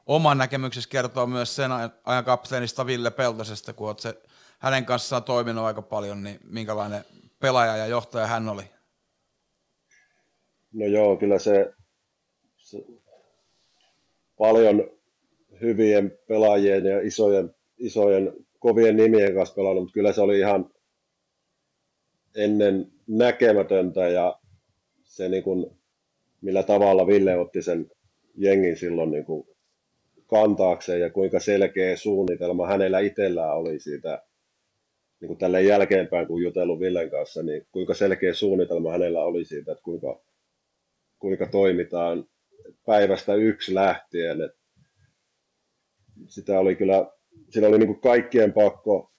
[0.06, 1.70] oman näkemyksessä kertoa myös sen
[2.04, 4.14] ajan kapteenista Ville Peltosesta, kun se
[4.58, 7.04] hänen kanssaan toiminut aika paljon, niin minkälainen
[7.38, 8.62] pelaaja ja johtaja hän oli?
[10.72, 11.74] No joo, kyllä se,
[12.56, 12.84] se
[14.38, 14.90] paljon
[15.60, 20.70] hyvien pelaajien ja isojen, isojen kovien nimien kanssa pelannut, mutta kyllä se oli ihan
[22.36, 24.40] ennen näkemätöntä ja
[25.04, 25.66] se niin kuin,
[26.40, 27.90] millä tavalla Ville otti sen
[28.36, 29.48] jengin silloin niin kuin
[30.26, 34.22] kantaakseen ja kuinka selkeä suunnitelma hänellä itsellään oli siitä
[35.20, 39.72] niin kuin tälle jälkeenpäin, kun jutellut Villen kanssa, niin kuinka selkeä suunnitelma hänellä oli siitä,
[39.72, 40.22] että kuinka,
[41.18, 42.24] kuinka toimitaan
[42.86, 44.40] päivästä yksi lähtien.
[44.40, 44.58] Että
[46.28, 47.12] sitä oli kyllä,
[47.48, 49.12] siinä oli niin kuin kaikkien pakko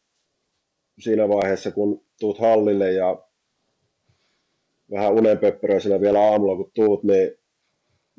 [0.99, 3.27] siinä vaiheessa, kun tuut hallille ja
[4.91, 7.31] vähän unenpöppöröisenä vielä aamulla kun tuut, niin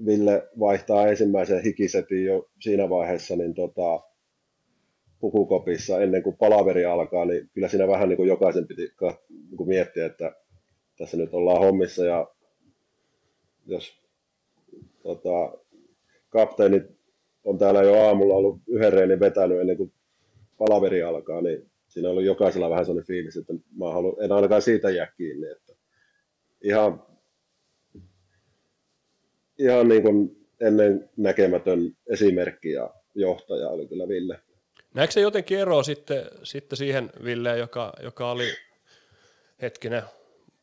[0.07, 4.01] Ville vaihtaa ensimmäisen hikisetin jo siinä vaiheessa niin tota,
[5.21, 8.83] pukukopissa ennen kuin palaveri alkaa, niin kyllä siinä vähän niin kuin jokaisen piti
[9.31, 10.37] niin kuin miettiä, että
[10.99, 12.35] tässä nyt ollaan hommissa ja
[13.67, 14.03] jos
[15.03, 15.59] tota,
[16.29, 17.02] kapteenit
[17.45, 19.93] on täällä jo aamulla ollut yhden reenin vetänyt ennen kuin
[20.59, 24.91] palaveri alkaa, niin siinä oli jokaisella vähän sellainen fiilis, että mä haluan, en ainakaan siitä
[24.91, 25.51] jää kiinni.
[25.51, 25.73] Että
[26.63, 27.03] ihan,
[29.59, 34.39] ihan niin kuin ennen näkemätön esimerkki ja johtaja oli kyllä Ville.
[34.95, 38.49] Näetkö se jotenkin eroa sitten, sitten siihen Villeen, joka, joka oli
[39.63, 40.03] hetkinen,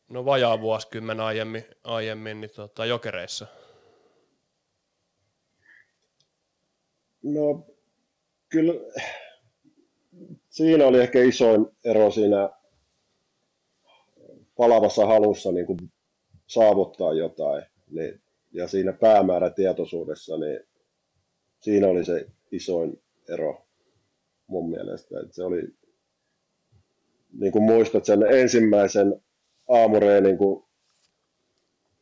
[0.08, 3.46] no vajaa vuosikymmen aiemmin, aiemmin niin tota, jokereissa?
[7.22, 7.66] No
[8.48, 8.74] kyllä
[10.48, 12.50] siinä oli ehkä isoin ero siinä
[14.56, 15.78] palavassa halussa niin kuin
[16.46, 18.20] saavuttaa jotain niin,
[18.52, 20.60] ja siinä päämäärätietoisuudessa, niin
[21.60, 23.66] siinä oli se isoin ero
[24.46, 25.20] mun mielestä.
[25.20, 25.62] Että se oli,
[27.32, 29.22] niin kuin muistat sen ensimmäisen
[29.68, 30.66] aamureenin, kun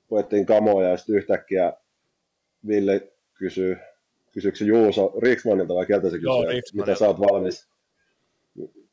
[0.09, 1.73] puettiin kamoja ja sitten yhtäkkiä
[2.67, 3.77] Ville kysyi,
[4.39, 7.69] kysyykö Juuso Riksmanilta vai keltä se kysyi, mitä sä oot valmis,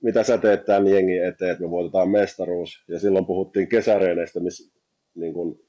[0.03, 2.83] mitä sä teet tämän jengin eteen, että me voitetaan mestaruus.
[2.87, 4.75] Ja silloin puhuttiin kesäreeneistä, missä
[5.15, 5.59] niin kun,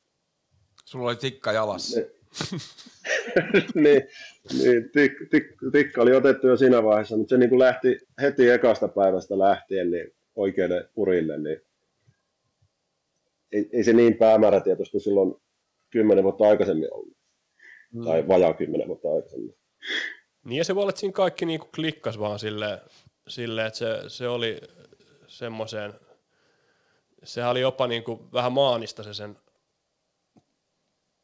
[0.84, 2.00] Sulla oli tikka jalassa.
[2.00, 2.06] Ne,
[3.82, 4.02] niin,
[4.62, 8.48] niin tik, tik, tikka oli otettu jo siinä vaiheessa, mutta se niin kuin lähti heti
[8.50, 11.60] ekasta päivästä lähtien niin oikeille urille, niin
[13.52, 15.34] ei, ei se niin päämäärätietoista silloin
[15.90, 17.16] kymmenen vuotta aikaisemmin ollut.
[17.92, 18.04] Mm.
[18.04, 19.54] Tai vajaa kymmenen vuotta aikaisemmin.
[20.44, 22.80] Niin ja se voi olla, että siinä kaikki niin kuin klikkas vaan silleen,
[23.28, 24.60] sille, että se, se oli
[25.26, 25.94] semmoiseen,
[27.24, 29.36] sehän oli jopa niin kuin vähän maanista se sen,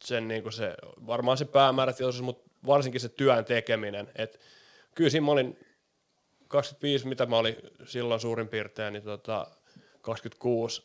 [0.05, 0.75] sen niin kuin se,
[1.07, 4.09] varmaan se päämäärätietoisuus, mutta varsinkin se työn tekeminen.
[4.17, 4.41] Et
[4.95, 5.59] kyllä siinä mä olin
[6.49, 7.57] 25, mitä mä olin
[7.87, 9.47] silloin suurin piirtein, niin tota
[10.01, 10.83] 26.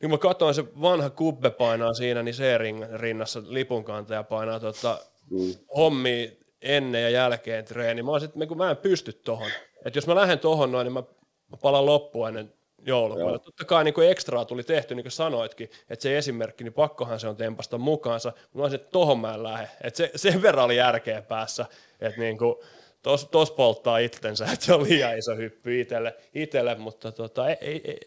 [0.00, 2.58] Niin mä katsoin, se vanha kubbe painaa siinä, niin se
[2.96, 4.98] rinnassa lipunkantaja painaa tota,
[5.30, 5.54] mm.
[5.76, 8.02] hommi ennen ja jälkeen treeni.
[8.02, 9.50] Mä että mä en pysty tohon.
[9.84, 11.02] Että jos mä lähden tohon noin, niin mä,
[11.48, 13.38] mä palaan loppuun ennen joulukuuta.
[13.38, 17.20] Totta kai niin kuin ekstraa tuli tehty, niin kuin sanoitkin, että se esimerkki, niin pakkohan
[17.20, 18.32] se on tempasta mukaansa.
[18.54, 19.68] Mä olisin, että tohon mä en lähde.
[19.84, 21.66] Että se, sen verran oli järkeä päässä,
[22.00, 22.56] että niin kuin,
[23.02, 27.56] tos, tos polttaa itsensä, että se on liian iso hyppy itselle, itselle mutta tota, ei,
[27.60, 28.00] ei, ei,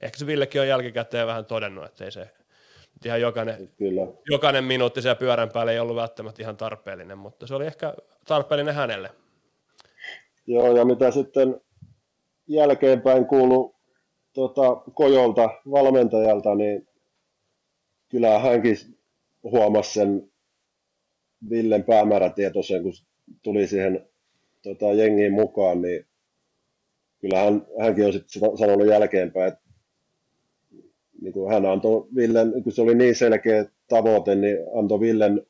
[0.00, 2.30] ehkä se Villekin on jälkikäteen vähän todennut, että ei se
[3.04, 4.06] ihan jokainen, Kyllä.
[4.30, 7.94] jokainen minuutti siellä pyörän päälle ei ollut välttämättä ihan tarpeellinen, mutta se oli ehkä
[8.26, 9.10] tarpeellinen hänelle.
[10.46, 11.60] Joo, ja mitä sitten
[12.46, 13.74] jälkeenpäin kuulu
[14.32, 16.88] tota, Kojolta, valmentajalta, niin
[18.08, 18.76] kyllä hänkin
[19.42, 20.30] huomasi sen
[21.50, 22.92] Villen päämäärätietoisen, kun
[23.42, 24.08] tuli siihen
[24.62, 26.06] tota, jengiin mukaan, niin
[27.20, 29.65] kyllä hän, hänkin on sitten sanonut jälkeenpäin, että
[31.20, 35.46] niin kuin hän antoi Villen, kun se oli niin selkeä tavoite, niin antoi Villen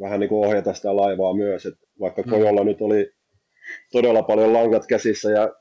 [0.00, 2.30] vähän niin kuin ohjata sitä laivaa myös, että vaikka hmm.
[2.30, 3.12] Kojolla nyt oli
[3.92, 5.54] todella paljon langat käsissä ja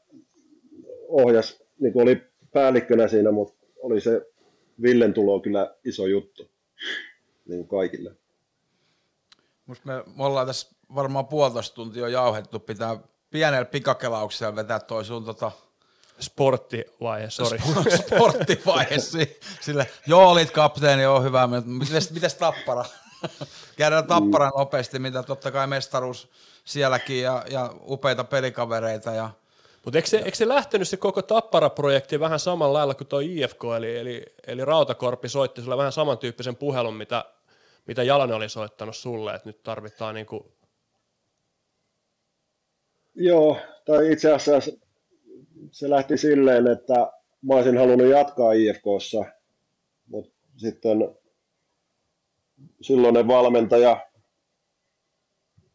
[1.08, 2.22] ohjas, niin kuin oli
[2.54, 4.22] päällikkönä siinä, mutta oli se
[4.82, 6.50] Villen tulo kyllä iso juttu
[7.48, 8.16] niin kuin kaikille.
[9.66, 15.26] Musta me, me ollaan tässä varmaan puolitoista tuntia jauhettu, pitää pienellä pikakelauksella vetää toi sun
[15.26, 15.52] tota,
[16.20, 17.60] Sporttivaihe, sori.
[17.98, 18.96] Sporttivaihe,
[19.62, 22.86] sille, joo olit kapteeni, joo hyvä, mutta mites, mites Tappara?
[23.78, 26.30] Käydään Tapparan nopeasti, mitä totta kai mestaruus
[26.66, 29.12] sielläkin ja, ja upeita pelikavereita.
[29.12, 29.30] Ja,
[29.86, 33.64] mutta eikö, se, eikö se lähtenyt se koko Tappara-projekti vähän samalla lailla kuin tuo IFK,
[33.78, 37.26] eli, eli, eli Rautakorpi soitti sulle vähän samantyyppisen puhelun, mitä,
[37.86, 40.44] mitä Jalanen oli soittanut sulle, että nyt tarvitaan niin kuin...
[43.16, 44.72] Joo, tai itse asiassa
[45.72, 46.94] se lähti silleen, että
[47.42, 49.26] mä olisin halunnut jatkaa IFKssa,
[50.10, 50.98] mutta sitten
[52.82, 54.08] silloinen valmentaja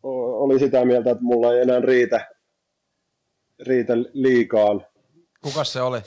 [0.02, 2.26] oli sitä mieltä, että mulla ei enää riitä,
[3.66, 4.86] riitä liikaan.
[5.42, 6.00] Kuka se oli?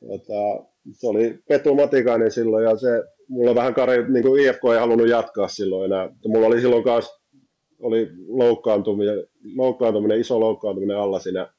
[0.00, 2.88] Tota, se oli Petu Matikainen silloin ja se,
[3.28, 6.08] mulla vähän kari, niin kuin IFK ei halunnut jatkaa silloin enää.
[6.26, 7.20] Mulla oli silloin kanssa
[7.80, 11.52] oli loukkaantuminen, loukkaantuminen, iso loukkaantuminen alla siinä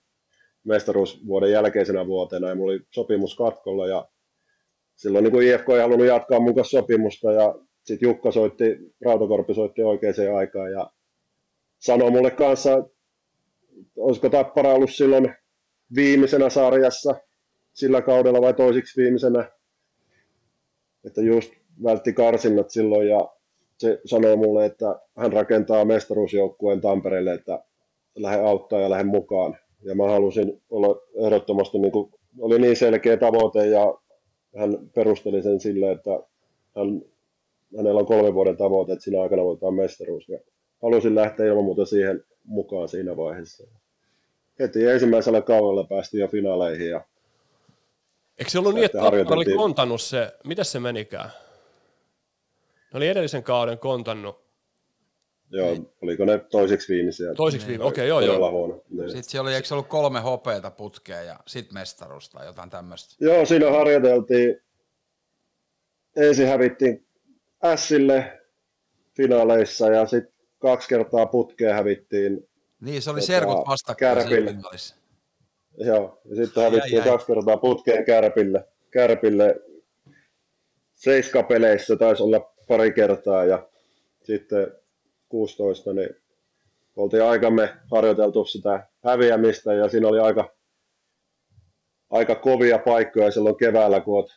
[0.68, 4.08] mestaruusvuoden jälkeisenä vuotena ja mulla oli sopimus katkolla ja
[4.96, 9.54] silloin niin kuin IFK ei halunnut jatkaa mun kanssa sopimusta ja sitten Jukka soitti, Rautakorpi
[9.54, 10.92] soitti oikeaan aikaan ja
[11.80, 12.84] sanoi mulle kanssa,
[13.96, 15.36] olisiko Tappara ollut silloin
[15.96, 17.16] viimeisenä sarjassa
[17.74, 19.52] sillä kaudella vai toisiksi viimeisenä.
[21.06, 21.52] että just
[21.84, 23.30] vältti karsinnat silloin ja
[23.78, 27.64] se sanoi mulle, että hän rakentaa mestaruusjoukkueen Tampereelle, että
[28.16, 29.58] lähde auttaa ja lähde mukaan.
[29.84, 33.98] Ja mä halusin olla ehdottomasti, niin kuin, oli niin selkeä tavoite ja
[34.58, 36.12] hän perusteli sen sille, että
[36.76, 37.02] hän,
[37.78, 40.30] hänellä on kolmen vuoden tavoite, että siinä aikana voitetaan mestaruus.
[40.30, 40.40] Ja
[40.82, 43.68] halusin lähteä ilman muuta siihen mukaan siinä vaiheessa.
[44.60, 47.02] Heti ensimmäisellä kaudella päästiin jo finaaleihin ja
[48.38, 51.30] Eikö se ollut niin, että Tappara oli kontannut se, miten se menikään?
[52.94, 54.48] Ne oli edellisen kauden kontannut.
[55.52, 55.90] Joo, niin.
[56.02, 57.34] oliko ne toiseksi viimeisiä?
[57.34, 58.52] Toiseksi viime, okei, okay, joo, joo.
[58.52, 58.82] Huono.
[59.08, 63.16] Sitten siellä oli, eikö ollut kolme hopeita putkea ja sitten mestaruus tai jotain tämmöistä?
[63.26, 64.62] Joo, siinä harjoiteltiin.
[66.16, 67.08] Ensin hävittiin
[67.76, 68.42] Sille
[69.18, 72.48] finaaleissa ja sitten kaksi kertaa putkea hävittiin.
[72.82, 74.18] Niin, se oli tota, serkut vastakkain
[75.78, 78.68] Joo, ja sitten hävittiin kaksi kertaa putkeen Kärpille.
[78.92, 79.56] Kärpille
[80.96, 83.68] seiskapeleissä taisi olla pari kertaa ja
[84.24, 84.72] sitten
[85.30, 86.10] 16, niin
[86.98, 90.56] oltiin aikamme harjoiteltu sitä häviämistä ja siinä oli aika,
[92.10, 94.32] aika kovia paikkoja silloin keväällä, kun olet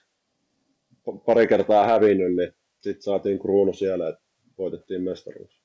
[1.27, 4.23] pari kertaa hävinnyt, niin sitten saatiin kruunu siellä, että
[4.59, 5.61] voitettiin mestaruus.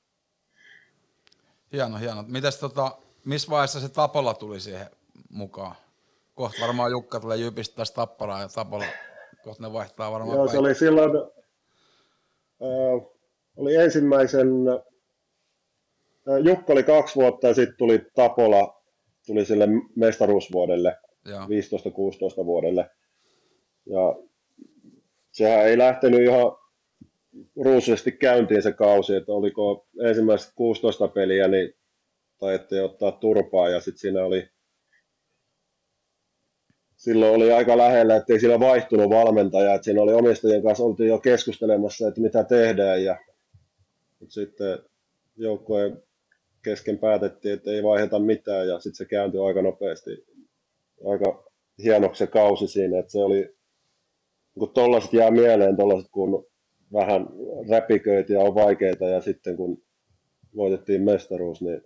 [1.72, 2.24] Hieno, hieno.
[2.28, 4.86] Mitäs tota, missä vaiheessa se Tapola tuli siihen
[5.30, 5.74] mukaan?
[6.34, 8.84] Kohta varmaan Jukka tulee Jypistä Tapparaa ja Tapola,
[9.44, 11.10] kohta ne vaihtaa varmaan Joo, se oli silloin,
[12.62, 13.08] äh,
[13.56, 14.48] oli ensimmäisen,
[16.44, 18.82] Jukka oli kaksi vuotta ja sitten tuli Tapola,
[19.26, 20.96] tuli sille mestaruusvuodelle,
[22.42, 22.90] 15-16 vuodelle.
[23.86, 24.16] Ja
[25.32, 26.56] sehän ei lähtenyt ihan
[27.64, 31.74] ruusuisesti käyntiin se kausi, että oliko ensimmäiset 16 peliä, niin
[32.38, 34.48] taidettiin ottaa turpaa ja sitten siinä oli
[36.96, 41.08] silloin oli aika lähellä, että ei siinä vaihtunut valmentaja, että siinä oli omistajien kanssa oltiin
[41.08, 43.18] jo keskustelemassa, että mitä tehdään ja
[44.28, 44.78] sitten
[45.36, 46.02] joukkojen
[46.66, 50.10] kesken päätettiin, että ei vaiheta mitään ja sitten se kääntyi aika nopeasti.
[51.04, 51.44] Aika
[51.82, 53.56] hienoksi se kausi siinä, että se oli,
[54.58, 56.46] kun tollaset jää mieleen, tollaset kun
[56.92, 57.26] vähän
[57.70, 59.82] räpiköitä ja on vaikeita ja sitten kun
[60.56, 61.82] voitettiin mestaruus, niin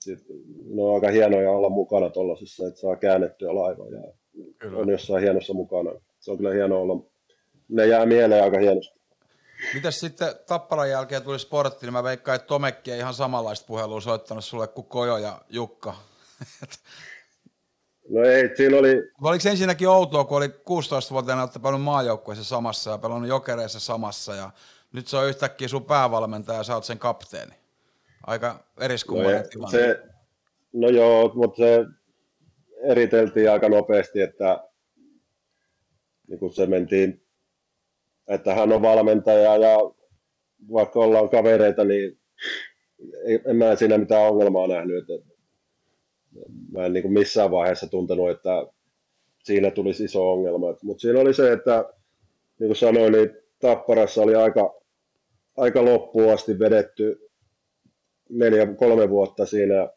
[0.00, 0.18] sit,
[0.64, 4.12] ne on aika hienoja olla mukana tuollaisessa, että saa käännettyä laiva ja
[4.58, 4.78] kyllä.
[4.78, 5.90] on jossain hienossa mukana.
[6.20, 7.06] Se on kyllä hieno olla.
[7.68, 8.99] Ne jää mieleen aika hienosti.
[9.74, 14.00] Mitäs sitten Tapparan jälkeen tuli sportti, niin mä veikkaan, että Tomekki ei ihan samanlaista puhelua
[14.00, 15.94] soittanut sulle kuin Kojo ja Jukka.
[18.10, 19.10] No ei, siinä oli...
[19.22, 24.50] Oliko ensinnäkin outoa, kun oli 16-vuotiaana, että pelannut maajoukkueessa samassa ja pelannut jokereissa samassa ja
[24.92, 27.52] nyt se on yhtäkkiä sun päävalmentaja ja sä oot sen kapteeni.
[28.26, 29.78] Aika eriskummainen no, tilanne.
[29.78, 30.02] Se,
[30.72, 31.84] no joo, mutta se
[32.82, 34.64] eriteltiin aika nopeasti, että
[36.28, 37.19] niin kun se mentiin,
[38.30, 39.78] että hän on valmentaja ja
[40.72, 42.18] vaikka ollaan kavereita, niin
[43.46, 45.04] en mä siinä mitään ongelmaa nähnyt.
[46.72, 48.66] Mä en niin kuin missään vaiheessa tuntenut, että
[49.42, 50.66] siinä tulisi iso ongelma.
[50.82, 51.84] Mutta siinä oli se, että
[52.58, 54.80] niin kuin sanoin, niin Tapparassa oli aika,
[55.56, 57.30] aika loppuun asti vedetty
[58.28, 59.88] neljä, kolme vuotta siinä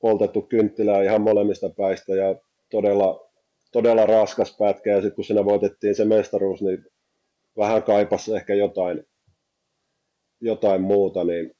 [0.00, 2.36] poltettu kynttilää ihan molemmista päistä ja
[2.70, 3.31] todella,
[3.72, 4.90] todella raskas pätkä.
[4.90, 6.86] Ja sitten kun siinä voitettiin se mestaruus, niin
[7.56, 9.06] vähän kaipas ehkä jotain,
[10.40, 11.56] jotain muuta, niin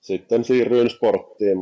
[0.00, 1.58] sitten siirryin sporttiin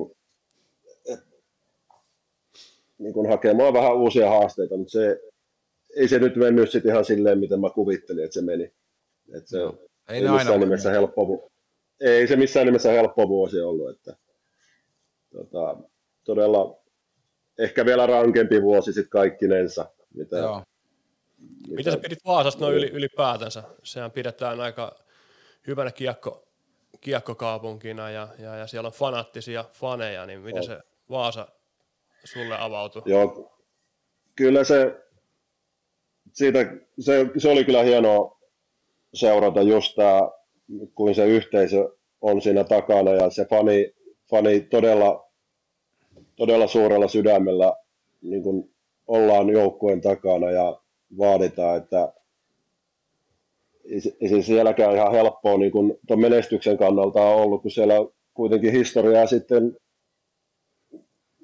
[2.98, 5.20] niin kun hakemaan vähän uusia haasteita, mutta se,
[5.96, 8.64] ei se nyt mennyt sitten ihan silleen, miten mä kuvittelin, että se meni.
[9.36, 11.50] Että se no, ei, ei missään nimessä helppo,
[12.00, 14.16] ei se missään nimessä helppo vuosi ollut, että
[15.32, 15.76] tota,
[16.24, 16.83] todella
[17.58, 19.86] ehkä vielä rankempi vuosi sitten kaikkinensa.
[20.14, 20.62] Mitä, Joo.
[21.38, 23.62] Mitä, mitä sä pidit Vaasasta noin yli, ylipäätänsä?
[23.82, 24.96] Sehän pidetään aika
[25.66, 26.48] hyvänä kiekko,
[27.00, 30.78] kiekkokaupunkina ja, ja, ja siellä on fanaattisia faneja, niin miten se
[31.10, 31.48] Vaasa
[32.24, 33.02] sulle avautui?
[33.06, 33.58] Joo,
[34.36, 35.04] kyllä se,
[36.32, 36.58] siitä,
[37.00, 38.40] se, se oli kyllä hienoa
[39.14, 40.20] seurata just tämä,
[40.94, 41.88] kuin se yhteisö
[42.20, 43.94] on siinä takana ja se fani,
[44.30, 45.23] fani todella,
[46.36, 47.74] todella suurella sydämellä
[48.22, 48.70] niin kuin
[49.06, 50.80] ollaan joukkueen takana ja
[51.18, 52.12] vaaditaan, että
[54.20, 57.94] ei se sielläkään ihan helppoa niin kuin tuon menestyksen kannalta on ollut, kun siellä
[58.34, 59.76] kuitenkin historiaa sitten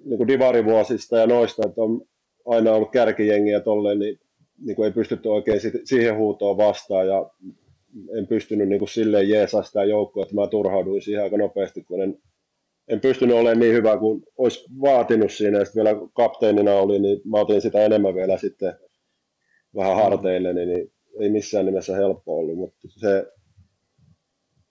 [0.05, 2.03] niin kuin divarivuosista ja noista, että on
[2.47, 4.21] aina ollut kärkijengiä tolleen, niin,
[4.59, 7.31] niin kuin ei pystytty oikein siihen huutoon vastaan ja
[8.19, 12.03] en pystynyt niin kuin silleen jeesaa sitä joukkoa, että mä turhauduin siihen aika nopeasti, kun
[12.03, 12.19] en,
[12.91, 17.21] en pystynyt olemaan niin hyvä kuin olisi vaatinut siinä, ja sitten vielä kapteenina oli, niin
[17.25, 18.75] mä otin sitä enemmän vielä sitten
[19.77, 23.33] vähän harteille, niin, niin ei missään nimessä helppo ollut, mutta se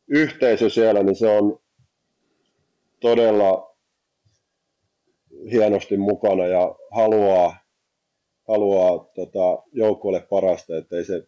[0.08, 1.60] yhteisö siellä, niin se on
[3.00, 3.76] todella
[5.52, 7.58] hienosti mukana ja haluaa,
[8.48, 11.28] haluaa tota, joukkueelle parasta, että ei se,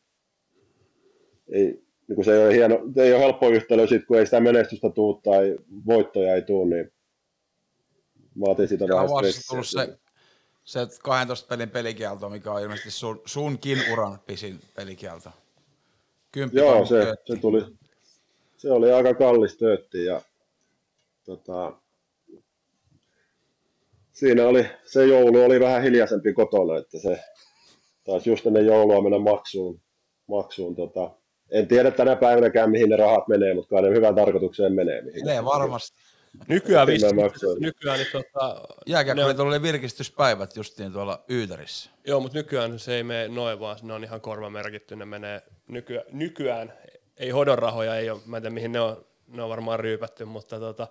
[1.51, 4.39] ei, niin se ei ole, hieno, se ei ole helppo yhtälö, sit, kun ei sitä
[4.39, 6.91] menestystä tule tai voittoja ei tule, niin
[8.39, 9.63] vaatii sitä vähän stressiä.
[9.63, 9.97] se,
[10.63, 15.29] se 12 pelin pelikielto, mikä on ilmeisesti sun, sunkin uran pisin pelikielto.
[16.31, 17.35] Kymppi Joo, se, töötti.
[17.35, 17.65] se, tuli,
[18.57, 20.21] se oli aika kallis töötti ja
[21.25, 21.73] tota,
[24.13, 27.19] siinä oli, se joulu oli vähän hiljaisempi kotona, että se
[28.03, 29.81] taisi just ennen joulua mennä maksuun.
[30.27, 31.20] maksuun tota.
[31.51, 35.01] En tiedä tänä päivänäkään, mihin ne rahat menee, mutta kai ne hyvään tarkoitukseen menee.
[35.01, 36.01] Mihin Menee varmasti.
[36.47, 37.07] Nykyään, vissi,
[37.59, 41.89] nykyään niin tota, Jääkiekko oli virkistyspäivät justiin tuolla Yyterissä.
[42.07, 44.95] Joo, mutta nykyään se ei mene noin, vaan ne on ihan korvamerkitty.
[44.95, 46.73] Ne menee nykyään, nykyään
[47.17, 50.25] ei hodon rahoja, ei ole, mä en tiedä mihin ne on, ne on varmaan ryypätty,
[50.25, 50.87] mutta tota,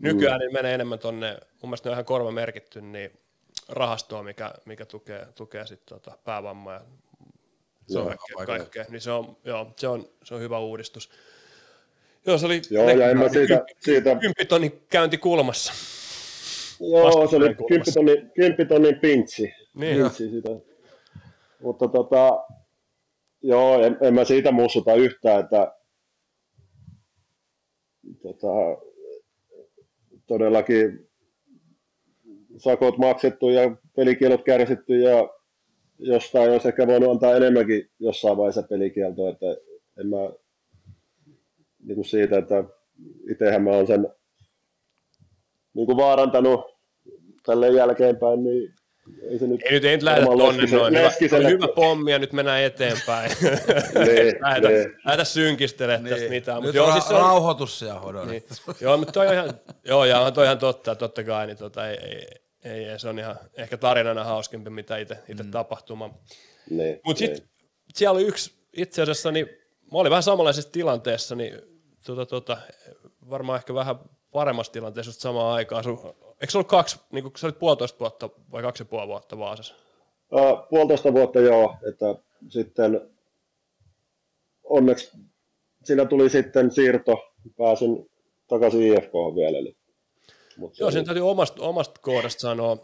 [0.00, 0.46] nykyään mm.
[0.46, 3.10] ne menee enemmän tonne, mun mielestä ne on ihan korvamerkitty, niin
[3.68, 6.80] rahastoa, mikä, mikä tukee, tukee sit tota päävammaa ja
[7.86, 11.10] se on kaikkea, kaikkea, niin se on, joo, se on, se on hyvä uudistus.
[12.26, 15.72] Joo, se oli Joo, ja en mä siitä, siitä kymppitonnin käynti kulmassa.
[16.80, 19.52] joo, se oli kymppitonnin, kymppitonnin pintsi.
[19.74, 19.96] Niin.
[19.96, 20.48] Pintsi sitä.
[21.62, 22.44] Mutta tota,
[23.42, 25.72] joo, en, en mä siitä mussuta yhtään, että
[28.22, 28.48] tota,
[30.26, 31.08] todellakin
[32.56, 35.28] sakot maksettu ja pelikielot kärsitty ja
[36.06, 39.46] jostain olisi ehkä voinut antaa enemmänkin jossain vaiheessa pelikieltoa, että
[40.00, 40.16] en mä
[41.84, 42.64] niin kuin siitä, että
[43.30, 44.08] itsehän mä oon sen
[45.74, 46.60] niin kuin vaarantanut
[47.46, 48.74] tälle jälkeenpäin, niin
[49.30, 50.94] ei se nyt Ei nyt, ei nyt lähdetä tonne Leskisen- noin.
[50.96, 53.30] Hyvä, Leskiselle- oli hyvä pommi ja nyt mennään eteenpäin.
[54.06, 54.96] Niin, lähdetä, niin.
[55.04, 56.56] lähdetä synkistelemään tästä mitään.
[56.56, 58.28] Nyt Mutta joo, ra- siis se on, rauhoitus siellä hodon.
[58.28, 58.42] niin,
[58.80, 59.50] joo, mutta toi on ihan,
[59.84, 62.26] joo, ja on toi ihan totta, totta kai, niin tota, ei, ei,
[62.64, 65.50] ei, ei, se on ihan ehkä tarinana hauskempi, mitä itse mm.
[65.50, 66.18] tapahtuma.
[66.70, 67.48] Niin, Mutta sitten
[67.94, 69.48] siellä oli yksi, itse asiassa, niin
[69.92, 71.54] mä olin vähän samanlaisessa tilanteessa, niin
[72.06, 72.56] tota, tota,
[73.30, 73.96] varmaan ehkä vähän
[74.32, 75.84] paremmassa tilanteessa just samaan aikaan.
[75.84, 75.98] Sun,
[76.40, 79.38] eikö se ollut kaksi, niin kuin sä olit puolitoista vuotta vai kaksi ja puoli vuotta
[79.38, 79.74] Vaasassa?
[80.32, 82.14] Uh, puolitoista vuotta joo, että
[82.48, 83.00] sitten
[84.64, 85.10] onneksi
[85.84, 88.10] siinä tuli sitten siirto, pääsin
[88.48, 89.62] takaisin IFK vielä.
[89.62, 89.76] Niin.
[90.56, 92.78] Mut se Joo, oli- siinä täytyy omasta, omasta kohdasta sanoa,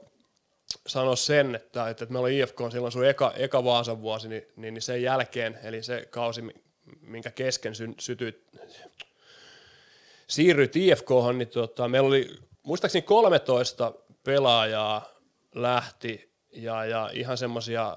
[0.87, 4.47] sanoa sen, että, että meillä oli IFK on silloin sun eka, eka Vaasan vuosi, niin,
[4.57, 6.55] niin, niin sen jälkeen, eli se kausi, mi-
[7.01, 8.47] minkä kesken sy, sytyit,
[10.29, 12.31] siirryit IFK, niin tota, meillä oli
[12.63, 13.93] muistaakseni 13
[14.25, 15.09] pelaajaa
[15.55, 17.97] lähti ja, ja ihan semmoisia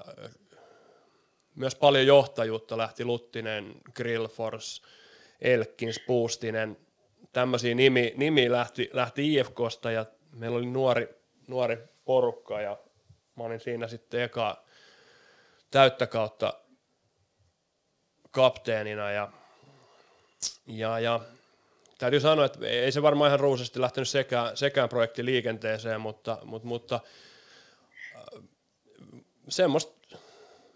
[1.54, 4.82] myös paljon johtajuutta lähti Luttinen, Grillfors,
[5.40, 6.76] Elkins, Puustinen,
[7.34, 11.08] tämmöisiä nimi, nimi lähti, lähti IFKsta ja meillä oli nuori,
[11.48, 12.78] nuori porukka ja
[13.36, 14.64] mä olin siinä sitten eka
[15.70, 16.54] täyttä kautta
[18.30, 19.28] kapteenina ja,
[20.66, 21.20] ja, ja
[21.98, 26.68] täytyy sanoa, että ei se varmaan ihan ruusasti lähtenyt sekään, sekään projekti liikenteeseen, mutta, mutta,
[26.68, 27.00] mutta
[28.16, 28.42] äh,
[29.48, 29.93] semmoista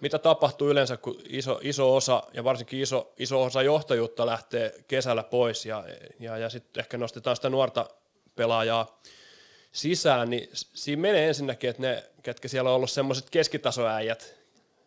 [0.00, 5.22] mitä tapahtuu yleensä, kun iso, iso osa, ja varsinkin iso, iso osa johtajuutta lähtee kesällä
[5.22, 5.84] pois, ja,
[6.20, 7.86] ja, ja sitten ehkä nostetaan sitä nuorta
[8.36, 9.00] pelaajaa
[9.72, 14.34] sisään, niin siinä menee ensinnäkin, että ne, ketkä siellä on ollut semmoiset keskitasoäijät,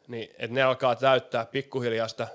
[0.08, 2.28] niin että ne alkaa täyttää pikkuhiljaa sitä,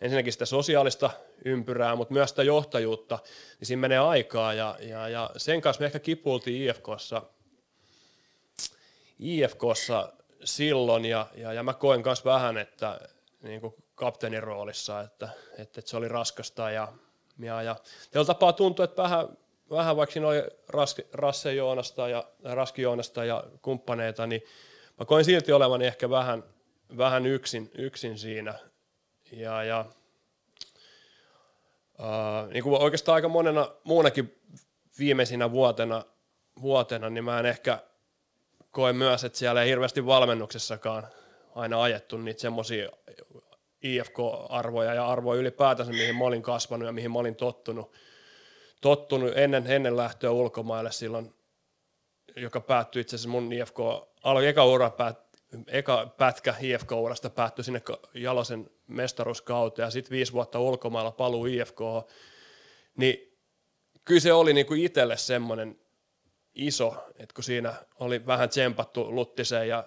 [0.00, 1.10] ensinnäkin sitä sosiaalista
[1.44, 3.18] ympyrää, mutta myös sitä johtajuutta,
[3.60, 7.22] niin siinä menee aikaa, ja, ja, ja sen kanssa me ehkä kipuiltiin IFKssa,
[9.18, 10.12] IFKssa
[10.44, 13.00] silloin, ja, ja, ja mä koen myös vähän, että
[13.42, 16.92] niin kuin kapteenin roolissa, että, että, että se oli raskasta, ja,
[17.38, 17.76] ja, ja
[18.10, 19.28] teillä tapaa tuntua, että vähän,
[19.70, 20.42] vähän vaikka siinä oli
[21.12, 24.42] Rasse Joonasta ja Raski Joonasta ja kumppaneita, niin
[24.98, 26.44] mä koin silti olevani ehkä vähän,
[26.96, 28.54] vähän yksin, yksin siinä,
[29.32, 29.84] ja, ja
[32.00, 34.40] Uh, niin kuin oikeastaan aika monena muunakin
[34.98, 36.04] viimeisinä vuotena,
[36.62, 37.78] vuotena, niin mä en ehkä
[38.70, 41.06] koe myös, että siellä ei hirveästi valmennuksessakaan
[41.54, 42.88] aina ajettu niitä semmoisia
[43.82, 47.92] IFK-arvoja ja arvoja ylipäätänsä, mihin mä olin kasvanut ja mihin mä olin tottunut,
[48.80, 51.34] tottunut ennen, ennen lähtöä ulkomaille silloin,
[52.36, 53.78] joka päättyi itse asiassa mun IFK,
[54.24, 55.18] alkoi eka ura päät,
[55.66, 57.82] eka pätkä IFK-urasta päättyi sinne
[58.14, 61.80] Jalosen mestaruuskauteen ja sitten viisi vuotta ulkomailla paluu IFK,
[62.96, 63.38] niin
[64.04, 65.80] kyllä se oli niinku itselle semmoinen
[66.54, 69.84] iso, että kun siinä oli vähän tsempattu Luttiseen ja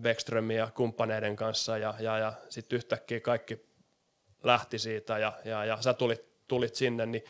[0.00, 3.66] Beckströmin ja kumppaneiden kanssa ja, ja, ja sitten yhtäkkiä kaikki
[4.42, 7.24] lähti siitä ja, ja, ja sä tulit, tulit sinne, niin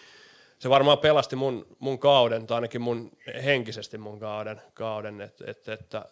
[0.58, 3.10] se varmaan pelasti mun, mun kauden, tai ainakin mun
[3.44, 6.04] henkisesti mun kauden, kauden että et, että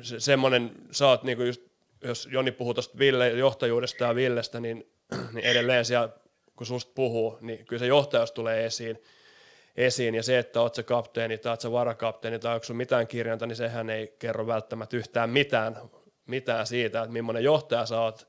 [0.00, 1.62] se, semmoinen, sä oot niinku just,
[2.02, 4.90] jos Joni puhuu tuosta Ville, johtajuudesta ja Villestä, niin,
[5.32, 6.08] niin edelleen siellä,
[6.56, 8.98] kun susta puhuu, niin kyllä se johtajuus tulee esiin,
[9.76, 13.06] esiin, ja se, että oot se kapteeni tai oot se varakapteeni tai onko sun mitään
[13.06, 15.76] kirjanta, niin sehän ei kerro välttämättä yhtään mitään,
[16.26, 18.28] mitään siitä, että millainen johtaja sä oot,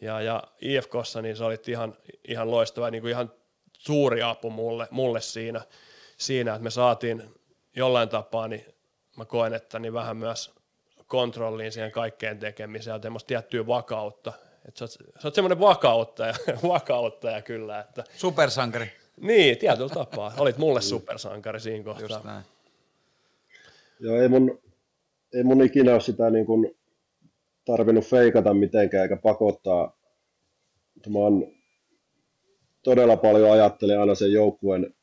[0.00, 1.96] ja, ja IFKssa niin sä olit ihan,
[2.28, 3.32] ihan loistava, niin kuin ihan
[3.78, 5.60] suuri apu mulle, mulle siinä,
[6.16, 7.34] siinä, että me saatiin
[7.76, 8.64] jollain tapaa, niin
[9.16, 10.54] mä koen, että niin vähän myös
[11.06, 14.32] kontrolliin siihen kaikkeen tekemiseen ja semmoista tiettyä vakautta.
[14.68, 14.92] Että sä, oot,
[15.22, 16.34] sä oot semmoinen vakauttaja,
[16.68, 17.80] vakauttaja kyllä.
[17.80, 19.03] Että, Supersankari.
[19.20, 20.32] Niin, tietyllä tapaa.
[20.38, 22.08] Olit mulle supersankari siinä kohtaa.
[22.08, 22.44] Just näin.
[24.00, 24.58] Joo, ei mun,
[25.34, 26.76] ei mun ikinä ole sitä niin kuin
[27.64, 29.96] tarvinnut feikata mitenkään eikä pakottaa.
[31.08, 31.46] Mä oon
[32.82, 34.94] todella paljon ajattelen aina sen joukkueen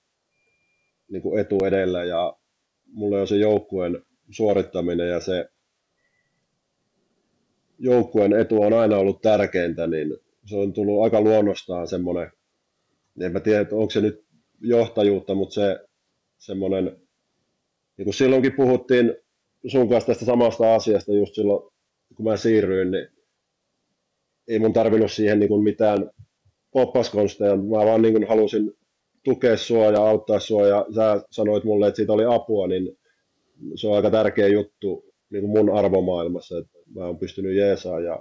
[1.09, 2.37] niin kuin etu edellä ja
[2.85, 5.49] mulle on se joukkueen suorittaminen ja se
[7.79, 12.31] joukkueen etu on aina ollut tärkeintä, niin se on tullut aika luonnostaan semmoinen,
[13.19, 14.25] en mä tiedä, onko se nyt
[14.61, 15.79] johtajuutta, mutta se
[16.37, 16.83] semmoinen,
[17.97, 19.13] niin kuin silloinkin puhuttiin
[19.67, 21.71] sun kanssa tästä samasta asiasta just silloin,
[22.15, 23.07] kun mä siirryin, niin
[24.47, 26.09] ei mun tarvinnut siihen niin kuin mitään
[26.71, 28.73] poppaskonsteja, mä vaan niin kuin halusin
[29.23, 32.97] tukea sua ja auttaa sua ja sä sanoit mulle, että siitä oli apua, niin
[33.75, 38.19] se on aika tärkeä juttu niin kuin mun arvomaailmassa, että mä oon pystynyt jeesaa ja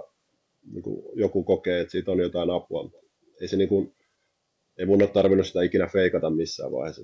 [0.71, 2.89] niin kuin joku kokee, että siitä on jotain apua.
[3.41, 3.93] Ei, se niin kuin,
[4.81, 7.01] ei mun ole tarvinnut sitä ikinä feikata missään vaiheessa.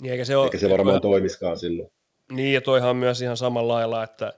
[0.00, 1.92] Niin, eikä se, ole, Eikä se varmaan toimiskaan silloin.
[2.32, 4.32] Niin, ja toihan on myös ihan samalla lailla, että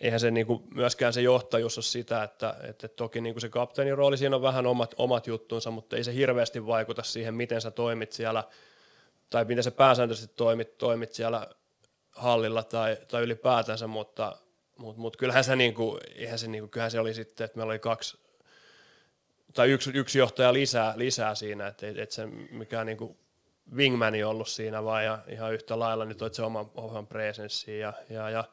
[0.00, 4.16] eihän se niinku myöskään se johtajuus ole sitä, että, että toki niinku se kapteenin rooli,
[4.16, 8.12] siinä on vähän omat, omat juttunsa, mutta ei se hirveästi vaikuta siihen, miten sä toimit
[8.12, 8.44] siellä,
[9.30, 11.46] tai miten sä pääsääntöisesti toimit, toimit siellä
[12.10, 14.36] hallilla tai, tai ylipäätänsä, mutta,
[14.78, 17.78] mutta, mutta kyllähän se, niinku, eihän se, niinku, kyllähän se oli sitten, että meillä oli
[17.78, 18.18] kaksi,
[19.54, 23.16] tai yksi, yksi johtaja lisää, lisää siinä, että et, et se mikään niinku
[23.76, 27.92] wingmani ollut siinä vaan ja ihan yhtä lailla nyt olet se oman, oman presenssiin ja,
[28.10, 28.44] ja, ja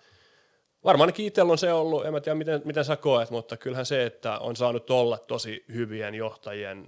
[0.84, 4.06] varmaankin itsellä on se ollut, en mä tiedä miten, miten sä koet, mutta kyllähän se,
[4.06, 6.88] että on saanut olla tosi hyvien johtajien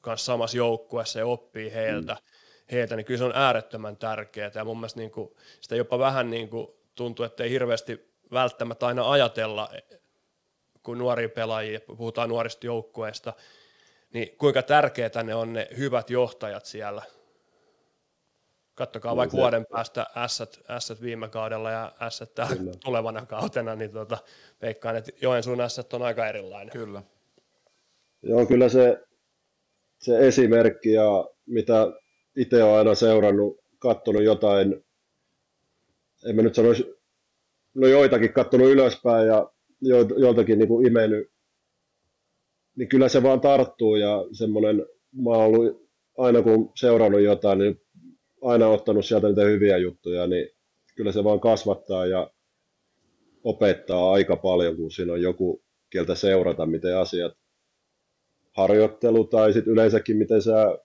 [0.00, 2.18] kanssa samassa joukkueessa ja oppii heiltä, mm.
[2.72, 6.30] heiltä, niin kyllä se on äärettömän tärkeää ja mun mielestä niin kuin, sitä jopa vähän
[6.30, 9.68] niin kuin tuntuu, että ei hirveästi välttämättä aina ajatella,
[10.84, 13.32] kun nuoria pelaajia, puhutaan nuorista joukkueista,
[14.12, 17.02] niin kuinka tärkeää ne on ne hyvät johtajat siellä.
[18.74, 21.92] Kattokaa No vaikka se- vuoden päästä ässät, ässät viime kaudella ja
[22.56, 22.72] Kyllä.
[22.84, 24.18] tulevana kautena, niin tota,
[24.62, 26.72] veikkaan, että Joensuun ässät on aika erilainen.
[26.72, 27.02] Kyllä.
[28.22, 29.00] Joo, kyllä se,
[29.98, 31.86] se esimerkki ja mitä
[32.36, 34.84] itse olen aina seurannut, katsonut jotain,
[36.28, 36.94] en mä nyt sanoisi,
[37.74, 39.53] no joitakin katsonut ylöspäin ja
[39.88, 41.30] jo- joiltakin niin kuin imennyt,
[42.76, 44.76] niin kyllä se vaan tarttuu ja semmoinen,
[45.12, 47.80] mä oon ollut aina kun seurannut jotain, niin
[48.42, 50.48] aina ottanut sieltä niitä hyviä juttuja, niin
[50.96, 52.30] kyllä se vaan kasvattaa ja
[53.44, 57.32] opettaa aika paljon, kun siinä on joku, kieltä seurata, miten asiat
[58.56, 60.78] harjoittelu tai sitten yleensäkin miten sä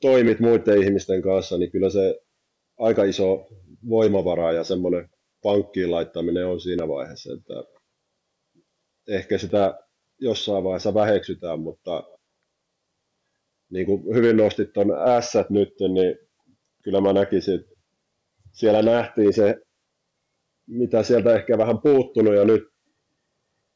[0.00, 2.20] toimit muiden ihmisten kanssa, niin kyllä se
[2.78, 3.48] aika iso
[3.88, 5.08] voimavara ja semmoinen
[5.42, 7.54] pankkiin laittaminen on siinä vaiheessa, että
[9.08, 9.78] ehkä sitä
[10.18, 12.02] jossain vaiheessa väheksytään, mutta
[13.70, 14.88] niin kuin hyvin nostit tuon
[15.20, 16.18] S nyt, niin
[16.82, 17.70] kyllä mä näkisin, että
[18.52, 19.56] siellä nähtiin se,
[20.66, 22.62] mitä sieltä ehkä vähän puuttunut ja nyt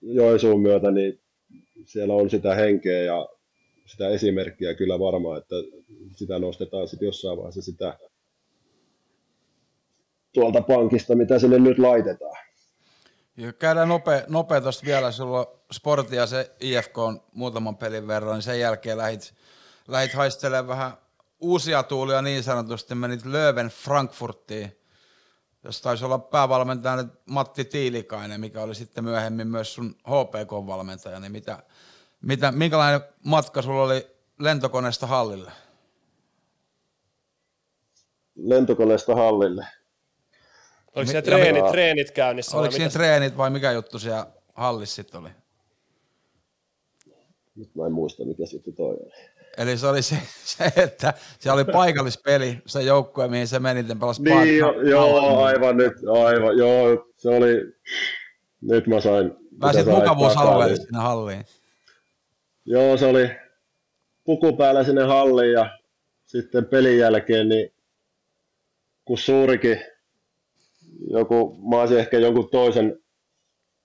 [0.01, 1.20] Joensuun myötä, niin
[1.86, 3.28] siellä on sitä henkeä ja
[3.86, 5.57] sitä esimerkkiä kyllä varmaan, että
[6.16, 7.99] sitä nostetaan sitten jossain vaiheessa sitä
[10.35, 12.36] tuolta pankista, mitä sinne nyt laitetaan.
[13.36, 15.47] Ja käydään nopea, nopea tuosta vielä, sulla
[16.11, 19.35] ja se IFK on muutaman pelin verran, niin sen jälkeen lähit,
[19.89, 20.93] lähit haistelemaan vähän
[21.40, 24.77] uusia tuulia niin sanotusti, menit Löwen Frankfurtiin,
[25.65, 31.62] jos taisi olla päävalmentajana Matti Tiilikainen, mikä oli sitten myöhemmin myös sun HPK-valmentaja, niin mitä,
[32.23, 34.06] mitä, minkälainen matka sulla oli
[34.39, 35.52] lentokoneesta hallille?
[38.35, 39.66] Lentokoneesta hallille.
[40.95, 42.53] Oliko siellä ja- treenit, treenit käynnissä?
[42.53, 42.99] vai Oliko siinä mitä?
[42.99, 45.29] treenit vai mikä juttu siellä hallissa sitten oli?
[47.57, 49.11] Nyt mä en muista, mikä sitten toi oli.
[49.59, 50.16] Eli se oli se,
[50.57, 55.43] se että se oli paikallispeli, se joukkue, mihin se meni, että pelasi Niin, jo, joo,
[55.45, 55.93] aivan nyt,
[56.25, 57.55] aivan, joo, se oli,
[58.61, 59.33] nyt mä sain.
[59.61, 61.45] Pääsit mukavuusalueelle sinne halliin.
[62.65, 63.31] Joo, se oli
[64.25, 65.79] puku päällä sinne halliin ja
[66.27, 67.73] sitten pelin jälkeen, niin
[69.05, 69.85] kun suurikin
[71.11, 72.99] joku, mä olisin ehkä jonkun toisen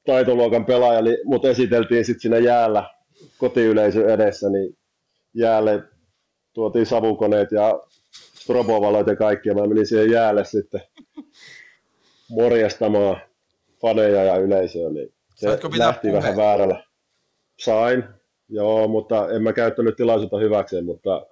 [0.05, 2.89] taitoluokan pelaaja, niin mut esiteltiin sitten siinä jäällä
[3.37, 4.77] kotiyleisön edessä, niin
[5.33, 5.83] jäälle
[6.53, 7.79] tuotiin savukoneet ja
[8.13, 10.81] strobovalot ja kaikki, ja mä menin siihen jäälle sitten
[12.29, 13.21] morjastamaan
[13.81, 16.23] faneja ja yleisöä, niin se lähti puheen?
[16.23, 16.83] vähän väärällä.
[17.59, 18.03] Sain,
[18.49, 21.27] joo, mutta en mä käyttänyt tilaisuutta hyväkseen, mutta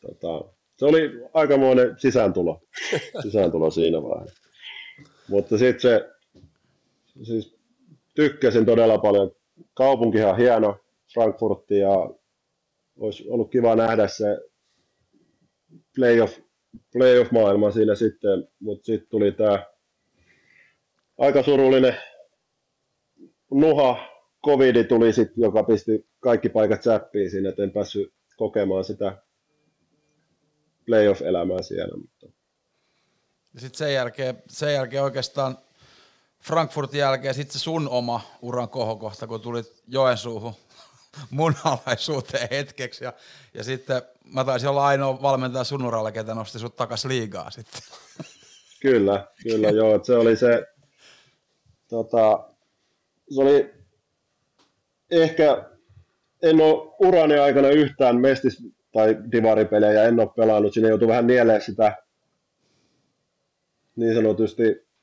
[0.00, 2.62] tota, se oli aikamoinen sisääntulo,
[3.22, 4.45] sisääntulo siinä vaiheessa.
[5.28, 6.10] Mutta sitten se,
[7.22, 7.56] siis
[8.14, 9.30] tykkäsin todella paljon.
[9.74, 10.76] Kaupunkihan hieno,
[11.14, 11.90] Frankfurtti, ja
[12.96, 14.38] olisi ollut kiva nähdä se
[15.96, 16.38] playoff,
[16.92, 19.66] playoff-maailma siinä sitten, mutta sitten tuli tämä
[21.18, 21.96] aika surullinen
[23.50, 24.08] nuha,
[24.46, 29.22] covidi tuli sitten, joka pisti kaikki paikat säppiin siinä, että en päässyt kokemaan sitä
[30.86, 31.98] playoff-elämää siellä.
[33.56, 35.58] Ja sitten sen jälkeen, sen jälkeen oikeastaan
[36.40, 40.54] Frankfurtin jälkeen sitten se sun oma uran kohokohta, kun tulit Joensuuhun
[41.30, 43.04] mun alaisuuteen hetkeksi.
[43.04, 43.12] Ja,
[43.54, 47.82] ja sitten mä taisin olla ainoa valmentaja sun uralla, ketä nosti sut takas liigaa sitten.
[48.82, 50.04] Kyllä, kyllä joo.
[50.04, 50.66] Se oli se,
[51.88, 52.48] tota,
[53.30, 53.74] se oli
[55.10, 55.64] ehkä,
[56.42, 58.62] en ole urani aikana yhtään mestis
[58.92, 60.74] tai divaripelejä en ole pelannut.
[60.74, 62.05] Sinne joutui vähän nieleen sitä
[63.96, 64.62] niin sanotusti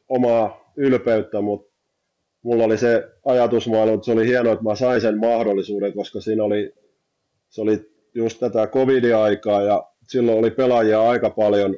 [0.10, 1.74] omaa ylpeyttä, mutta
[2.44, 6.44] mulla oli se ajatusmaailma, että se oli hienoa, että mä sain sen mahdollisuuden, koska siinä
[6.44, 6.74] oli,
[7.50, 11.76] se oli just tätä covid-aikaa ja silloin oli pelaajia aika paljon,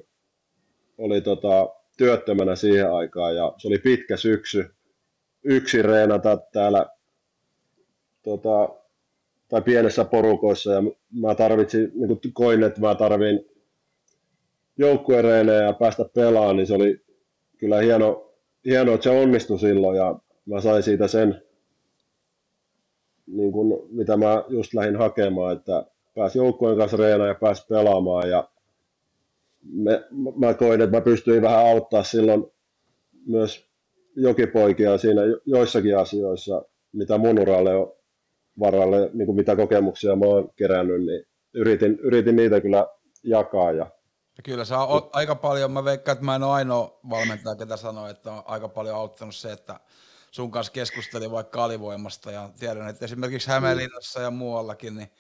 [0.98, 4.66] oli tota, työttömänä siihen aikaan ja se oli pitkä syksy,
[5.44, 6.86] yksi reenata täällä
[8.24, 8.70] tota,
[9.50, 10.84] tai pienessä porukoissa ja
[11.22, 13.46] mä tarvitsin, niin kuin koin, että mä tarvin
[14.78, 17.05] joukkuereenejä ja päästä pelaamaan, niin se oli
[17.57, 18.34] kyllä hieno,
[18.65, 21.41] hieno, että se onnistui silloin ja mä sain siitä sen,
[23.27, 28.30] niin kuin, mitä mä just lähdin hakemaan, että pääsi joukkueen kanssa reenaan ja pääsi pelaamaan
[28.30, 28.49] ja
[29.64, 30.03] me,
[30.40, 32.45] mä koin, että mä pystyin vähän auttaa silloin
[33.27, 33.65] myös
[34.15, 37.94] jokipoikia siinä joissakin asioissa, mitä mun uralle on
[38.60, 42.88] varalle, niin kuin mitä kokemuksia mä oon kerännyt, niin yritin, yritin niitä kyllä
[43.23, 43.72] jakaa.
[43.72, 43.91] Ja...
[44.44, 48.07] kyllä se on aika paljon, mä veikkaan, että mä en ole ainoa valmentaja, ketä sanoo,
[48.07, 49.80] että on aika paljon auttanut se, että
[50.32, 52.32] sun kanssa keskustelin vaikka alivoimasta.
[52.32, 55.12] Ja tiedän, että esimerkiksi Hämeenlinnassa ja muuallakin, niin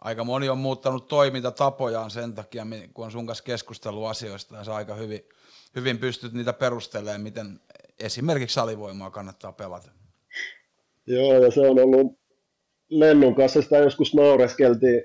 [0.00, 4.56] aika moni on muuttanut toimintatapojaan sen takia, kun on sun kanssa keskustellut asioista.
[4.56, 5.20] Ja sä aika hyvin,
[5.76, 7.60] hyvin pystyt niitä perustelemaan, miten
[8.00, 9.90] esimerkiksi alivoimaa kannattaa pelata.
[11.06, 12.18] Joo, ja se on ollut
[12.88, 15.02] Lennun kanssa sitä joskus naureskeltiin,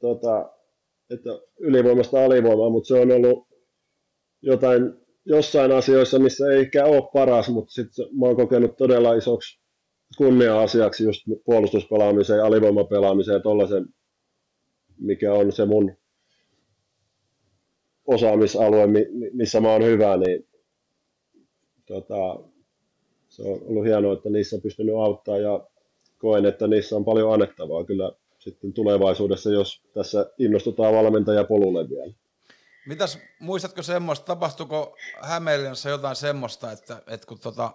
[0.00, 0.50] tota,
[1.14, 3.48] että ylivoimasta alivoimaa, mutta se on ollut
[4.42, 4.82] jotain,
[5.24, 9.62] jossain asioissa, missä ei ehkä ole paras, mutta sitten mä oon kokenut todella isoksi
[10.18, 13.86] kunnia-asiaksi just puolustuspelaamiseen, alivoimapelaamiseen ja tollaisen,
[14.98, 15.92] mikä on se mun
[18.06, 18.86] osaamisalue,
[19.32, 20.48] missä mä oon hyvä, niin
[21.86, 22.40] tota,
[23.28, 25.66] se on ollut hienoa, että niissä on pystynyt auttaa ja
[26.18, 27.84] koen, että niissä on paljon annettavaa.
[27.84, 28.12] Kyllä
[28.44, 32.14] sitten tulevaisuudessa, jos tässä innostutaan valmentajapolulle vielä.
[32.86, 37.72] Mitäs, muistatko semmoista, tapahtuiko Hämeenlinnassa jotain semmoista, että, että kun tota,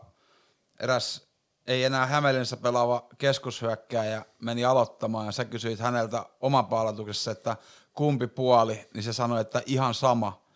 [0.80, 1.28] eräs
[1.68, 7.58] ei enää Hämeenlinnassa pelaava keskushyökkääjä meni aloittamaan ja sä kysyit häneltä oman palautuksessa, että
[7.94, 10.48] kumpi puoli, niin se sanoi, että ihan sama.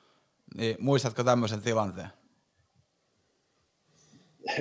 [0.58, 2.10] Niin muistatko tämmöisen tilanteen?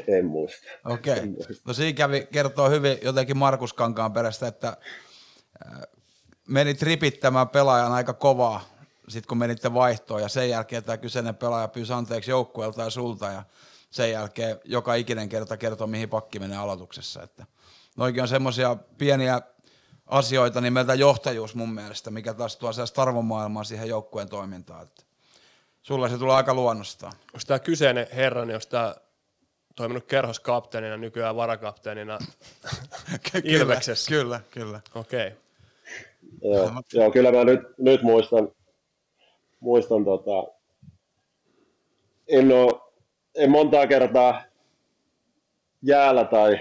[0.06, 0.66] En muista.
[0.84, 1.12] Okei.
[1.12, 1.56] Okay.
[1.64, 4.76] No siinä kävi, kertoo hyvin jotenkin Markus Kankaan perästä, että
[6.48, 8.64] meni tripittämään pelaajan aika kovaa,
[9.08, 13.26] sitten kun menitte vaihtoon, ja sen jälkeen tämä kyseinen pelaaja pyysi anteeksi joukkueelta ja sulta,
[13.26, 13.42] ja
[13.90, 17.22] sen jälkeen joka ikinen kerta kertoo, mihin pakki menee aloituksessa.
[17.22, 17.46] Että
[17.96, 19.40] noikin on semmoisia pieniä
[20.06, 24.82] asioita nimeltä johtajuus mun mielestä, mikä taas tuo sellaista arvomaailmaa siihen joukkueen toimintaan.
[24.82, 25.02] Että
[25.82, 27.12] sulla se tulee aika luonnostaan.
[27.12, 28.94] Onko tämä kyseinen herra, niin onko tämä
[29.76, 32.18] toiminut kerhoskapteenina, nykyään varakapteenina
[33.44, 34.08] Ilveksessä.
[34.08, 34.80] Kyllä, kyllä.
[34.94, 35.26] Okei.
[35.26, 35.49] Okay.
[36.42, 38.48] Joo, joo, kyllä mä nyt, nyt muistan,
[39.60, 40.44] muistan tota,
[42.28, 42.92] en, oo,
[43.34, 44.42] en montaa kertaa
[45.82, 46.58] jäällä tai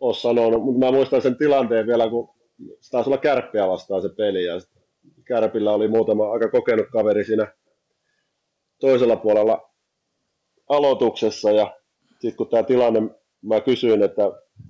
[0.00, 2.34] ole sanonut, mutta mä muistan sen tilanteen vielä, kun
[2.80, 4.54] se taisi olla kärppiä vastaan se peli, ja
[5.24, 7.52] kärpillä oli muutama aika kokenut kaveri siinä
[8.80, 9.70] toisella puolella
[10.68, 11.76] aloituksessa, ja
[12.10, 13.00] sitten kun tämä tilanne,
[13.42, 14.22] mä kysyin, että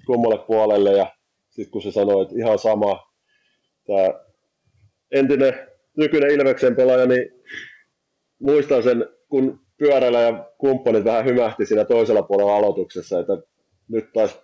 [0.07, 1.07] kummalle puolelle, ja
[1.51, 3.10] sitten kun se sanoi, että ihan sama,
[3.87, 4.21] tämä
[5.11, 5.55] entinen
[5.97, 7.25] nykyinen Ilveksen pelaaja, niin
[8.41, 13.33] muistan sen, kun pyörällä ja kumppanit vähän hymähti siinä toisella puolella aloituksessa, että
[13.89, 14.35] nyt taisi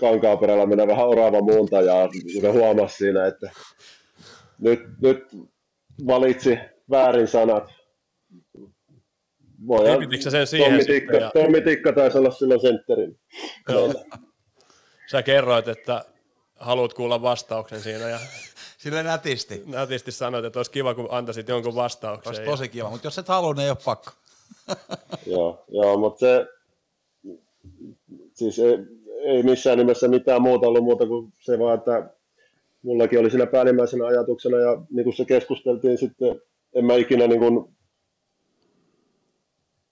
[0.00, 2.08] kankaaperällä mennä vähän orava muunta ja
[2.42, 3.50] ne huomasi siinä, että
[4.58, 5.26] nyt, nyt
[6.06, 6.58] valitsi
[6.90, 7.64] väärin sanat.
[9.66, 11.30] Voidaan, Lipitikö sen siihen Tommi Tikka, ja...
[11.34, 13.20] Tommi Tikka taisi olla silloin sentterin.
[15.10, 16.04] Sä kerroit, että
[16.64, 18.18] haluat kuulla vastauksen siinä ja
[18.84, 19.62] Sille nätisti.
[19.66, 22.30] Nätisti sanoit, että olisi kiva, kun antaisit jonkun vastauksen.
[22.30, 24.10] Olisi tosi kiva, mutta jos et halua, niin ei ole pakko.
[25.26, 26.46] joo, joo, mutta se,
[28.32, 28.78] siis ei,
[29.24, 32.10] ei missään nimessä mitään muuta ollut muuta kuin se vaan, että
[32.82, 36.42] mullakin oli siinä päällimmäisenä ajatuksena ja niin kuin se keskusteltiin sitten,
[36.74, 37.64] en mä ikinä niin kuin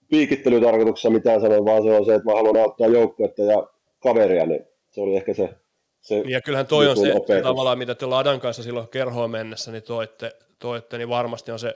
[0.08, 3.66] piikittelytarkoituksessa mitään sanoa, vaan se on se, että mä haluan auttaa joukkuetta ja
[4.02, 5.61] kaveria, niin se oli ehkä se
[6.02, 7.42] se ja kyllähän toi on se opetus.
[7.42, 11.74] tavallaan, mitä te Ladan kanssa silloin kerhoon mennessä niin toitte, toitte, niin varmasti on se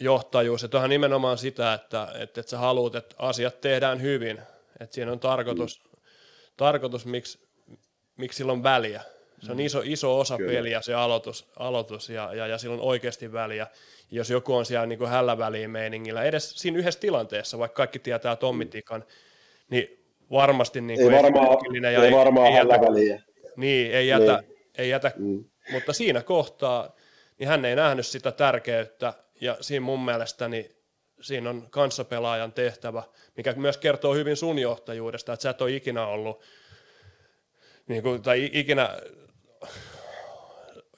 [0.00, 0.64] johtajuus.
[0.64, 4.38] Että onhan nimenomaan sitä, että, että, että sä haluat, että asiat tehdään hyvin.
[4.80, 6.00] Että siinä on tarkoitus, mm.
[6.56, 7.48] tarkoitus miksi,
[8.16, 9.02] miksi sillä on väliä.
[9.42, 9.64] Se on mm.
[9.64, 10.52] iso, iso osa Kyllä.
[10.52, 13.66] peliä se aloitus, aloitus ja, ja, ja sillä on oikeasti väliä.
[14.10, 18.36] Jos joku on siellä niin hällä väliin meiningillä, edes siinä yhdessä tilanteessa, vaikka kaikki tietää
[18.36, 19.04] Tommitikan,
[19.70, 19.98] niin
[20.30, 23.22] varmasti niin kuin ei varmaan, ja ei, varmaan ei jätä, väliä.
[23.56, 24.58] Niin, ei jätä, niin.
[24.78, 25.44] ei jätä mm.
[25.72, 26.96] mutta siinä kohtaa
[27.38, 30.70] niin hän ei nähnyt sitä tärkeyttä ja siinä mun mielestäni
[31.20, 33.02] siinä on kanssapelaajan tehtävä,
[33.36, 36.42] mikä myös kertoo hyvin sun johtajuudesta, että sä et ole ikinä ollut
[37.88, 38.98] niin kuin, tai ikinä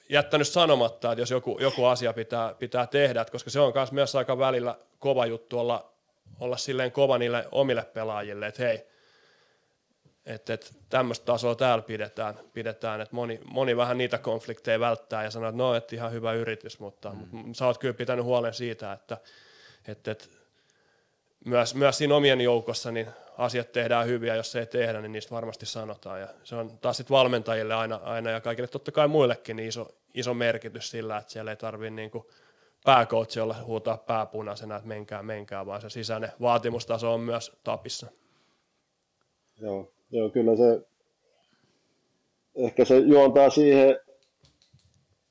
[0.09, 4.37] jättänyt sanomatta, että jos joku, joku asia pitää, pitää tehdä, koska se on myös aika
[4.37, 5.93] välillä kova juttu olla,
[6.39, 8.85] olla silleen kova niille omille pelaajille, että hei,
[10.25, 15.31] että et, tämmöistä tasoa täällä pidetään, pidetään että moni, moni vähän niitä konflikteja välttää ja
[15.31, 17.53] sanoo, että no, että ihan hyvä yritys, mutta mm.
[17.53, 19.17] sä oot kyllä pitänyt huolen siitä, että
[19.87, 20.29] et, et,
[21.45, 23.07] myös, myös siinä omien joukossa niin
[23.37, 26.19] asiat tehdään hyviä, jos se ei tehdä, niin niistä varmasti sanotaan.
[26.19, 29.87] Ja se on taas sitten valmentajille aina, aina ja kaikille totta kai muillekin niin iso,
[30.13, 32.11] iso merkitys sillä, että siellä ei tarvitse niin
[32.85, 38.07] pääkoutsi olla huutaa pääpunaisena, että menkää, menkää, vaan se sisäinen vaatimustaso on myös tapissa.
[39.57, 40.81] Joo, Joo, kyllä se,
[42.55, 43.99] ehkä se juontaa siihen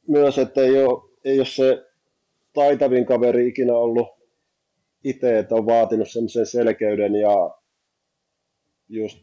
[0.09, 1.87] myös, että ei ole, ei ole se
[2.53, 4.09] taitavin kaveri ikinä ollut
[5.05, 7.55] itse, että on vaatinut semmoisen selkeyden ja
[8.89, 9.19] just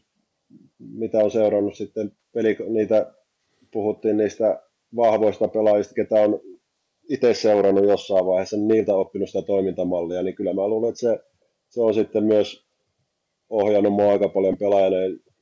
[0.78, 3.14] mitä on seurannut sitten peli, niitä
[3.70, 4.62] puhuttiin niistä
[4.96, 6.40] vahvoista pelaajista, ketä on
[7.08, 11.18] itse seurannut jossain vaiheessa, niin niiltä oppinut sitä toimintamallia, niin kyllä mä luulen, että se,
[11.68, 12.66] se on sitten myös
[13.50, 14.96] ohjannut mua aika paljon pelaajana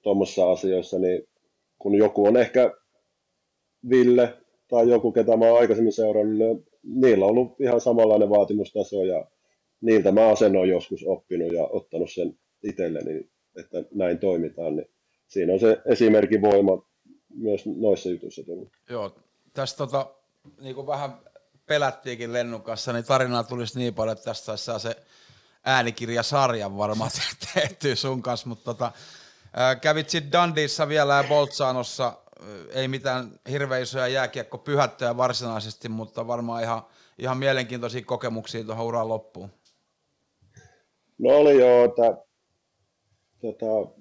[0.07, 1.23] tuommoisissa asioissa, niin
[1.79, 2.73] kun joku on ehkä
[3.91, 4.35] Ville
[4.69, 9.27] tai joku, ketä mä oon aikaisemmin seurannut, niin niillä on ollut ihan samanlainen vaatimustaso ja
[9.81, 13.31] niiltä mä sen on joskus oppinut ja ottanut sen itselleni,
[13.61, 14.89] että näin toimitaan, niin
[15.27, 16.89] siinä on se esimerkin voima
[17.35, 18.69] myös noissa jutuissa tullut.
[18.91, 19.17] Joo,
[19.53, 20.07] tästä tota,
[20.61, 21.11] niin kuin vähän
[21.67, 24.97] pelättiinkin Lennun kanssa, niin tarinaa tulisi niin paljon, että tästä saisi se
[25.65, 27.11] äänikirjasarjan varmaan
[27.55, 28.93] tehty sun kanssa, mutta tota,
[29.81, 32.13] Kävit sitten Dundeessa vielä ja Boltsanossa,
[32.75, 36.83] ei mitään hirveän isoja jääkiekko pyhättöjä varsinaisesti, mutta varmaan ihan,
[37.19, 39.51] ihan mielenkiintoisia kokemuksia tuohon uran loppuun.
[41.19, 42.17] No oli joo, että
[43.41, 44.01] tota,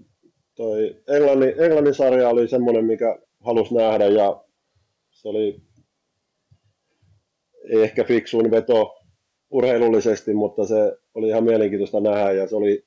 [0.55, 4.43] toi Englannin, Englannin sarja oli semmoinen, mikä halusi nähdä ja
[5.11, 5.61] se oli
[7.69, 8.95] ei ehkä fiksuin veto
[9.49, 12.85] urheilullisesti, mutta se oli ihan mielenkiintoista nähdä ja se oli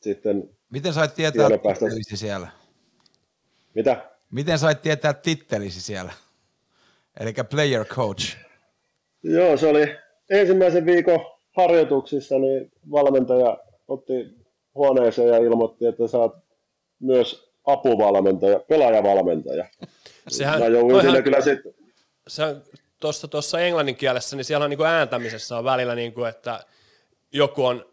[0.00, 2.48] sitten Miten sait tietää tittelisi siellä?
[3.74, 4.10] Mitä?
[4.30, 6.12] Miten sait tietää tittelisi siellä?
[7.20, 8.36] Eli player coach.
[9.22, 9.96] Joo, se oli
[10.30, 11.20] ensimmäisen viikon
[11.56, 13.58] harjoituksissa, niin valmentaja
[13.88, 14.12] otti
[14.74, 16.32] huoneeseen ja ilmoitti, että saat
[17.00, 19.66] myös apuvalmentaja, pelaajavalmentaja.
[20.28, 21.74] Sehän, Mä jouduin siinä kyllä sitten...
[23.00, 26.64] Tuossa, tuossa englannin kielessä, niin siellä on niin kuin ääntämisessä on välillä, niin kuin, että
[27.32, 27.86] joku on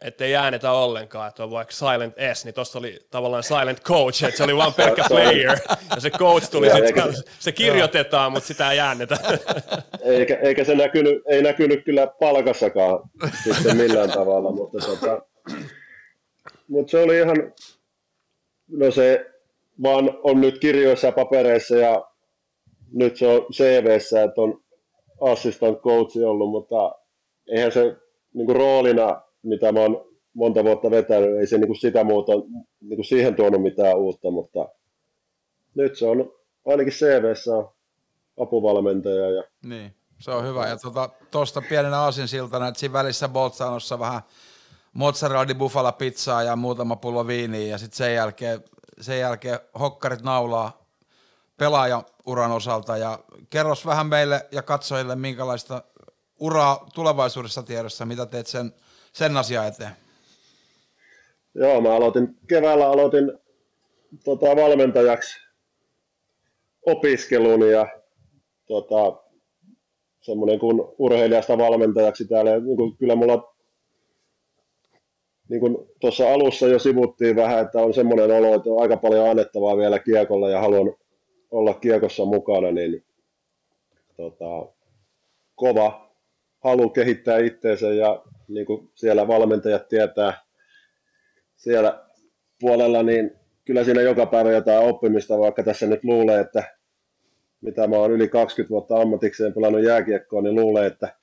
[0.00, 4.24] että ei äänetä ollenkaan, että on vaikka Silent S, niin tuossa oli tavallaan Silent Coach,
[4.24, 5.58] että se oli vain pelkkä player,
[5.94, 9.18] ja se coach tuli sitten, se kirjoitetaan, mutta sitä ei äännetä.
[10.02, 13.00] Eikä, eikä se näkynyt, ei näkynyt kyllä palkassakaan
[13.44, 15.22] sitten millään tavalla, mutta, tota,
[16.68, 17.52] mutta se oli ihan,
[18.68, 19.26] no se
[19.82, 22.04] vaan on nyt kirjoissa ja papereissa ja
[22.92, 24.60] nyt se on CVssä, että on
[25.20, 26.94] assistant coachi ollut, mutta
[27.48, 27.96] eihän se
[28.34, 32.32] niin kuin roolina, mitä mä oon monta vuotta vetänyt, ei se niin kuin sitä muuta,
[32.80, 34.68] niin kuin siihen tuonut mitään uutta, mutta
[35.74, 36.32] nyt se on
[36.66, 37.72] ainakin CVssä on
[38.40, 39.30] apuvalmentaja.
[39.30, 39.44] Ja...
[39.64, 40.68] Niin, se on hyvä.
[40.68, 44.22] Ja tuosta tuota, pienenä aasinsiltana, että siinä välissä Bolzanossa vähän
[44.92, 48.64] mozzarella di bufala pizzaa ja muutama pullo viiniä ja sitten sen jälkeen,
[49.00, 50.86] sen jälkeen hokkarit naulaa
[51.56, 53.18] pelaajan uran osalta ja
[53.50, 55.82] kerros vähän meille ja katsojille, minkälaista
[56.38, 58.72] uraa tulevaisuudessa tiedossa, mitä teet sen,
[59.12, 59.92] sen asian eteen?
[61.54, 63.32] Joo, mä aloitin, keväällä aloitin
[64.24, 65.40] tota, valmentajaksi
[66.86, 67.86] opiskelun ja
[68.66, 69.22] tota,
[70.20, 72.60] semmoinen kuin urheilijasta valmentajaksi täällä.
[72.60, 73.54] Niin kuin, kyllä mulla
[75.48, 79.30] niin kuin tuossa alussa jo sivuttiin vähän, että on semmoinen olo, että on aika paljon
[79.30, 80.94] annettavaa vielä kiekolla ja haluan
[81.50, 83.04] olla kiekossa mukana, niin
[84.16, 84.72] tota,
[85.54, 86.10] kova
[86.58, 90.34] halu kehittää itteensä ja niin kuin siellä valmentajat tietää
[91.56, 92.04] siellä
[92.60, 93.30] puolella, niin
[93.64, 96.62] kyllä siinä joka päivä jotain oppimista, vaikka tässä nyt luulee, että
[97.60, 101.18] mitä mä oon yli 20 vuotta ammatikseen pelannut jääkiekkoa, niin luulee, että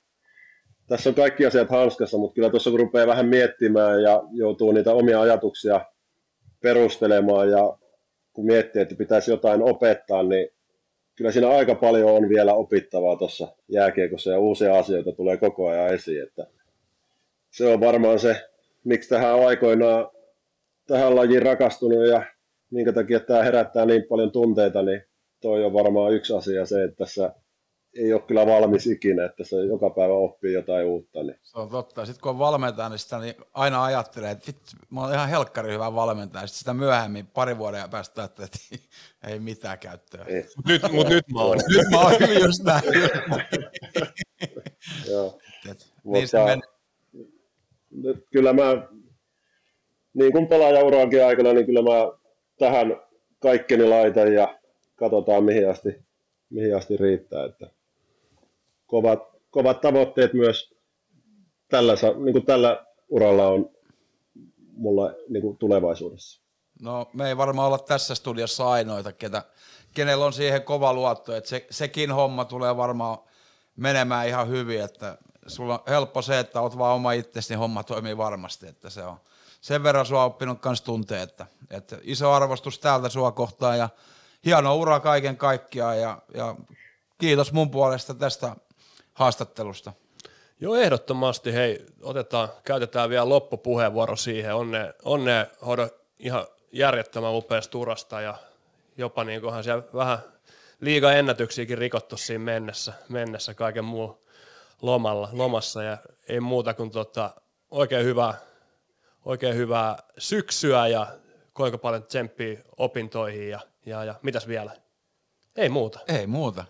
[0.86, 4.92] tässä on kaikki asiat hanskassa, mutta kyllä tuossa kun rupeaa vähän miettimään ja joutuu niitä
[4.92, 5.80] omia ajatuksia
[6.62, 7.78] perustelemaan ja
[8.32, 10.48] kun miettii, että pitäisi jotain opettaa, niin
[11.16, 15.94] kyllä siinä aika paljon on vielä opittavaa tuossa jääkiekossa ja uusia asioita tulee koko ajan
[15.94, 16.22] esiin.
[16.22, 16.46] Että
[17.56, 18.48] se on varmaan se,
[18.84, 20.10] miksi tähän aikoinaan
[20.86, 22.22] tähän lajiin rakastunut ja
[22.70, 25.02] minkä takia tämä herättää niin paljon tunteita, niin
[25.40, 27.34] toi on varmaan yksi asia se, että tässä
[27.96, 31.22] ei ole kyllä valmis ikinä, että se joka päivä oppii jotain uutta.
[31.22, 31.38] Niin.
[31.42, 32.06] Se on totta.
[32.06, 35.72] Sitten kun on valmentaja, niin, sitä, niin aina ajattelee, että vittu, mä oon ihan helkkari
[35.72, 36.46] hyvä valmentaja.
[36.46, 38.42] Sitten sitä myöhemmin, pari vuoden päästä, että
[39.28, 40.24] ei mitään käyttöä.
[40.24, 40.46] Ei.
[40.66, 41.58] Nyt, mutta nyt mä oon.
[41.68, 42.82] nyt mä oon hyvin just näin.
[45.10, 45.38] Joo.
[46.04, 46.62] niin se men...
[48.02, 48.88] nyt kyllä mä,
[50.14, 52.18] niin kuin pelaajauraankin aikana, niin kyllä mä
[52.58, 52.96] tähän
[53.38, 54.58] kaikkeni laitan ja
[54.96, 55.88] katsotaan mihin asti,
[56.50, 57.44] mihin asti riittää.
[57.44, 57.70] Että
[58.86, 60.74] kovat, kovat tavoitteet myös
[61.68, 61.94] tällä,
[62.24, 63.70] niin kuin tällä uralla on
[64.72, 66.42] mulla niin kuin tulevaisuudessa.
[66.82, 69.42] No me ei varmaan olla tässä studiossa ainoita, ketä,
[69.94, 73.18] kenellä on siihen kova luotto, että se, sekin homma tulee varmaan
[73.76, 77.84] menemään ihan hyvin, että sulla on helppo se, että oot vaan oma itsesi, niin homma
[77.84, 79.20] toimii varmasti, että se on
[79.60, 83.88] sen verran sua oppinut kans tuntee, että, että iso arvostus täältä sua kohtaan ja
[84.44, 86.56] hieno ura kaiken kaikkiaan ja, ja
[87.18, 88.56] kiitos mun puolesta tästä
[89.14, 89.92] haastattelusta.
[90.60, 91.52] Joo, ehdottomasti.
[91.52, 94.54] Hei, otetaan, käytetään vielä loppupuheenvuoro siihen.
[94.54, 98.34] Onne, onne hodo ihan järjettömän upeasta urasta ja
[98.96, 100.18] jopa niin siellä vähän
[100.80, 104.18] liiga ennätyksiäkin rikottu siinä mennessä, mennessä kaiken muun
[104.82, 105.98] lomalla, lomassa ja
[106.28, 107.30] ei muuta kuin tota,
[107.70, 108.34] oikein hyvää,
[109.24, 111.06] oikein hyvää syksyä ja
[111.54, 114.70] kuinka paljon tsemppiä opintoihin ja, ja, ja mitäs vielä?
[115.56, 115.98] Ei muuta.
[116.08, 116.64] Ei muuta.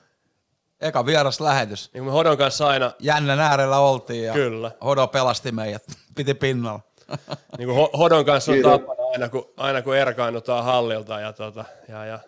[0.81, 1.91] Eka vieras lähetys.
[1.93, 2.93] Niin kuin me Hodon kanssa aina...
[2.99, 4.71] Jännän äärellä oltiin ja Kyllä.
[4.85, 5.85] Hodo pelasti meidät.
[6.17, 6.81] Piti pinnalla.
[7.59, 12.05] niin kuin Hodon kanssa on tapana aina kun, aina kun erkaannutaan hallilta ja, tota, ja,
[12.05, 12.19] ja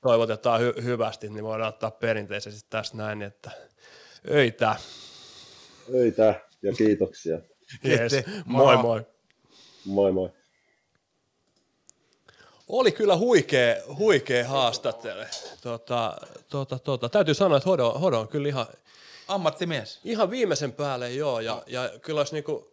[0.00, 3.50] toivotetaan hy- hyvästi, niin voidaan ottaa perinteisesti tässä näin, että
[4.30, 4.76] öitä.
[5.94, 7.38] Öitä ja kiitoksia.
[7.84, 8.12] Yes.
[8.44, 9.02] Moi moi.
[9.84, 10.30] Moi moi.
[12.68, 15.26] Oli kyllä huikea, huikea haastattele.
[15.62, 16.16] Tota,
[16.48, 17.08] tota, tota.
[17.08, 18.66] Täytyy sanoa, että Hodo, Hodo on kyllä ihan...
[19.28, 20.00] Ammattimies.
[20.04, 22.72] Ihan viimeisen päälle joo, ja, ja kyllä olisi niinku,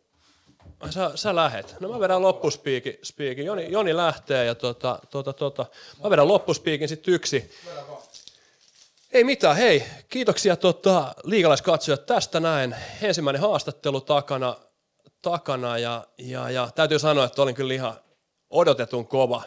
[0.89, 1.75] sä, sä lähet.
[1.79, 3.45] No mä vedän loppuspiikin, spiikin.
[3.45, 5.65] Joni, Joni lähtee ja tota, tota, tota.
[6.03, 7.51] mä vedän loppuspiikin sitten yksi.
[9.13, 12.75] Ei mitään, hei, kiitoksia tota, liikalaiskatsojat tästä näin.
[13.01, 14.55] Ensimmäinen haastattelu takana,
[15.21, 17.93] takana ja, ja, ja täytyy sanoa, että olin kyllä ihan
[18.49, 19.43] odotetun kova.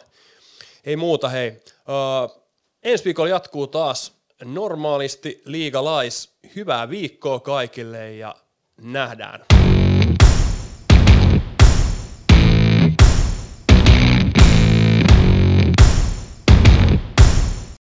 [0.83, 1.49] Ei muuta, hei.
[1.49, 2.43] Uh,
[2.83, 4.13] ensi viikolla jatkuu taas
[4.43, 6.33] normaalisti liigalais.
[6.55, 8.35] Hyvää viikkoa kaikille ja
[8.77, 9.52] nähdään.